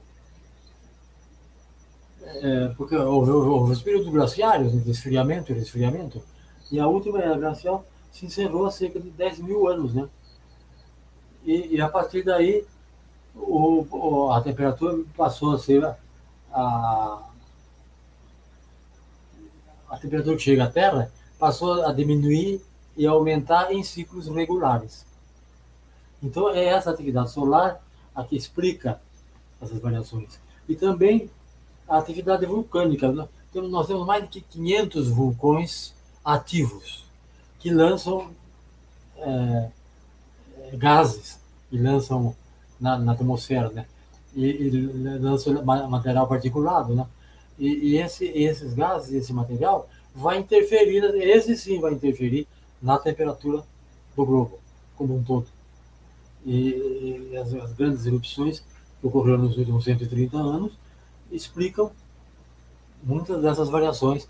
é, 2.27 2.69
porque 2.77 2.97
houve, 2.97 3.31
houve, 3.31 3.73
os 3.73 3.83
períodos 3.83 4.09
glaciários 4.09 4.85
de 4.85 4.91
esfriamento 4.91 5.53
e 5.53 5.55
resfriamento, 5.55 6.23
e 6.71 6.81
a 6.81 6.87
última 6.87 7.21
era 7.21 7.37
glacial 7.37 7.85
se 8.11 8.27
encerrou 8.27 8.67
há 8.67 8.71
cerca 8.71 8.99
de 8.99 9.11
10 9.11 9.41
mil 9.41 9.69
anos, 9.69 9.95
né? 9.95 10.09
E, 11.45 11.77
e 11.77 11.81
a 11.81 11.89
partir 11.89 12.23
daí, 12.23 12.65
o, 13.35 13.87
o, 13.91 14.31
a 14.31 14.41
temperatura 14.41 15.05
passou 15.17 15.53
a 15.53 15.59
ser 15.59 15.85
a, 16.53 17.23
a 19.91 19.97
temperatura 19.99 20.37
que 20.37 20.43
chega 20.43 20.65
à 20.65 20.71
Terra 20.71 21.11
passou 21.39 21.85
a 21.85 21.93
diminuir 21.93 22.63
e 22.97 23.07
aumentar 23.07 23.73
em 23.73 23.83
ciclos 23.83 24.29
regulares. 24.29 25.05
Então, 26.23 26.49
é 26.49 26.65
essa 26.65 26.91
atividade 26.91 27.31
solar 27.31 27.83
a 28.15 28.25
que 28.25 28.37
explica 28.37 29.01
essas 29.61 29.79
variações. 29.79 30.41
E 30.69 30.75
também 30.75 31.29
a 31.89 31.99
atividade 31.99 32.47
vulcânica. 32.47 33.11
Né? 33.13 33.29
Nós 33.55 33.87
temos 33.87 34.07
mais 34.07 34.29
de 34.29 34.41
500 34.41 35.09
vulcões 35.09 35.95
ativos 36.25 37.05
que 37.59 37.71
lançam 37.71 38.31
é, 39.17 39.71
é, 40.59 40.77
gases, 40.77 41.41
e 41.71 41.79
lançam 41.79 42.35
na, 42.81 42.99
na 42.99 43.13
atmosfera, 43.13 43.71
né? 43.71 43.87
E, 44.35 44.45
e, 44.45 44.71
lançam 45.19 45.65
material 45.65 46.27
particulado, 46.29 46.95
né? 46.95 47.07
E, 47.59 47.69
e 47.69 47.99
esse, 47.99 48.27
esses 48.27 48.75
gases, 48.75 49.13
esse 49.13 49.33
material, 49.33 49.89
vai 50.15 50.39
interferir, 50.39 51.03
esse 51.23 51.57
sim 51.57 51.81
vai 51.81 51.93
interferir 51.93 52.47
na 52.81 52.99
temperatura 52.99 53.63
do 54.17 54.27
globo 54.27 54.59
como 54.97 55.17
um 55.17 55.23
todo. 55.23 55.47
E, 56.45 57.31
e 57.33 57.37
as, 57.37 57.53
as, 57.55 57.73
grandes 57.73 58.07
erupções 58.07 58.63
que 59.01 59.07
ocorreram 59.07 59.39
nos 59.39 59.57
últimos 59.57 59.85
130 59.85 60.37
anos 60.37 60.73
explicam 61.35 61.91
muitas 63.03 63.43
dessas 63.43 63.69
variações, 63.69 64.29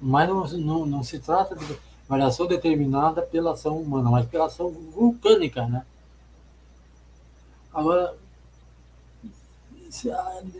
mas 0.00 0.28
não, 0.28 0.46
não, 0.46 0.86
não 0.86 1.02
se 1.02 1.18
trata 1.18 1.54
de 1.54 1.78
variação 2.08 2.46
determinada 2.46 3.22
pela 3.22 3.52
ação 3.52 3.78
humana, 3.78 4.10
mas 4.10 4.26
pela 4.26 4.46
ação 4.46 4.70
vulcânica, 4.70 5.66
né? 5.66 5.86
Agora, 7.72 8.14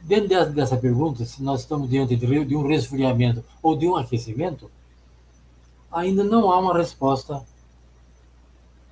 dentro 0.04 0.52
dessa 0.52 0.76
pergunta, 0.76 1.24
se 1.24 1.42
nós 1.42 1.60
estamos 1.60 1.90
diante 1.90 2.16
de 2.16 2.56
um 2.56 2.66
resfriamento 2.66 3.44
ou 3.62 3.76
de 3.76 3.86
um 3.86 3.96
aquecimento, 3.96 4.70
ainda 5.90 6.24
não 6.24 6.50
há 6.50 6.58
uma 6.58 6.76
resposta 6.76 7.44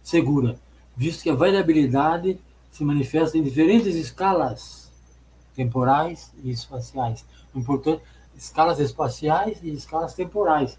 segura, 0.03 0.59
visto 0.95 1.23
que 1.23 1.31
a 1.31 1.35
variabilidade 1.35 2.39
se 2.71 2.85
manifesta 2.85 3.39
em 3.39 3.43
diferentes 3.43 3.95
escalas 3.95 4.90
temporais 5.55 6.33
e 6.43 6.51
espaciais. 6.51 7.25
Importante, 7.55 8.03
escalas 8.37 8.79
espaciais 8.79 9.59
e 9.63 9.71
escalas 9.71 10.15
temporais. 10.15 10.79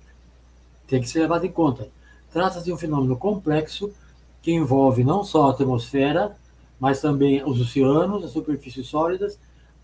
Tem 0.88 1.01
que 1.01 1.07
ser 1.07 1.19
levado 1.19 1.45
em 1.45 1.51
conta. 1.51 1.89
Trata-se 2.32 2.65
de 2.65 2.74
um 2.74 2.78
fenômeno 2.78 3.15
complexo 3.17 3.93
que 4.41 4.51
envolve 4.51 5.03
não 5.03 5.24
só 5.24 5.47
a 5.47 5.51
atmosfera, 5.51 6.36
mas 6.80 6.99
também 6.99 7.43
os 7.43 7.61
oceanos, 7.61 8.24
as 8.24 8.32
superfícies 8.32 8.88
sólidas, 8.88 9.38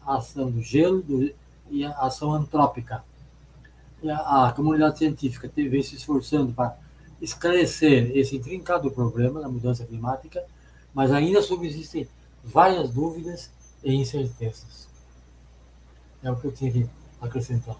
a 0.05 0.15
ação 0.15 0.49
do 0.49 0.61
gelo 0.61 1.01
do, 1.01 1.31
e 1.69 1.85
a 1.85 1.91
ação 1.99 2.33
antrópica. 2.33 3.03
A, 4.03 4.47
a 4.47 4.51
comunidade 4.53 4.97
científica 4.97 5.51
vem 5.55 5.83
se 5.83 5.95
esforçando 5.95 6.53
para 6.53 6.77
esclarecer 7.21 8.11
esse 8.15 8.35
intrincado 8.37 8.89
problema 8.91 9.41
da 9.41 9.49
mudança 9.49 9.85
climática, 9.85 10.43
mas 10.93 11.11
ainda 11.11 11.41
subsistem 11.41 12.07
várias 12.43 12.89
dúvidas 12.89 13.51
e 13.83 13.93
incertezas. 13.95 14.87
É 16.23 16.31
o 16.31 16.35
que 16.35 16.47
eu 16.47 16.51
tinha 16.51 16.71
que 16.71 16.89
acrescentar. 17.21 17.77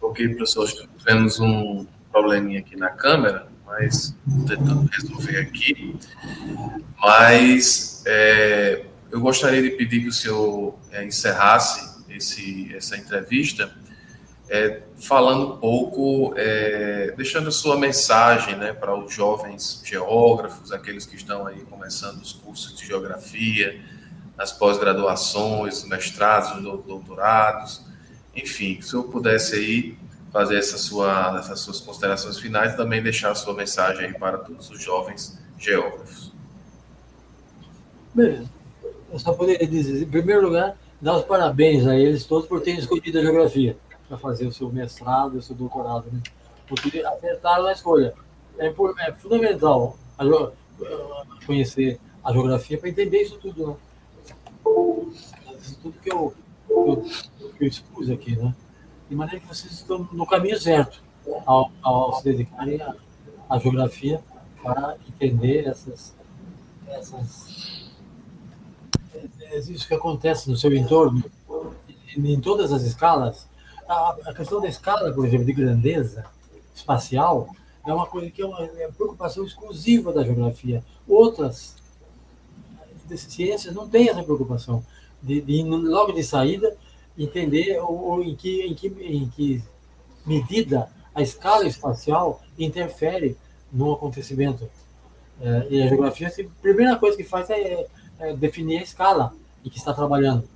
Ok, 0.00 0.28
professor, 0.34 0.68
tivemos 0.98 1.38
um 1.40 1.86
probleminha 2.10 2.60
aqui 2.60 2.76
na 2.76 2.90
câmera 2.90 3.52
mas 3.72 4.14
tentando 4.46 4.88
resolver 4.92 5.38
aqui. 5.40 5.96
Mas 7.00 8.02
é, 8.06 8.84
eu 9.10 9.20
gostaria 9.20 9.62
de 9.62 9.70
pedir 9.70 10.02
que 10.02 10.08
o 10.08 10.12
senhor 10.12 10.78
é, 10.90 11.04
encerrasse 11.04 12.02
esse, 12.10 12.74
essa 12.74 12.96
entrevista 12.96 13.74
é, 14.52 14.82
falando 14.96 15.54
um 15.54 15.56
pouco, 15.56 16.34
é, 16.36 17.14
deixando 17.16 17.48
a 17.48 17.50
sua 17.50 17.78
mensagem 17.78 18.54
né, 18.54 18.74
para 18.74 18.94
os 18.94 19.10
jovens 19.10 19.82
geógrafos, 19.82 20.70
aqueles 20.70 21.06
que 21.06 21.16
estão 21.16 21.46
aí 21.46 21.60
começando 21.62 22.20
os 22.20 22.34
cursos 22.34 22.76
de 22.76 22.86
geografia, 22.86 23.80
as 24.36 24.52
pós-graduações, 24.52 25.84
mestrados, 25.86 26.62
doutorados, 26.62 27.80
enfim, 28.36 28.78
se 28.82 28.92
eu 28.92 29.04
pudesse 29.04 29.54
aí 29.54 29.98
fazer 30.30 30.58
essa 30.58 30.76
sua, 30.76 31.38
essas 31.38 31.60
suas 31.60 31.80
considerações 31.80 32.38
finais 32.38 32.74
e 32.74 32.76
também 32.76 33.02
deixar 33.02 33.30
a 33.30 33.34
sua 33.34 33.54
mensagem 33.54 34.04
aí 34.04 34.12
para 34.12 34.36
todos 34.36 34.68
os 34.68 34.82
jovens 34.82 35.38
geógrafos. 35.58 36.30
Bem, 38.14 38.46
eu 39.10 39.18
só 39.18 39.32
poderia 39.32 39.66
dizer, 39.66 40.02
em 40.02 40.10
primeiro 40.10 40.42
lugar, 40.42 40.76
dar 41.00 41.16
os 41.16 41.24
parabéns 41.24 41.86
a 41.86 41.96
eles 41.96 42.26
todos 42.26 42.46
por 42.46 42.60
terem 42.60 42.78
escolhido 42.78 43.18
a 43.18 43.22
geografia 43.22 43.78
para 44.12 44.18
fazer 44.18 44.46
o 44.46 44.52
seu 44.52 44.70
mestrado, 44.70 45.38
o 45.38 45.42
seu 45.42 45.56
doutorado, 45.56 46.04
né? 46.12 46.20
Porque 46.68 46.98
acertaram 46.98 47.64
na 47.64 47.72
escolha. 47.72 48.12
É, 48.58 48.66
é 48.66 49.12
fundamental 49.14 49.96
a, 50.18 50.24
conhecer 51.46 51.98
a 52.22 52.30
geografia 52.30 52.76
para 52.76 52.90
entender 52.90 53.22
isso 53.22 53.38
tudo, 53.38 53.68
né? 53.68 53.76
Isso 55.58 55.78
tudo 55.80 55.98
que 55.98 56.12
eu, 56.12 56.34
que 56.66 56.72
eu, 56.72 57.04
que 57.56 57.64
eu 57.64 57.68
expus 57.68 58.10
aqui, 58.10 58.36
né? 58.36 58.54
de 59.08 59.16
maneira 59.16 59.40
que 59.40 59.46
vocês 59.46 59.72
estão 59.72 60.06
no 60.12 60.26
caminho 60.26 60.58
certo 60.60 61.02
ao, 61.46 61.70
ao 61.82 62.14
se 62.16 62.24
dedicarem 62.24 62.82
à, 62.82 62.94
à 63.48 63.58
geografia 63.58 64.22
para 64.62 64.96
entender 65.08 65.66
essas, 65.66 66.14
essas 66.86 67.90
é, 69.14 69.58
isso 69.58 69.88
que 69.88 69.94
acontece 69.94 70.50
no 70.50 70.56
seu 70.56 70.74
entorno 70.74 71.24
em 72.14 72.40
todas 72.40 72.72
as 72.72 72.82
escalas 72.82 73.48
a, 73.92 74.30
a 74.30 74.34
questão 74.34 74.60
da 74.60 74.68
escala 74.68 75.12
por 75.12 75.26
exemplo 75.26 75.46
de 75.46 75.52
grandeza 75.52 76.24
espacial 76.74 77.48
é 77.86 77.92
uma 77.92 78.06
coisa 78.06 78.30
que 78.30 78.42
é 78.42 78.46
uma, 78.46 78.62
é 78.62 78.88
preocupação 78.96 79.44
exclusiva 79.44 80.12
da 80.12 80.24
geografia 80.24 80.84
outras 81.08 81.76
ciências 83.16 83.74
não 83.74 83.88
têm 83.88 84.08
essa 84.08 84.22
preocupação 84.22 84.84
de, 85.22 85.40
de 85.40 85.62
logo 85.62 86.12
de 86.12 86.22
saída 86.22 86.76
entender 87.16 87.78
ou, 87.80 88.22
em, 88.22 88.34
que, 88.34 88.62
em, 88.62 88.74
que, 88.74 88.86
em 88.86 89.28
que 89.28 89.62
medida 90.24 90.88
a 91.14 91.22
escala 91.22 91.66
espacial 91.66 92.42
interfere 92.58 93.36
no 93.72 93.92
acontecimento. 93.92 94.68
É, 95.40 95.66
e 95.70 95.82
a 95.82 95.88
geografia, 95.88 96.28
assim, 96.28 96.42
a 96.42 96.62
primeira 96.62 96.96
coisa 96.96 97.16
que 97.16 97.24
faz 97.24 97.50
é, 97.50 97.86
é, 98.18 98.34
definir 98.34 98.78
a 98.78 98.82
escala 98.82 99.34
em 99.64 99.68
que 99.68 99.78
está 99.78 99.92
trabalhando. 99.92 100.48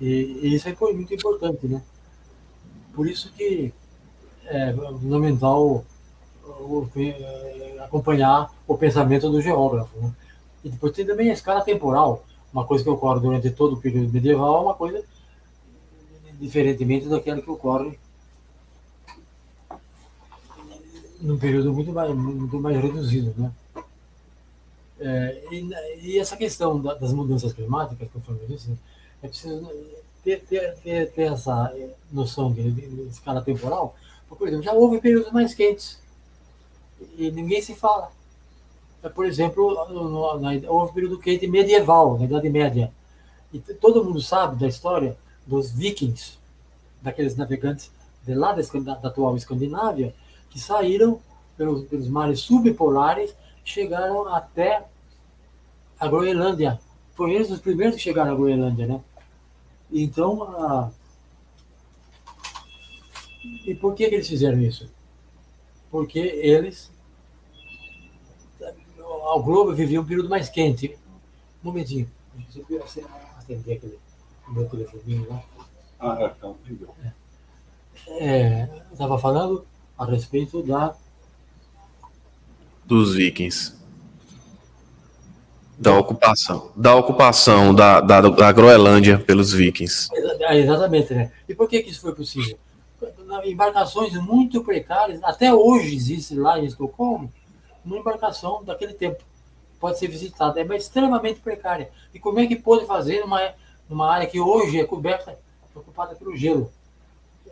E, 0.00 0.40
e, 0.42 0.54
isso 0.54 0.68
é 0.68 0.74
muito 0.92 1.12
importante, 1.14 1.66
né? 1.66 1.82
Por 3.00 3.08
isso 3.08 3.32
que 3.32 3.72
é 4.44 4.74
fundamental 4.74 5.86
é, 6.96 7.78
acompanhar 7.82 8.54
o 8.68 8.76
pensamento 8.76 9.30
do 9.30 9.40
geógrafo. 9.40 9.98
Né? 9.98 10.12
E 10.62 10.68
depois 10.68 10.92
tem 10.92 11.06
também 11.06 11.30
a 11.30 11.32
escala 11.32 11.62
temporal, 11.62 12.22
uma 12.52 12.66
coisa 12.66 12.84
que 12.84 12.90
ocorre 12.90 13.20
durante 13.20 13.48
todo 13.52 13.72
o 13.72 13.80
período 13.80 14.12
medieval, 14.12 14.58
é 14.58 14.60
uma 14.60 14.74
coisa 14.74 15.02
diferentemente 16.38 17.08
daquela 17.08 17.40
que 17.40 17.50
ocorre 17.50 17.98
num 21.22 21.38
período 21.38 21.72
muito 21.72 21.90
mais, 21.90 22.14
muito 22.14 22.60
mais 22.60 22.76
reduzido. 22.76 23.34
Né? 23.34 23.50
É, 25.00 25.48
e, 25.50 25.70
e, 26.02 26.18
essa 26.18 26.36
questão 26.36 26.78
da, 26.78 26.92
das 26.92 27.14
mudanças 27.14 27.54
climáticas, 27.54 28.10
conforme 28.12 28.42
eu 28.42 28.48
disse, 28.48 28.78
é 29.22 29.28
preciso 29.28 29.66
ter, 30.24 30.42
ter, 30.42 30.74
ter, 30.76 31.10
ter 31.12 31.32
essa 31.32 31.72
noção 32.10 32.52
de, 32.52 32.70
de, 32.70 33.08
escala 33.08 33.42
temporal. 33.42 33.94
Por 34.28 34.46
exemplo, 34.46 34.64
já 34.64 34.72
houve 34.72 35.00
períodos 35.00 35.32
mais 35.32 35.54
quentes 35.54 36.00
e 37.16 37.30
ninguém 37.30 37.60
se 37.60 37.74
fala. 37.74 38.10
É, 39.02 39.08
por 39.08 39.24
exemplo, 39.24 39.72
no, 39.88 40.38
na, 40.38 40.50
houve 40.70 40.92
período 40.92 41.18
quente 41.18 41.46
medieval, 41.46 42.18
na 42.18 42.24
Idade 42.24 42.50
Média. 42.50 42.92
E 43.52 43.58
todo 43.58 44.04
mundo 44.04 44.20
sabe 44.20 44.60
da 44.60 44.68
história 44.68 45.16
dos 45.46 45.72
vikings, 45.72 46.38
daqueles 47.02 47.36
navegantes 47.36 47.90
de 48.22 48.34
lá 48.34 48.52
da, 48.52 48.94
da 48.94 49.08
atual 49.08 49.36
Escandinávia, 49.36 50.14
que 50.50 50.60
saíram 50.60 51.20
pelos, 51.56 51.84
pelos 51.88 52.08
mares 52.08 52.40
subpolares 52.40 53.34
chegaram 53.64 54.28
até 54.28 54.84
a 55.98 56.08
Groenlândia. 56.08 56.80
Foram 57.14 57.32
eles 57.32 57.50
os 57.50 57.60
primeiros 57.60 57.96
que 57.96 58.02
chegaram 58.02 58.32
à 58.32 58.34
Groenlândia, 58.34 58.86
né? 58.86 59.00
Então, 59.92 60.42
a... 60.42 60.90
e 63.66 63.74
por 63.74 63.94
que, 63.94 64.08
que 64.08 64.14
eles 64.14 64.28
fizeram 64.28 64.60
isso? 64.60 64.90
Porque 65.90 66.18
eles, 66.18 66.90
o 69.34 69.42
globo 69.42 69.74
vivia 69.74 70.00
um 70.00 70.04
período 70.04 70.28
mais 70.28 70.48
quente. 70.48 70.96
Um 71.62 71.68
momentinho, 71.68 72.08
eu 72.68 72.84
atender 73.38 73.74
aquele 73.74 73.98
meu 74.48 74.68
telefoninho 74.68 75.28
lá. 75.28 75.42
Ah, 75.98 76.16
é, 76.20 76.26
então, 76.26 76.56
é, 78.08 78.82
estava 78.92 79.18
falando 79.18 79.66
a 79.98 80.04
respeito 80.04 80.62
da 80.62 80.96
dos 82.84 83.14
vikings. 83.14 83.79
Da 85.80 85.98
ocupação. 85.98 86.70
Da 86.76 86.94
ocupação 86.94 87.74
da, 87.74 88.02
da, 88.02 88.20
da 88.20 88.52
Groenlândia 88.52 89.18
pelos 89.18 89.50
vikings. 89.50 90.10
É, 90.40 90.58
exatamente, 90.58 91.14
né? 91.14 91.32
E 91.48 91.54
por 91.54 91.66
que, 91.66 91.82
que 91.82 91.90
isso 91.90 92.02
foi 92.02 92.14
possível? 92.14 92.58
Embarcações 93.44 94.12
muito 94.14 94.62
precárias, 94.62 95.18
até 95.22 95.54
hoje 95.54 95.96
existe 95.96 96.34
lá 96.34 96.58
em 96.58 96.66
Estocolmo, 96.66 97.32
uma 97.82 97.96
embarcação 97.96 98.62
daquele 98.62 98.92
tempo. 98.92 99.24
Pode 99.80 99.98
ser 99.98 100.08
visitada, 100.08 100.60
é 100.60 100.76
extremamente 100.76 101.40
precária. 101.40 101.90
E 102.12 102.18
como 102.18 102.38
é 102.40 102.46
que 102.46 102.56
pôde 102.56 102.84
fazer 102.84 103.20
numa, 103.20 103.40
numa 103.88 104.12
área 104.12 104.26
que 104.26 104.38
hoje 104.38 104.78
é 104.78 104.84
coberta, 104.84 105.38
ocupada 105.74 106.14
pelo 106.14 106.36
gelo? 106.36 106.70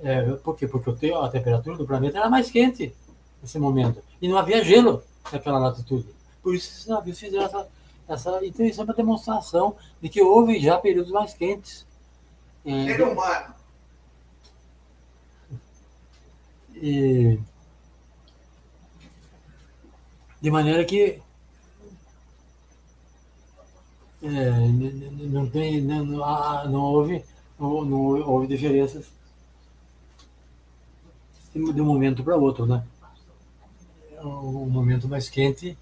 É, 0.03 0.20
por 0.33 0.55
quê? 0.55 0.68
Porque 0.68 1.11
a 1.14 1.29
temperatura 1.29 1.79
do 1.79 1.87
planeta 1.87 2.18
era 2.18 2.29
mais 2.29 2.51
quente 2.51 2.95
nesse 3.41 3.59
momento. 3.59 4.03
E 4.20 4.29
não 4.29 4.37
havia 4.37 4.62
gelo 4.62 5.03
naquela 5.33 5.59
latitude. 5.59 6.07
Por 6.43 6.55
isso 6.55 6.68
esses 6.68 6.87
navios 6.87 7.18
fizeram 7.18 7.47
essa, 7.47 7.66
essa 8.09 8.44
então 8.44 8.64
isso 8.64 8.80
é 8.80 8.84
uma 8.84 8.94
demonstração 8.94 9.76
de 10.00 10.09
que 10.09 10.22
houve 10.22 10.59
já 10.59 10.78
períodos 10.78 11.12
mais 11.12 11.34
quentes. 11.34 11.86
É, 12.64 13.02
humano. 13.02 13.54
E, 16.74 17.38
de 20.40 20.50
maneira 20.50 20.84
que 20.84 21.20
é, 24.22 24.50
não, 25.28 25.48
tem, 25.48 25.80
não, 25.80 26.04
não, 26.04 26.68
não, 26.68 26.80
houve, 26.80 27.24
não, 27.59 27.84
não 27.84 27.98
houve 28.28 28.46
diferenças 28.46 29.11
de 31.54 31.80
um 31.80 31.84
momento 31.84 32.22
para 32.22 32.36
outro, 32.36 32.66
né? 32.66 32.84
um 34.22 34.68
momento 34.68 35.09
mais 35.09 35.28
quente 35.28 35.76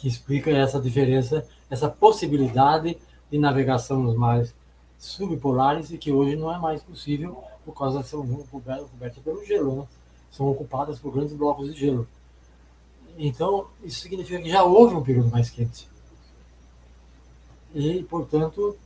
que 0.00 0.08
explica 0.08 0.50
essa 0.50 0.80
diferença, 0.80 1.46
essa 1.68 1.86
possibilidade 1.86 2.96
de 3.30 3.38
navegação 3.38 4.02
nos 4.02 4.16
mares 4.16 4.54
subpolares 4.98 5.90
e 5.90 5.98
que 5.98 6.10
hoje 6.10 6.36
não 6.36 6.52
é 6.52 6.58
mais 6.58 6.82
possível 6.82 7.44
por 7.66 7.74
causa 7.74 8.00
de 8.00 8.08
ser 8.08 8.16
cobertas 8.50 9.22
pelo 9.22 9.44
gelo, 9.44 9.76
né? 9.76 9.86
são 10.30 10.48
ocupadas 10.48 10.98
por 10.98 11.12
grandes 11.12 11.34
blocos 11.34 11.72
de 11.74 11.78
gelo. 11.78 12.08
Então, 13.18 13.66
isso 13.84 14.00
significa 14.00 14.40
que 14.40 14.48
já 14.48 14.64
houve 14.64 14.94
um 14.94 15.02
período 15.02 15.30
mais 15.30 15.50
quente. 15.50 15.86
E, 17.74 18.02
portanto, 18.04 18.76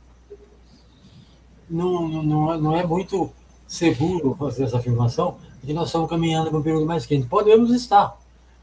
não, 1.69 2.07
não, 2.09 2.57
não 2.59 2.75
é 2.75 2.85
muito 2.85 3.31
seguro 3.65 4.35
fazer 4.35 4.65
essa 4.65 4.77
afirmação 4.77 5.37
de 5.61 5.67
que 5.67 5.73
nós 5.73 5.87
estamos 5.87 6.09
caminhando 6.09 6.49
para 6.49 6.59
um 6.59 6.63
período 6.63 6.85
mais 6.85 7.05
quente. 7.05 7.25
Podemos 7.25 7.71
estar, 7.71 8.19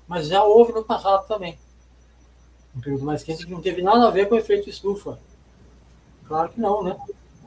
mas 0.06 0.28
já 0.28 0.44
houve 0.44 0.72
no 0.72 0.84
passado 0.84 1.26
também. 1.26 1.56
Um 2.74 2.80
período 2.80 3.04
mais 3.04 3.22
quente 3.22 3.44
que 3.44 3.52
não 3.52 3.60
teve 3.60 3.82
nada 3.82 4.08
a 4.08 4.10
ver 4.10 4.28
com 4.28 4.34
o 4.34 4.38
efeito 4.38 4.68
estufa. 4.68 5.18
Claro 6.26 6.48
que 6.48 6.60
não, 6.60 6.82
né? 6.82 6.96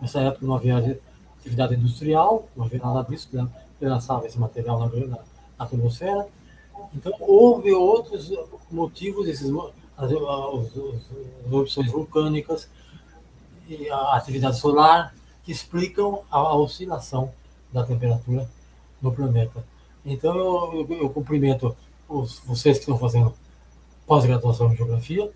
Nessa 0.02 0.20
época 0.22 0.46
não 0.46 0.56
havia 0.56 1.00
atividade 1.40 1.76
industrial, 1.76 2.48
não 2.56 2.66
havia 2.66 2.80
nada 2.80 3.04
disso, 3.04 3.30
né? 3.34 3.48
lançava 3.82 4.26
esse 4.26 4.40
material 4.40 4.80
na, 4.80 5.08
na 5.08 5.20
atmosfera. 5.60 6.28
Então, 6.94 7.14
houve 7.20 7.72
outros 7.72 8.32
motivos, 8.72 9.28
esses, 9.28 9.50
as, 9.98 10.12
as, 10.12 10.78
as 11.46 11.54
opções 11.54 11.92
vulcânicas, 11.92 12.70
e 13.68 13.90
a 13.90 14.16
atividade 14.16 14.58
solar, 14.58 15.14
que 15.44 15.52
explicam 15.52 16.22
a, 16.32 16.38
a 16.38 16.56
oscilação 16.56 17.32
da 17.72 17.84
temperatura 17.84 18.50
no 19.02 19.12
planeta. 19.12 19.64
Então, 20.06 20.36
eu, 20.36 20.88
eu, 20.90 20.98
eu 21.02 21.10
cumprimento 21.10 21.76
os, 22.08 22.40
vocês 22.40 22.78
que 22.78 22.84
estão 22.84 22.98
fazendo 22.98 23.34
pós-graduação 24.06 24.72
em 24.72 24.76
Geografia, 24.76 25.32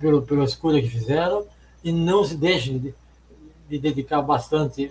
pelo, 0.00 0.22
pela 0.22 0.44
escolha 0.44 0.82
que 0.82 0.88
fizeram, 0.88 1.46
e 1.82 1.92
não 1.92 2.24
se 2.24 2.36
deixem 2.36 2.78
de, 2.78 2.94
de 3.68 3.78
dedicar 3.78 4.22
bastante 4.22 4.90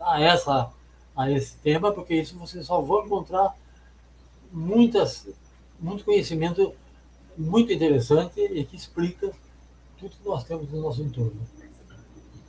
a, 0.00 0.20
essa, 0.20 0.70
a 1.16 1.30
esse 1.30 1.56
tema, 1.58 1.92
porque 1.92 2.14
isso 2.14 2.36
vocês 2.38 2.66
só 2.66 2.80
vão 2.80 3.06
encontrar 3.06 3.54
muitas, 4.52 5.28
muito 5.78 6.04
conhecimento 6.04 6.74
muito 7.36 7.72
interessante 7.72 8.40
e 8.40 8.64
que 8.64 8.76
explica 8.76 9.30
tudo 9.98 10.10
que 10.10 10.28
nós 10.28 10.44
temos 10.44 10.70
no 10.70 10.82
nosso 10.82 11.02
entorno. 11.02 11.40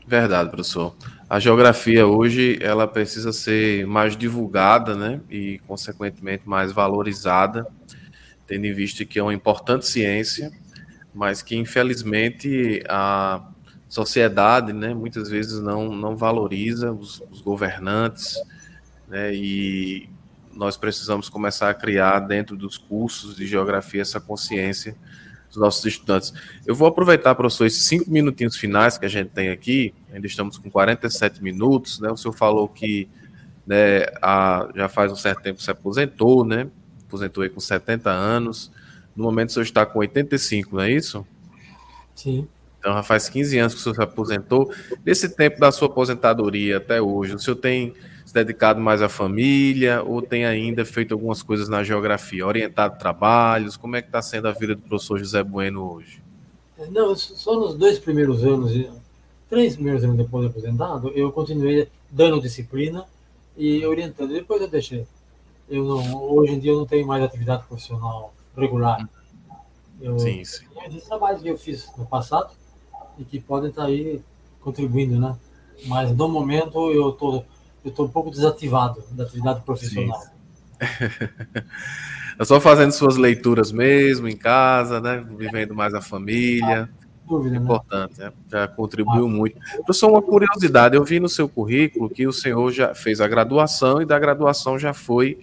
Verdade, 0.06 0.50
professor. 0.50 0.94
A 1.30 1.40
geografia 1.40 2.06
hoje 2.06 2.60
ela 2.62 2.88
precisa 2.88 3.32
ser 3.32 3.86
mais 3.88 4.18
divulgada, 4.18 4.96
né, 4.96 5.22
e 5.30 5.60
consequentemente 5.68 6.48
mais 6.48 6.72
valorizada, 6.72 7.66
tendo 8.52 8.66
em 8.66 8.74
vista 8.74 9.06
que 9.06 9.18
é 9.18 9.24
uma 9.24 9.34
importante 9.34 9.88
ciência, 9.88 10.52
mas 11.14 11.42
que 11.42 11.56
infelizmente 11.56 12.84
a 12.90 13.50
sociedade, 13.88 14.74
né, 14.74 14.94
muitas 14.94 15.30
vezes 15.30 15.62
não 15.62 15.96
não 15.96 16.18
valoriza 16.18 16.92
os, 16.92 17.24
os 17.32 17.40
governantes, 17.40 18.36
né, 19.08 19.34
e 19.34 20.10
nós 20.54 20.76
precisamos 20.76 21.30
começar 21.30 21.70
a 21.70 21.74
criar 21.74 22.20
dentro 22.20 22.58
dos 22.58 22.78
cursos 22.78 23.38
de 23.38 23.48
geografia 23.48 24.02
essa 24.02 24.20
consciência 24.20 24.98
dos 25.48 25.56
nossos 25.56 25.86
estudantes. 25.86 26.34
Eu 26.68 26.76
vou 26.76 26.90
aproveitar, 26.90 27.34
professor, 27.36 27.66
esses 27.66 27.86
cinco 27.86 28.12
minutinhos 28.12 28.58
finais 28.58 28.98
que 28.98 29.06
a 29.06 29.10
gente 29.10 29.30
tem 29.30 29.48
aqui, 29.48 29.94
ainda 30.12 30.28
estamos 30.28 30.58
com 30.58 30.70
47 30.70 31.42
minutos, 31.42 32.02
né? 32.02 32.12
O 32.12 32.18
senhor 32.18 32.34
falou 32.34 32.68
que 32.68 33.08
né, 33.66 34.08
a, 34.22 34.68
já 34.76 34.90
faz 34.90 35.10
um 35.10 35.16
certo 35.16 35.42
tempo 35.42 35.62
se 35.62 35.72
aposentou, 35.72 36.44
né? 36.44 36.70
Aposentou 37.12 37.44
aí 37.44 37.50
com 37.50 37.60
70 37.60 38.10
anos. 38.10 38.72
No 39.14 39.26
momento 39.26 39.50
o 39.50 39.52
senhor 39.52 39.64
está 39.64 39.86
com 39.86 40.00
85, 40.00 40.78
não 40.78 40.84
é 40.84 40.92
isso? 40.92 41.28
Sim. 42.16 42.48
Então 42.80 42.94
já 42.94 43.04
faz 43.04 43.28
15 43.28 43.58
anos 43.60 43.74
que 43.74 43.80
o 43.82 43.84
senhor 43.84 43.96
se 43.96 44.02
aposentou. 44.02 44.74
Nesse 45.06 45.28
tempo 45.28 45.60
da 45.60 45.72
sua 45.74 45.90
aposentadoria 45.90 46.78
até 46.78 47.02
hoje, 47.02 47.36
o 47.36 47.40
senhor 47.40 47.58
tem 47.58 47.94
se 48.26 48.34
dedicado 48.34 48.80
mais 48.80 49.02
à 49.02 49.10
família 49.10 50.02
ou 50.04 50.22
tem 50.22 50.46
ainda 50.46 50.86
feito 50.86 51.14
algumas 51.14 51.44
coisas 51.44 51.68
na 51.68 51.84
geografia, 51.84 52.48
orientado 52.48 52.98
trabalhos? 52.98 53.76
Como 53.76 53.98
é 53.98 54.02
que 54.02 54.08
está 54.08 54.22
sendo 54.22 54.48
a 54.48 54.52
vida 54.54 54.74
do 54.74 54.82
professor 54.82 55.20
José 55.20 55.44
Bueno 55.44 55.84
hoje? 55.92 56.24
Não, 56.90 57.14
só 57.14 57.60
nos 57.60 57.76
dois 57.76 58.00
primeiros 58.00 58.42
anos, 58.44 58.72
três 59.50 59.76
primeiros 59.76 60.04
anos 60.06 60.16
depois 60.16 60.46
de 60.46 60.50
aposentado, 60.50 61.10
eu 61.10 61.30
continuei 61.32 61.90
dando 62.10 62.42
disciplina 62.42 63.06
e 63.58 63.86
orientando. 63.86 64.32
Depois 64.32 64.62
eu 64.62 64.68
deixei. 64.70 65.06
Eu 65.72 65.86
não, 65.86 66.22
hoje 66.34 66.54
em 66.54 66.60
dia 66.60 66.72
eu 66.72 66.80
não 66.80 66.86
tenho 66.86 67.08
mais 67.08 67.24
atividade 67.24 67.64
profissional 67.66 68.34
regular. 68.58 69.08
Eu, 70.02 70.20
sim, 70.20 70.44
sim. 70.44 70.66
Existem 70.86 71.08
trabalhos 71.08 71.42
que 71.42 71.48
eu 71.48 71.58
fiz 71.58 71.90
no 71.98 72.06
passado 72.06 72.52
e 73.18 73.24
que 73.24 73.40
podem 73.40 73.70
estar 73.70 73.86
aí 73.86 74.22
contribuindo, 74.60 75.18
né? 75.18 75.34
Mas 75.86 76.14
no 76.14 76.28
momento 76.28 76.92
eu 76.92 77.12
estou 77.12 77.46
eu 77.86 77.90
estou 77.90 78.06
um 78.06 78.10
pouco 78.10 78.30
desativado 78.30 79.02
da 79.12 79.24
atividade 79.24 79.62
profissional. 79.62 80.22
é 82.38 82.46
só 82.46 82.60
fazendo 82.60 82.92
suas 82.92 83.16
leituras 83.16 83.72
mesmo 83.72 84.28
em 84.28 84.36
casa, 84.36 85.00
né? 85.00 85.26
Vivendo 85.38 85.74
mais 85.74 85.94
a 85.94 86.02
família. 86.02 86.90
Dúvida, 87.26 87.58
né? 87.58 87.64
Importante, 87.64 88.20
né? 88.20 88.34
já 88.52 88.68
contribuiu 88.68 89.26
ah. 89.26 89.30
muito. 89.30 89.58
Professor, 89.86 90.10
uma 90.12 90.22
curiosidade, 90.22 90.98
eu 90.98 91.04
vi 91.06 91.18
no 91.18 91.30
seu 91.30 91.48
currículo 91.48 92.10
que 92.10 92.28
o 92.28 92.34
senhor 92.34 92.72
já 92.74 92.94
fez 92.94 93.22
a 93.22 93.28
graduação 93.28 94.02
e 94.02 94.06
da 94.06 94.20
graduação 94.20 94.78
já 94.78 94.94
foi 94.94 95.40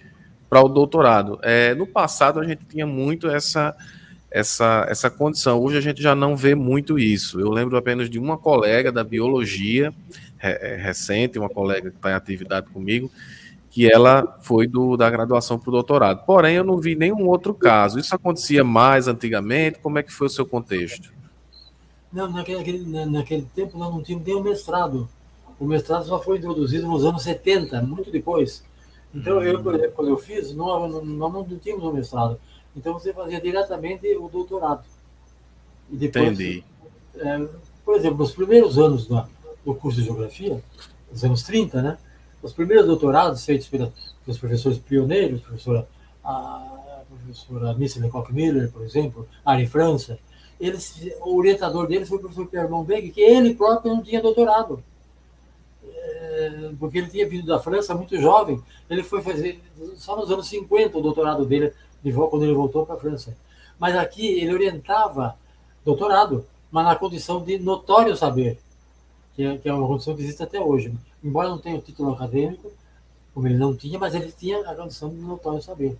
para 0.49 0.61
o 0.61 0.67
doutorado. 0.67 1.39
É, 1.43 1.75
no 1.75 1.85
passado 1.85 2.39
a 2.39 2.43
gente 2.43 2.65
tinha 2.65 2.87
muito 2.87 3.27
essa 3.29 3.75
essa, 4.31 4.85
essa 4.87 5.09
condição. 5.09 5.59
Hoje 5.59 5.77
a 5.77 5.81
gente 5.81 6.01
já 6.01 6.13
não 6.13 6.35
vê 6.35 6.53
muito 6.53 6.99
isso. 6.99 7.39
Eu 7.39 7.49
lembro 7.49 7.77
apenas 7.77 8.09
de 8.09 8.19
uma 8.19 8.37
colega 8.37 8.91
da 8.91 9.03
biologia 9.03 9.93
é, 10.39 10.75
recente, 10.75 11.39
uma 11.39 11.49
colega 11.49 11.89
que 11.89 11.97
está 11.97 12.11
em 12.11 12.13
atividade 12.13 12.67
comigo, 12.69 13.11
que 13.69 13.91
ela 13.91 14.37
foi 14.41 14.67
do, 14.67 14.95
da 14.95 15.09
graduação 15.09 15.59
para 15.59 15.69
o 15.69 15.71
doutorado. 15.71 16.25
Porém, 16.25 16.55
eu 16.55 16.63
não 16.63 16.77
vi 16.77 16.95
nenhum 16.95 17.27
outro 17.27 17.53
caso. 17.53 17.99
Isso 17.99 18.15
acontecia 18.15 18.63
mais 18.63 19.07
antigamente? 19.07 19.79
Como 19.79 19.99
é 19.99 20.03
que 20.03 20.13
foi 20.13 20.27
o 20.27 20.29
seu 20.29 20.45
contexto? 20.45 21.11
Não, 22.11 22.29
naquele, 22.31 22.85
naquele 23.05 23.47
tempo 23.55 23.77
nós 23.77 23.91
não 23.91 24.01
tínhamos 24.01 24.25
nem 24.25 24.35
o 24.35 24.43
mestrado. 24.43 25.07
O 25.59 25.65
mestrado 25.65 26.05
só 26.05 26.21
foi 26.21 26.37
introduzido 26.37 26.87
nos 26.87 27.03
anos 27.03 27.21
70, 27.23 27.81
muito 27.81 28.09
depois. 28.11 28.63
Então, 29.13 29.43
eu, 29.43 29.61
por 29.63 29.75
exemplo, 29.75 29.93
quando 29.95 30.09
eu 30.09 30.17
fiz, 30.17 30.53
nós 30.53 30.91
não, 30.91 31.03
não, 31.03 31.29
não 31.29 31.59
tínhamos 31.59 31.83
o 31.83 31.91
mestrado. 31.91 32.39
Então, 32.75 32.93
você 32.93 33.13
fazia 33.13 33.41
diretamente 33.41 34.07
o 34.15 34.29
doutorado. 34.29 34.85
E 35.89 35.97
depois, 35.97 36.27
Entendi. 36.27 36.63
É, 37.15 37.47
por 37.83 37.95
exemplo, 37.95 38.19
nos 38.19 38.31
primeiros 38.31 38.77
anos 38.77 39.07
da, 39.07 39.27
do 39.65 39.73
curso 39.73 39.99
de 39.99 40.05
geografia, 40.05 40.61
nos 41.11 41.23
anos 41.23 41.43
30, 41.43 41.81
né? 41.81 41.97
Os 42.41 42.53
primeiros 42.53 42.85
doutorados 42.85 43.43
feitos 43.43 43.67
pelos 43.67 44.37
professores 44.39 44.77
pioneiros, 44.77 45.41
professora, 45.41 45.87
a 46.23 47.01
professora 47.09 47.73
Missy 47.73 47.99
Lecoq 47.99 48.31
Miller, 48.31 48.71
por 48.71 48.83
exemplo, 48.83 49.27
Ari 49.43 49.67
França, 49.67 50.19
eles, 50.59 51.09
o 51.21 51.37
orientador 51.37 51.87
deles 51.87 52.07
foi 52.07 52.17
o 52.17 52.21
professor 52.21 52.45
Pierre 52.47 52.69
Monbeg, 52.69 53.11
que 53.11 53.21
ele 53.21 53.55
próprio 53.55 53.93
não 53.93 54.03
tinha 54.03 54.21
doutorado. 54.21 54.83
É, 56.31 56.71
porque 56.79 56.99
ele 56.99 57.07
tinha 57.07 57.27
vindo 57.27 57.47
da 57.47 57.57
França 57.59 57.95
muito 57.95 58.15
jovem. 58.21 58.61
Ele 58.87 59.01
foi 59.01 59.21
fazer, 59.21 59.59
só 59.95 60.15
nos 60.15 60.29
anos 60.29 60.47
50, 60.47 60.95
o 60.95 61.01
doutorado 61.01 61.43
dele, 61.43 61.73
quando 62.29 62.43
ele 62.43 62.53
voltou 62.53 62.85
para 62.85 62.95
a 62.95 62.99
França. 62.99 63.35
Mas 63.79 63.95
aqui 63.95 64.27
ele 64.39 64.53
orientava 64.53 65.35
doutorado, 65.83 66.45
mas 66.69 66.85
na 66.85 66.95
condição 66.95 67.43
de 67.43 67.57
notório 67.57 68.15
saber 68.15 68.59
que 69.35 69.43
é, 69.43 69.57
que 69.57 69.67
é 69.67 69.73
uma 69.73 69.87
condição 69.87 70.15
que 70.15 70.21
existe 70.21 70.43
até 70.43 70.59
hoje. 70.59 70.93
Embora 71.23 71.49
não 71.49 71.57
tenha 71.57 71.77
o 71.77 71.81
título 71.81 72.13
acadêmico, 72.13 72.71
como 73.33 73.47
ele 73.47 73.57
não 73.57 73.75
tinha, 73.75 73.97
mas 73.97 74.13
ele 74.13 74.31
tinha 74.31 74.59
a 74.69 74.75
condição 74.75 75.09
de 75.09 75.15
notório 75.15 75.61
saber. 75.63 75.97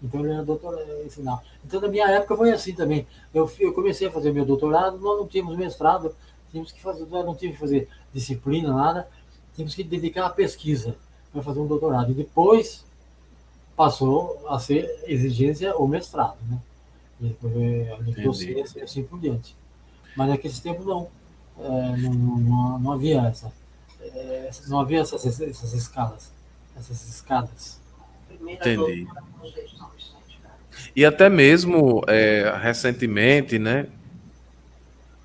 Então 0.00 0.20
ele 0.20 0.32
era 0.32 0.44
doutor 0.44 0.78
ensinar. 1.04 1.42
Então 1.64 1.80
na 1.80 1.88
minha 1.88 2.08
época 2.08 2.36
foi 2.36 2.52
assim 2.52 2.72
também. 2.72 3.04
Eu, 3.34 3.50
eu 3.58 3.72
comecei 3.72 4.06
a 4.06 4.12
fazer 4.12 4.32
meu 4.32 4.44
doutorado, 4.44 4.98
nós 4.98 5.18
não 5.18 5.26
tínhamos 5.26 5.56
mestrado, 5.56 6.14
tínhamos 6.50 6.70
que 6.70 6.80
fazer, 6.80 7.06
não 7.06 7.34
tínhamos 7.34 7.58
que 7.58 7.60
fazer 7.60 7.88
disciplina, 8.12 8.72
nada, 8.72 9.08
tínhamos 9.56 9.74
que 9.74 9.82
dedicar 9.82 10.26
à 10.26 10.30
pesquisa 10.30 10.96
para 11.32 11.42
fazer 11.42 11.58
um 11.58 11.66
doutorado. 11.66 12.12
E 12.12 12.14
depois 12.14 12.84
passou 13.76 14.46
a 14.48 14.58
ser 14.58 15.02
exigência 15.06 15.76
o 15.76 15.88
mestrado, 15.88 16.36
né? 16.48 16.58
E 17.20 17.28
depois 17.28 17.90
a 17.90 18.22
docência 18.22 18.78
e 18.78 18.82
assim 18.82 19.02
por 19.02 19.18
diante. 19.18 19.56
Mas 20.14 20.28
naquele 20.28 20.54
tempo 20.54 20.84
não 20.84 21.08
é, 21.58 21.96
não, 21.96 22.12
não, 22.12 22.78
não, 22.78 22.92
havia 22.92 23.22
essa, 23.22 23.50
é, 24.00 24.50
não 24.68 24.78
havia 24.78 25.00
essas, 25.00 25.40
essas 25.40 25.72
escalas, 25.72 26.30
essas 26.76 27.08
escadas. 27.08 27.80
Entendi. 28.40 29.06
E 30.94 31.04
até 31.04 31.30
mesmo 31.30 32.02
é, 32.06 32.54
recentemente, 32.62 33.58
né? 33.58 33.88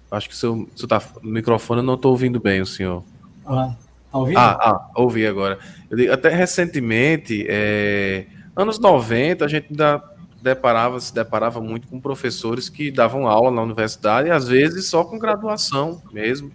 Acho 0.10 0.30
que 0.30 0.36
seu, 0.36 0.70
seu 0.76 0.88
tá, 0.88 1.02
microfone 1.22 1.82
eu 1.82 1.86
não 1.86 1.96
estou 1.96 2.12
ouvindo 2.12 2.40
bem 2.40 2.62
o 2.62 2.66
senhor. 2.66 3.04
Ah, 3.46 3.76
tá 4.12 4.18
ouvindo? 4.18 4.38
Ah, 4.38 4.58
ah, 4.62 4.90
ouvi 4.96 5.26
agora. 5.26 5.58
Digo, 5.92 6.12
até 6.12 6.30
recentemente, 6.30 7.46
é, 7.48 8.26
anos 8.56 8.80
90, 8.80 9.46
a 9.46 9.48
gente 9.48 9.68
ainda 9.72 10.04
deparava, 10.42 11.00
se 11.00 11.14
deparava 11.14 11.62
muito 11.62 11.88
com 11.88 12.00
professores 12.00 12.68
que 12.68 12.92
davam 12.92 13.28
aula 13.28 13.52
na 13.52 13.62
universidade, 13.62 14.28
e 14.28 14.32
às 14.32 14.48
vezes 14.48 14.88
só 14.88 15.04
com 15.04 15.20
graduação 15.20 16.02
mesmo. 16.12 16.52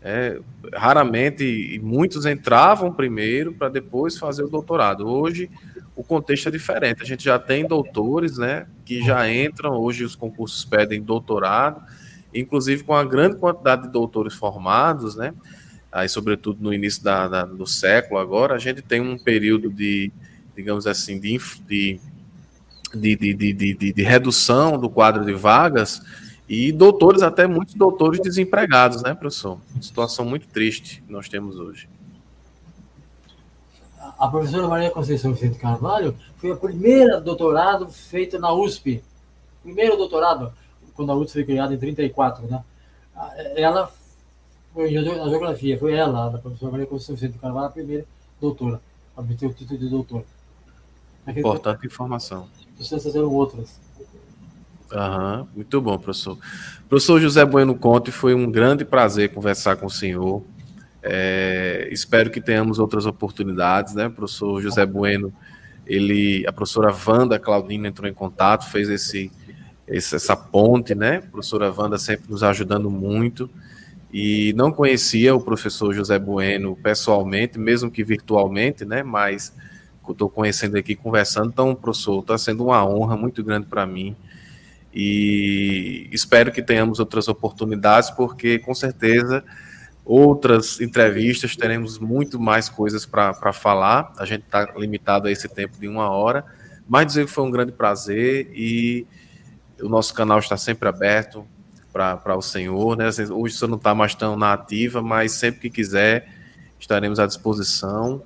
É, 0.00 0.38
raramente, 0.74 1.80
muitos 1.82 2.24
entravam 2.24 2.92
primeiro 2.92 3.52
para 3.52 3.68
depois 3.68 4.16
fazer 4.16 4.44
o 4.44 4.48
doutorado. 4.48 5.06
Hoje, 5.08 5.50
o 5.96 6.04
contexto 6.04 6.48
é 6.48 6.52
diferente. 6.52 7.02
A 7.02 7.04
gente 7.04 7.24
já 7.24 7.38
tem 7.38 7.66
doutores, 7.66 8.38
né, 8.38 8.66
que 8.84 9.02
já 9.02 9.28
entram. 9.28 9.72
Hoje, 9.72 10.04
os 10.04 10.14
concursos 10.14 10.64
pedem 10.64 11.02
doutorado, 11.02 11.82
inclusive 12.32 12.84
com 12.84 12.94
a 12.94 13.04
grande 13.04 13.36
quantidade 13.36 13.82
de 13.82 13.88
doutores 13.88 14.34
formados, 14.34 15.16
né, 15.16 15.34
aí, 15.90 16.08
sobretudo 16.08 16.62
no 16.62 16.72
início 16.72 17.02
da, 17.02 17.28
da, 17.28 17.44
do 17.44 17.66
século, 17.66 18.20
agora, 18.20 18.54
a 18.54 18.58
gente 18.58 18.82
tem 18.82 19.00
um 19.00 19.18
período 19.18 19.70
de, 19.70 20.12
digamos 20.56 20.86
assim, 20.86 21.18
de, 21.18 21.38
de, 21.66 21.98
de, 22.94 23.92
de, 23.92 24.02
redução 24.02 24.78
do 24.78 24.88
quadro 24.88 25.24
de 25.24 25.32
vagas 25.32 26.00
e 26.48 26.72
doutores, 26.72 27.22
até 27.22 27.46
muitos 27.46 27.74
doutores 27.74 28.20
desempregados, 28.20 29.02
né, 29.02 29.14
professor? 29.14 29.58
Situação 29.80 30.24
muito 30.24 30.46
triste 30.48 31.02
que 31.06 31.12
nós 31.12 31.28
temos 31.28 31.58
hoje. 31.58 31.88
A 34.18 34.26
professora 34.26 34.66
Maria 34.66 34.90
Conceição 34.90 35.32
Vicente 35.32 35.58
Carvalho 35.58 36.16
foi 36.36 36.50
a 36.50 36.56
primeira 36.56 37.20
doutorado 37.20 37.88
feita 37.88 38.38
na 38.38 38.52
USP. 38.52 39.02
Primeiro 39.62 39.96
doutorado, 39.96 40.52
quando 40.94 41.12
a 41.12 41.14
USP 41.14 41.34
foi 41.34 41.44
criada 41.44 41.72
em 41.72 41.78
34, 41.78 42.46
né? 42.48 42.64
Ela 43.56 43.86
foi 43.86 43.97
na 44.84 45.28
geografia, 45.28 45.78
foi 45.78 45.94
ela, 45.94 46.28
a 46.28 46.38
professora 46.38 46.72
Maria 46.72 46.86
Conceição 46.86 47.16
Vicente 47.16 47.38
Carvalho, 47.38 47.66
a 47.66 47.70
primeira 47.70 48.04
doutora, 48.40 48.80
a 49.16 49.20
obter 49.20 49.46
o 49.46 49.52
título 49.52 49.78
de 49.78 49.88
doutor. 49.88 50.24
Importante 51.26 51.86
informação. 51.86 52.48
Vocês 52.78 53.02
fizeram 53.02 53.28
outras. 53.28 53.80
Aham, 54.92 55.46
muito 55.54 55.80
bom, 55.80 55.98
professor. 55.98 56.38
Professor 56.88 57.20
José 57.20 57.44
Bueno 57.44 57.74
Conte, 57.74 58.10
foi 58.10 58.34
um 58.34 58.50
grande 58.50 58.84
prazer 58.84 59.30
conversar 59.32 59.76
com 59.76 59.86
o 59.86 59.90
senhor. 59.90 60.42
É, 61.02 61.88
espero 61.90 62.30
que 62.30 62.40
tenhamos 62.40 62.78
outras 62.78 63.04
oportunidades, 63.04 63.94
né? 63.94 64.08
professor 64.08 64.62
José 64.62 64.86
Bueno, 64.86 65.32
ele, 65.86 66.46
a 66.46 66.52
professora 66.52 66.94
Wanda 67.06 67.38
Claudina 67.38 67.88
entrou 67.88 68.08
em 68.08 68.14
contato, 68.14 68.70
fez 68.70 68.88
esse, 68.88 69.30
esse, 69.86 70.16
essa 70.16 70.36
ponte, 70.36 70.94
né? 70.94 71.16
A 71.16 71.22
professora 71.22 71.72
Wanda 71.76 71.98
sempre 71.98 72.30
nos 72.30 72.42
ajudando 72.42 72.90
muito. 72.90 73.50
E 74.12 74.54
não 74.54 74.72
conhecia 74.72 75.34
o 75.34 75.40
professor 75.40 75.92
José 75.92 76.18
Bueno 76.18 76.76
pessoalmente, 76.76 77.58
mesmo 77.58 77.90
que 77.90 78.02
virtualmente, 78.02 78.84
né? 78.84 79.02
Mas 79.02 79.54
estou 80.08 80.30
conhecendo 80.30 80.76
aqui, 80.78 80.94
conversando. 80.94 81.48
Então, 81.48 81.74
professor, 81.74 82.20
está 82.20 82.38
sendo 82.38 82.64
uma 82.64 82.86
honra 82.86 83.16
muito 83.16 83.44
grande 83.44 83.66
para 83.66 83.86
mim 83.86 84.16
e 84.92 86.08
espero 86.10 86.50
que 86.50 86.62
tenhamos 86.62 86.98
outras 86.98 87.28
oportunidades, 87.28 88.10
porque 88.10 88.58
com 88.58 88.74
certeza 88.74 89.44
outras 90.04 90.80
entrevistas 90.80 91.54
teremos 91.54 91.98
muito 91.98 92.40
mais 92.40 92.68
coisas 92.68 93.04
para 93.04 93.52
falar. 93.52 94.12
A 94.18 94.24
gente 94.24 94.44
está 94.44 94.72
limitado 94.76 95.28
a 95.28 95.30
esse 95.30 95.48
tempo 95.48 95.78
de 95.78 95.86
uma 95.86 96.10
hora, 96.10 96.44
mas 96.88 97.06
dizer 97.06 97.26
que 97.26 97.30
foi 97.30 97.44
um 97.44 97.50
grande 97.50 97.72
prazer 97.72 98.50
e 98.54 99.06
o 99.80 99.88
nosso 99.88 100.14
canal 100.14 100.38
está 100.38 100.56
sempre 100.56 100.88
aberto 100.88 101.46
para 102.22 102.36
o 102.36 102.42
senhor. 102.42 102.96
Né? 102.96 103.08
Hoje 103.08 103.54
o 103.54 103.58
senhor 103.58 103.68
não 103.68 103.76
está 103.76 103.94
mais 103.94 104.14
tão 104.14 104.36
na 104.36 104.52
ativa, 104.52 105.02
mas 105.02 105.32
sempre 105.32 105.60
que 105.60 105.70
quiser 105.70 106.28
estaremos 106.78 107.18
à 107.18 107.26
disposição. 107.26 108.22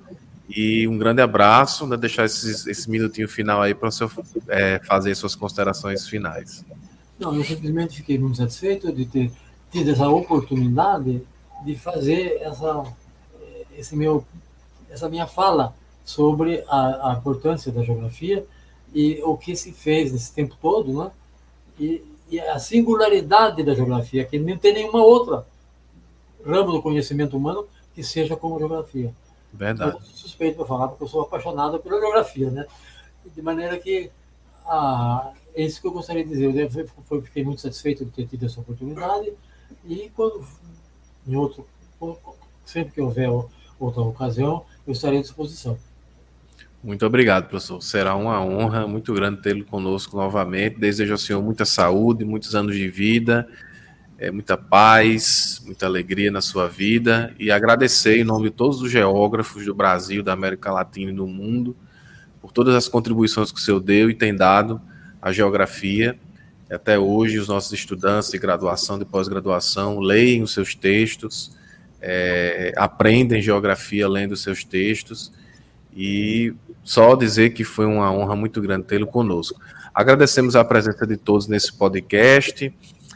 E 0.49 0.87
um 0.87 0.97
grande 0.97 1.21
abraço, 1.21 1.87
né, 1.87 1.97
deixar 1.97 2.25
esse, 2.25 2.89
minutinho 2.89 3.27
final 3.27 3.61
aí 3.61 3.73
para 3.73 3.89
o 3.89 3.91
senhor 3.91 4.11
é, 4.49 4.79
fazer 4.85 5.15
suas 5.15 5.35
considerações 5.35 6.07
finais. 6.07 6.63
Não, 7.17 7.33
eu 7.35 7.43
simplesmente 7.43 7.97
fiquei 7.97 8.19
muito 8.19 8.37
satisfeito 8.37 8.91
de 8.91 9.05
ter 9.05 9.31
tido 9.71 9.89
essa 9.89 10.07
oportunidade 10.07 11.23
de 11.65 11.75
fazer 11.75 12.39
essa, 12.41 12.83
esse 13.75 13.95
meu, 13.95 14.25
essa 14.89 15.09
minha 15.09 15.25
fala 15.25 15.73
sobre 16.03 16.63
a, 16.67 17.11
a 17.11 17.13
importância 17.13 17.71
da 17.71 17.81
geografia 17.81 18.45
e 18.93 19.21
o 19.23 19.37
que 19.37 19.55
se 19.55 19.71
fez 19.71 20.11
nesse 20.11 20.33
tempo 20.33 20.55
todo, 20.61 21.03
né? 21.03 21.11
E 22.33 22.39
a 22.39 22.57
singularidade 22.57 23.61
da 23.61 23.75
geografia, 23.75 24.25
que 24.25 24.39
não 24.39 24.57
tem 24.57 24.73
nenhuma 24.73 25.03
outra 25.03 25.45
ramo 26.43 26.71
do 26.71 26.81
conhecimento 26.81 27.37
humano 27.37 27.67
que 27.93 28.03
seja 28.03 28.35
como 28.35 28.57
geografia. 28.57 29.13
Verdade. 29.53 29.97
Eu 29.97 30.01
sou 30.01 30.15
suspeito 30.15 30.57
para 30.57 30.65
falar, 30.65 30.87
porque 30.87 31.03
eu 31.03 31.07
sou 31.07 31.21
apaixonado 31.21 31.79
pela 31.79 31.99
geografia, 31.99 32.49
né? 32.49 32.65
De 33.23 33.39
maneira 33.39 33.77
que 33.77 34.09
ah, 34.65 35.31
é 35.53 35.63
isso 35.63 35.79
que 35.79 35.85
eu 35.85 35.91
gostaria 35.91 36.23
de 36.23 36.29
dizer. 36.31 36.71
Eu 37.11 37.21
fiquei 37.21 37.43
muito 37.43 37.61
satisfeito 37.61 38.03
de 38.03 38.09
ter 38.09 38.25
tido 38.25 38.47
essa 38.47 38.59
oportunidade 38.59 39.31
e 39.85 40.11
quando 40.15 40.43
em 41.27 41.35
outro, 41.35 41.67
sempre 42.65 42.93
que 42.93 43.01
houver 43.01 43.29
outra 43.79 44.01
ocasião, 44.01 44.65
eu 44.87 44.93
estarei 44.93 45.19
à 45.19 45.21
disposição. 45.21 45.77
Muito 46.83 47.05
obrigado, 47.05 47.47
professor. 47.47 47.81
Será 47.81 48.15
uma 48.15 48.43
honra 48.43 48.85
muito 48.85 49.13
grande 49.13 49.41
tê-lo 49.41 49.63
conosco 49.63 50.17
novamente. 50.17 50.79
Desejo 50.79 51.13
ao 51.13 51.17
senhor 51.17 51.41
muita 51.41 51.63
saúde, 51.63 52.25
muitos 52.25 52.53
anos 52.55 52.75
de 52.75 52.89
vida 52.89 53.47
é, 54.23 54.31
muita 54.31 54.55
paz, 54.55 55.61
muita 55.65 55.85
alegria 55.85 56.31
na 56.31 56.39
sua 56.39 56.69
vida 56.69 57.35
e 57.37 57.51
agradecer 57.51 58.19
em 58.19 58.23
nome 58.23 58.49
de 58.49 58.55
todos 58.55 58.81
os 58.81 58.89
geógrafos 58.89 59.65
do 59.65 59.75
Brasil, 59.75 60.23
da 60.23 60.31
América 60.31 60.71
Latina 60.71 61.11
e 61.11 61.13
do 61.13 61.27
mundo 61.27 61.75
por 62.41 62.53
todas 62.53 62.73
as 62.73 62.87
contribuições 62.87 63.51
que 63.51 63.59
o 63.59 63.61
senhor 63.61 63.81
deu 63.81 64.09
e 64.09 64.15
tem 64.15 64.33
dado 64.33 64.81
à 65.21 65.29
geografia. 65.33 66.17
Até 66.69 66.97
hoje, 66.97 67.37
os 67.37 67.49
nossos 67.49 67.73
estudantes 67.73 68.31
de 68.31 68.37
graduação 68.37 68.97
e 69.01 69.03
pós-graduação 69.03 69.99
leem 69.99 70.41
os 70.41 70.53
seus 70.53 70.73
textos, 70.73 71.55
é, 72.01 72.71
aprendem 72.77 73.41
geografia 73.41 74.07
lendo 74.07 74.31
os 74.31 74.41
seus 74.41 74.63
textos 74.63 75.33
e 75.95 76.53
só 76.83 77.15
dizer 77.15 77.51
que 77.51 77.63
foi 77.63 77.85
uma 77.85 78.11
honra 78.11 78.35
muito 78.35 78.61
grande 78.61 78.85
tê-lo 78.85 79.07
conosco. 79.07 79.59
Agradecemos 79.93 80.55
a 80.55 80.63
presença 80.63 81.05
de 81.05 81.17
todos 81.17 81.47
nesse 81.47 81.71
podcast. 81.73 82.73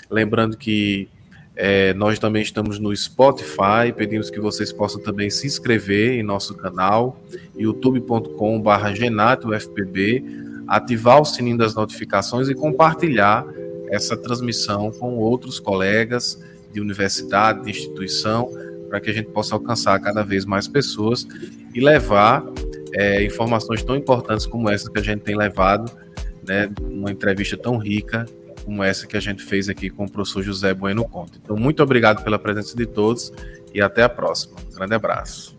Lembrando 0.09 0.55
que 0.55 1.09
é, 1.55 1.91
nós 1.95 2.19
também 2.19 2.43
estamos 2.43 2.77
no 2.77 2.95
Spotify, 2.95 3.91
pedimos 3.95 4.29
que 4.29 4.39
vocês 4.39 4.71
possam 4.71 5.01
também 5.01 5.29
se 5.29 5.47
inscrever 5.47 6.13
em 6.13 6.21
nosso 6.21 6.53
canal, 6.53 7.19
youtube.com.br 7.57 8.93
genatofpb, 8.93 10.23
ativar 10.67 11.19
o 11.19 11.25
sininho 11.25 11.57
das 11.57 11.73
notificações 11.73 12.47
e 12.47 12.53
compartilhar 12.53 13.43
essa 13.89 14.15
transmissão 14.15 14.91
com 14.91 15.17
outros 15.17 15.59
colegas 15.59 16.39
de 16.71 16.79
universidade, 16.79 17.63
de 17.63 17.71
instituição, 17.71 18.51
para 18.87 19.01
que 19.01 19.09
a 19.09 19.13
gente 19.13 19.29
possa 19.29 19.55
alcançar 19.55 19.99
cada 19.99 20.23
vez 20.23 20.45
mais 20.45 20.67
pessoas 20.67 21.27
e 21.73 21.79
levar 21.79 22.45
é, 22.97 23.23
informações 23.23 23.83
tão 23.83 23.95
importantes 23.95 24.45
como 24.47 24.69
essa 24.69 24.91
que 24.91 24.99
a 24.99 25.03
gente 25.03 25.21
tem 25.21 25.35
levado, 25.35 25.91
né, 26.45 26.69
uma 26.81 27.11
entrevista 27.11 27.55
tão 27.55 27.77
rica 27.77 28.25
como 28.65 28.83
essa 28.83 29.07
que 29.07 29.15
a 29.15 29.19
gente 29.19 29.43
fez 29.43 29.69
aqui 29.69 29.89
com 29.89 30.03
o 30.03 30.11
professor 30.11 30.43
José 30.43 30.73
Bueno 30.73 31.07
Conte. 31.07 31.39
Então, 31.41 31.55
muito 31.55 31.81
obrigado 31.81 32.21
pela 32.21 32.37
presença 32.37 32.75
de 32.75 32.85
todos 32.85 33.31
e 33.73 33.81
até 33.81 34.03
a 34.03 34.09
próxima. 34.09 34.57
Um 34.69 34.75
grande 34.75 34.93
abraço. 34.93 35.56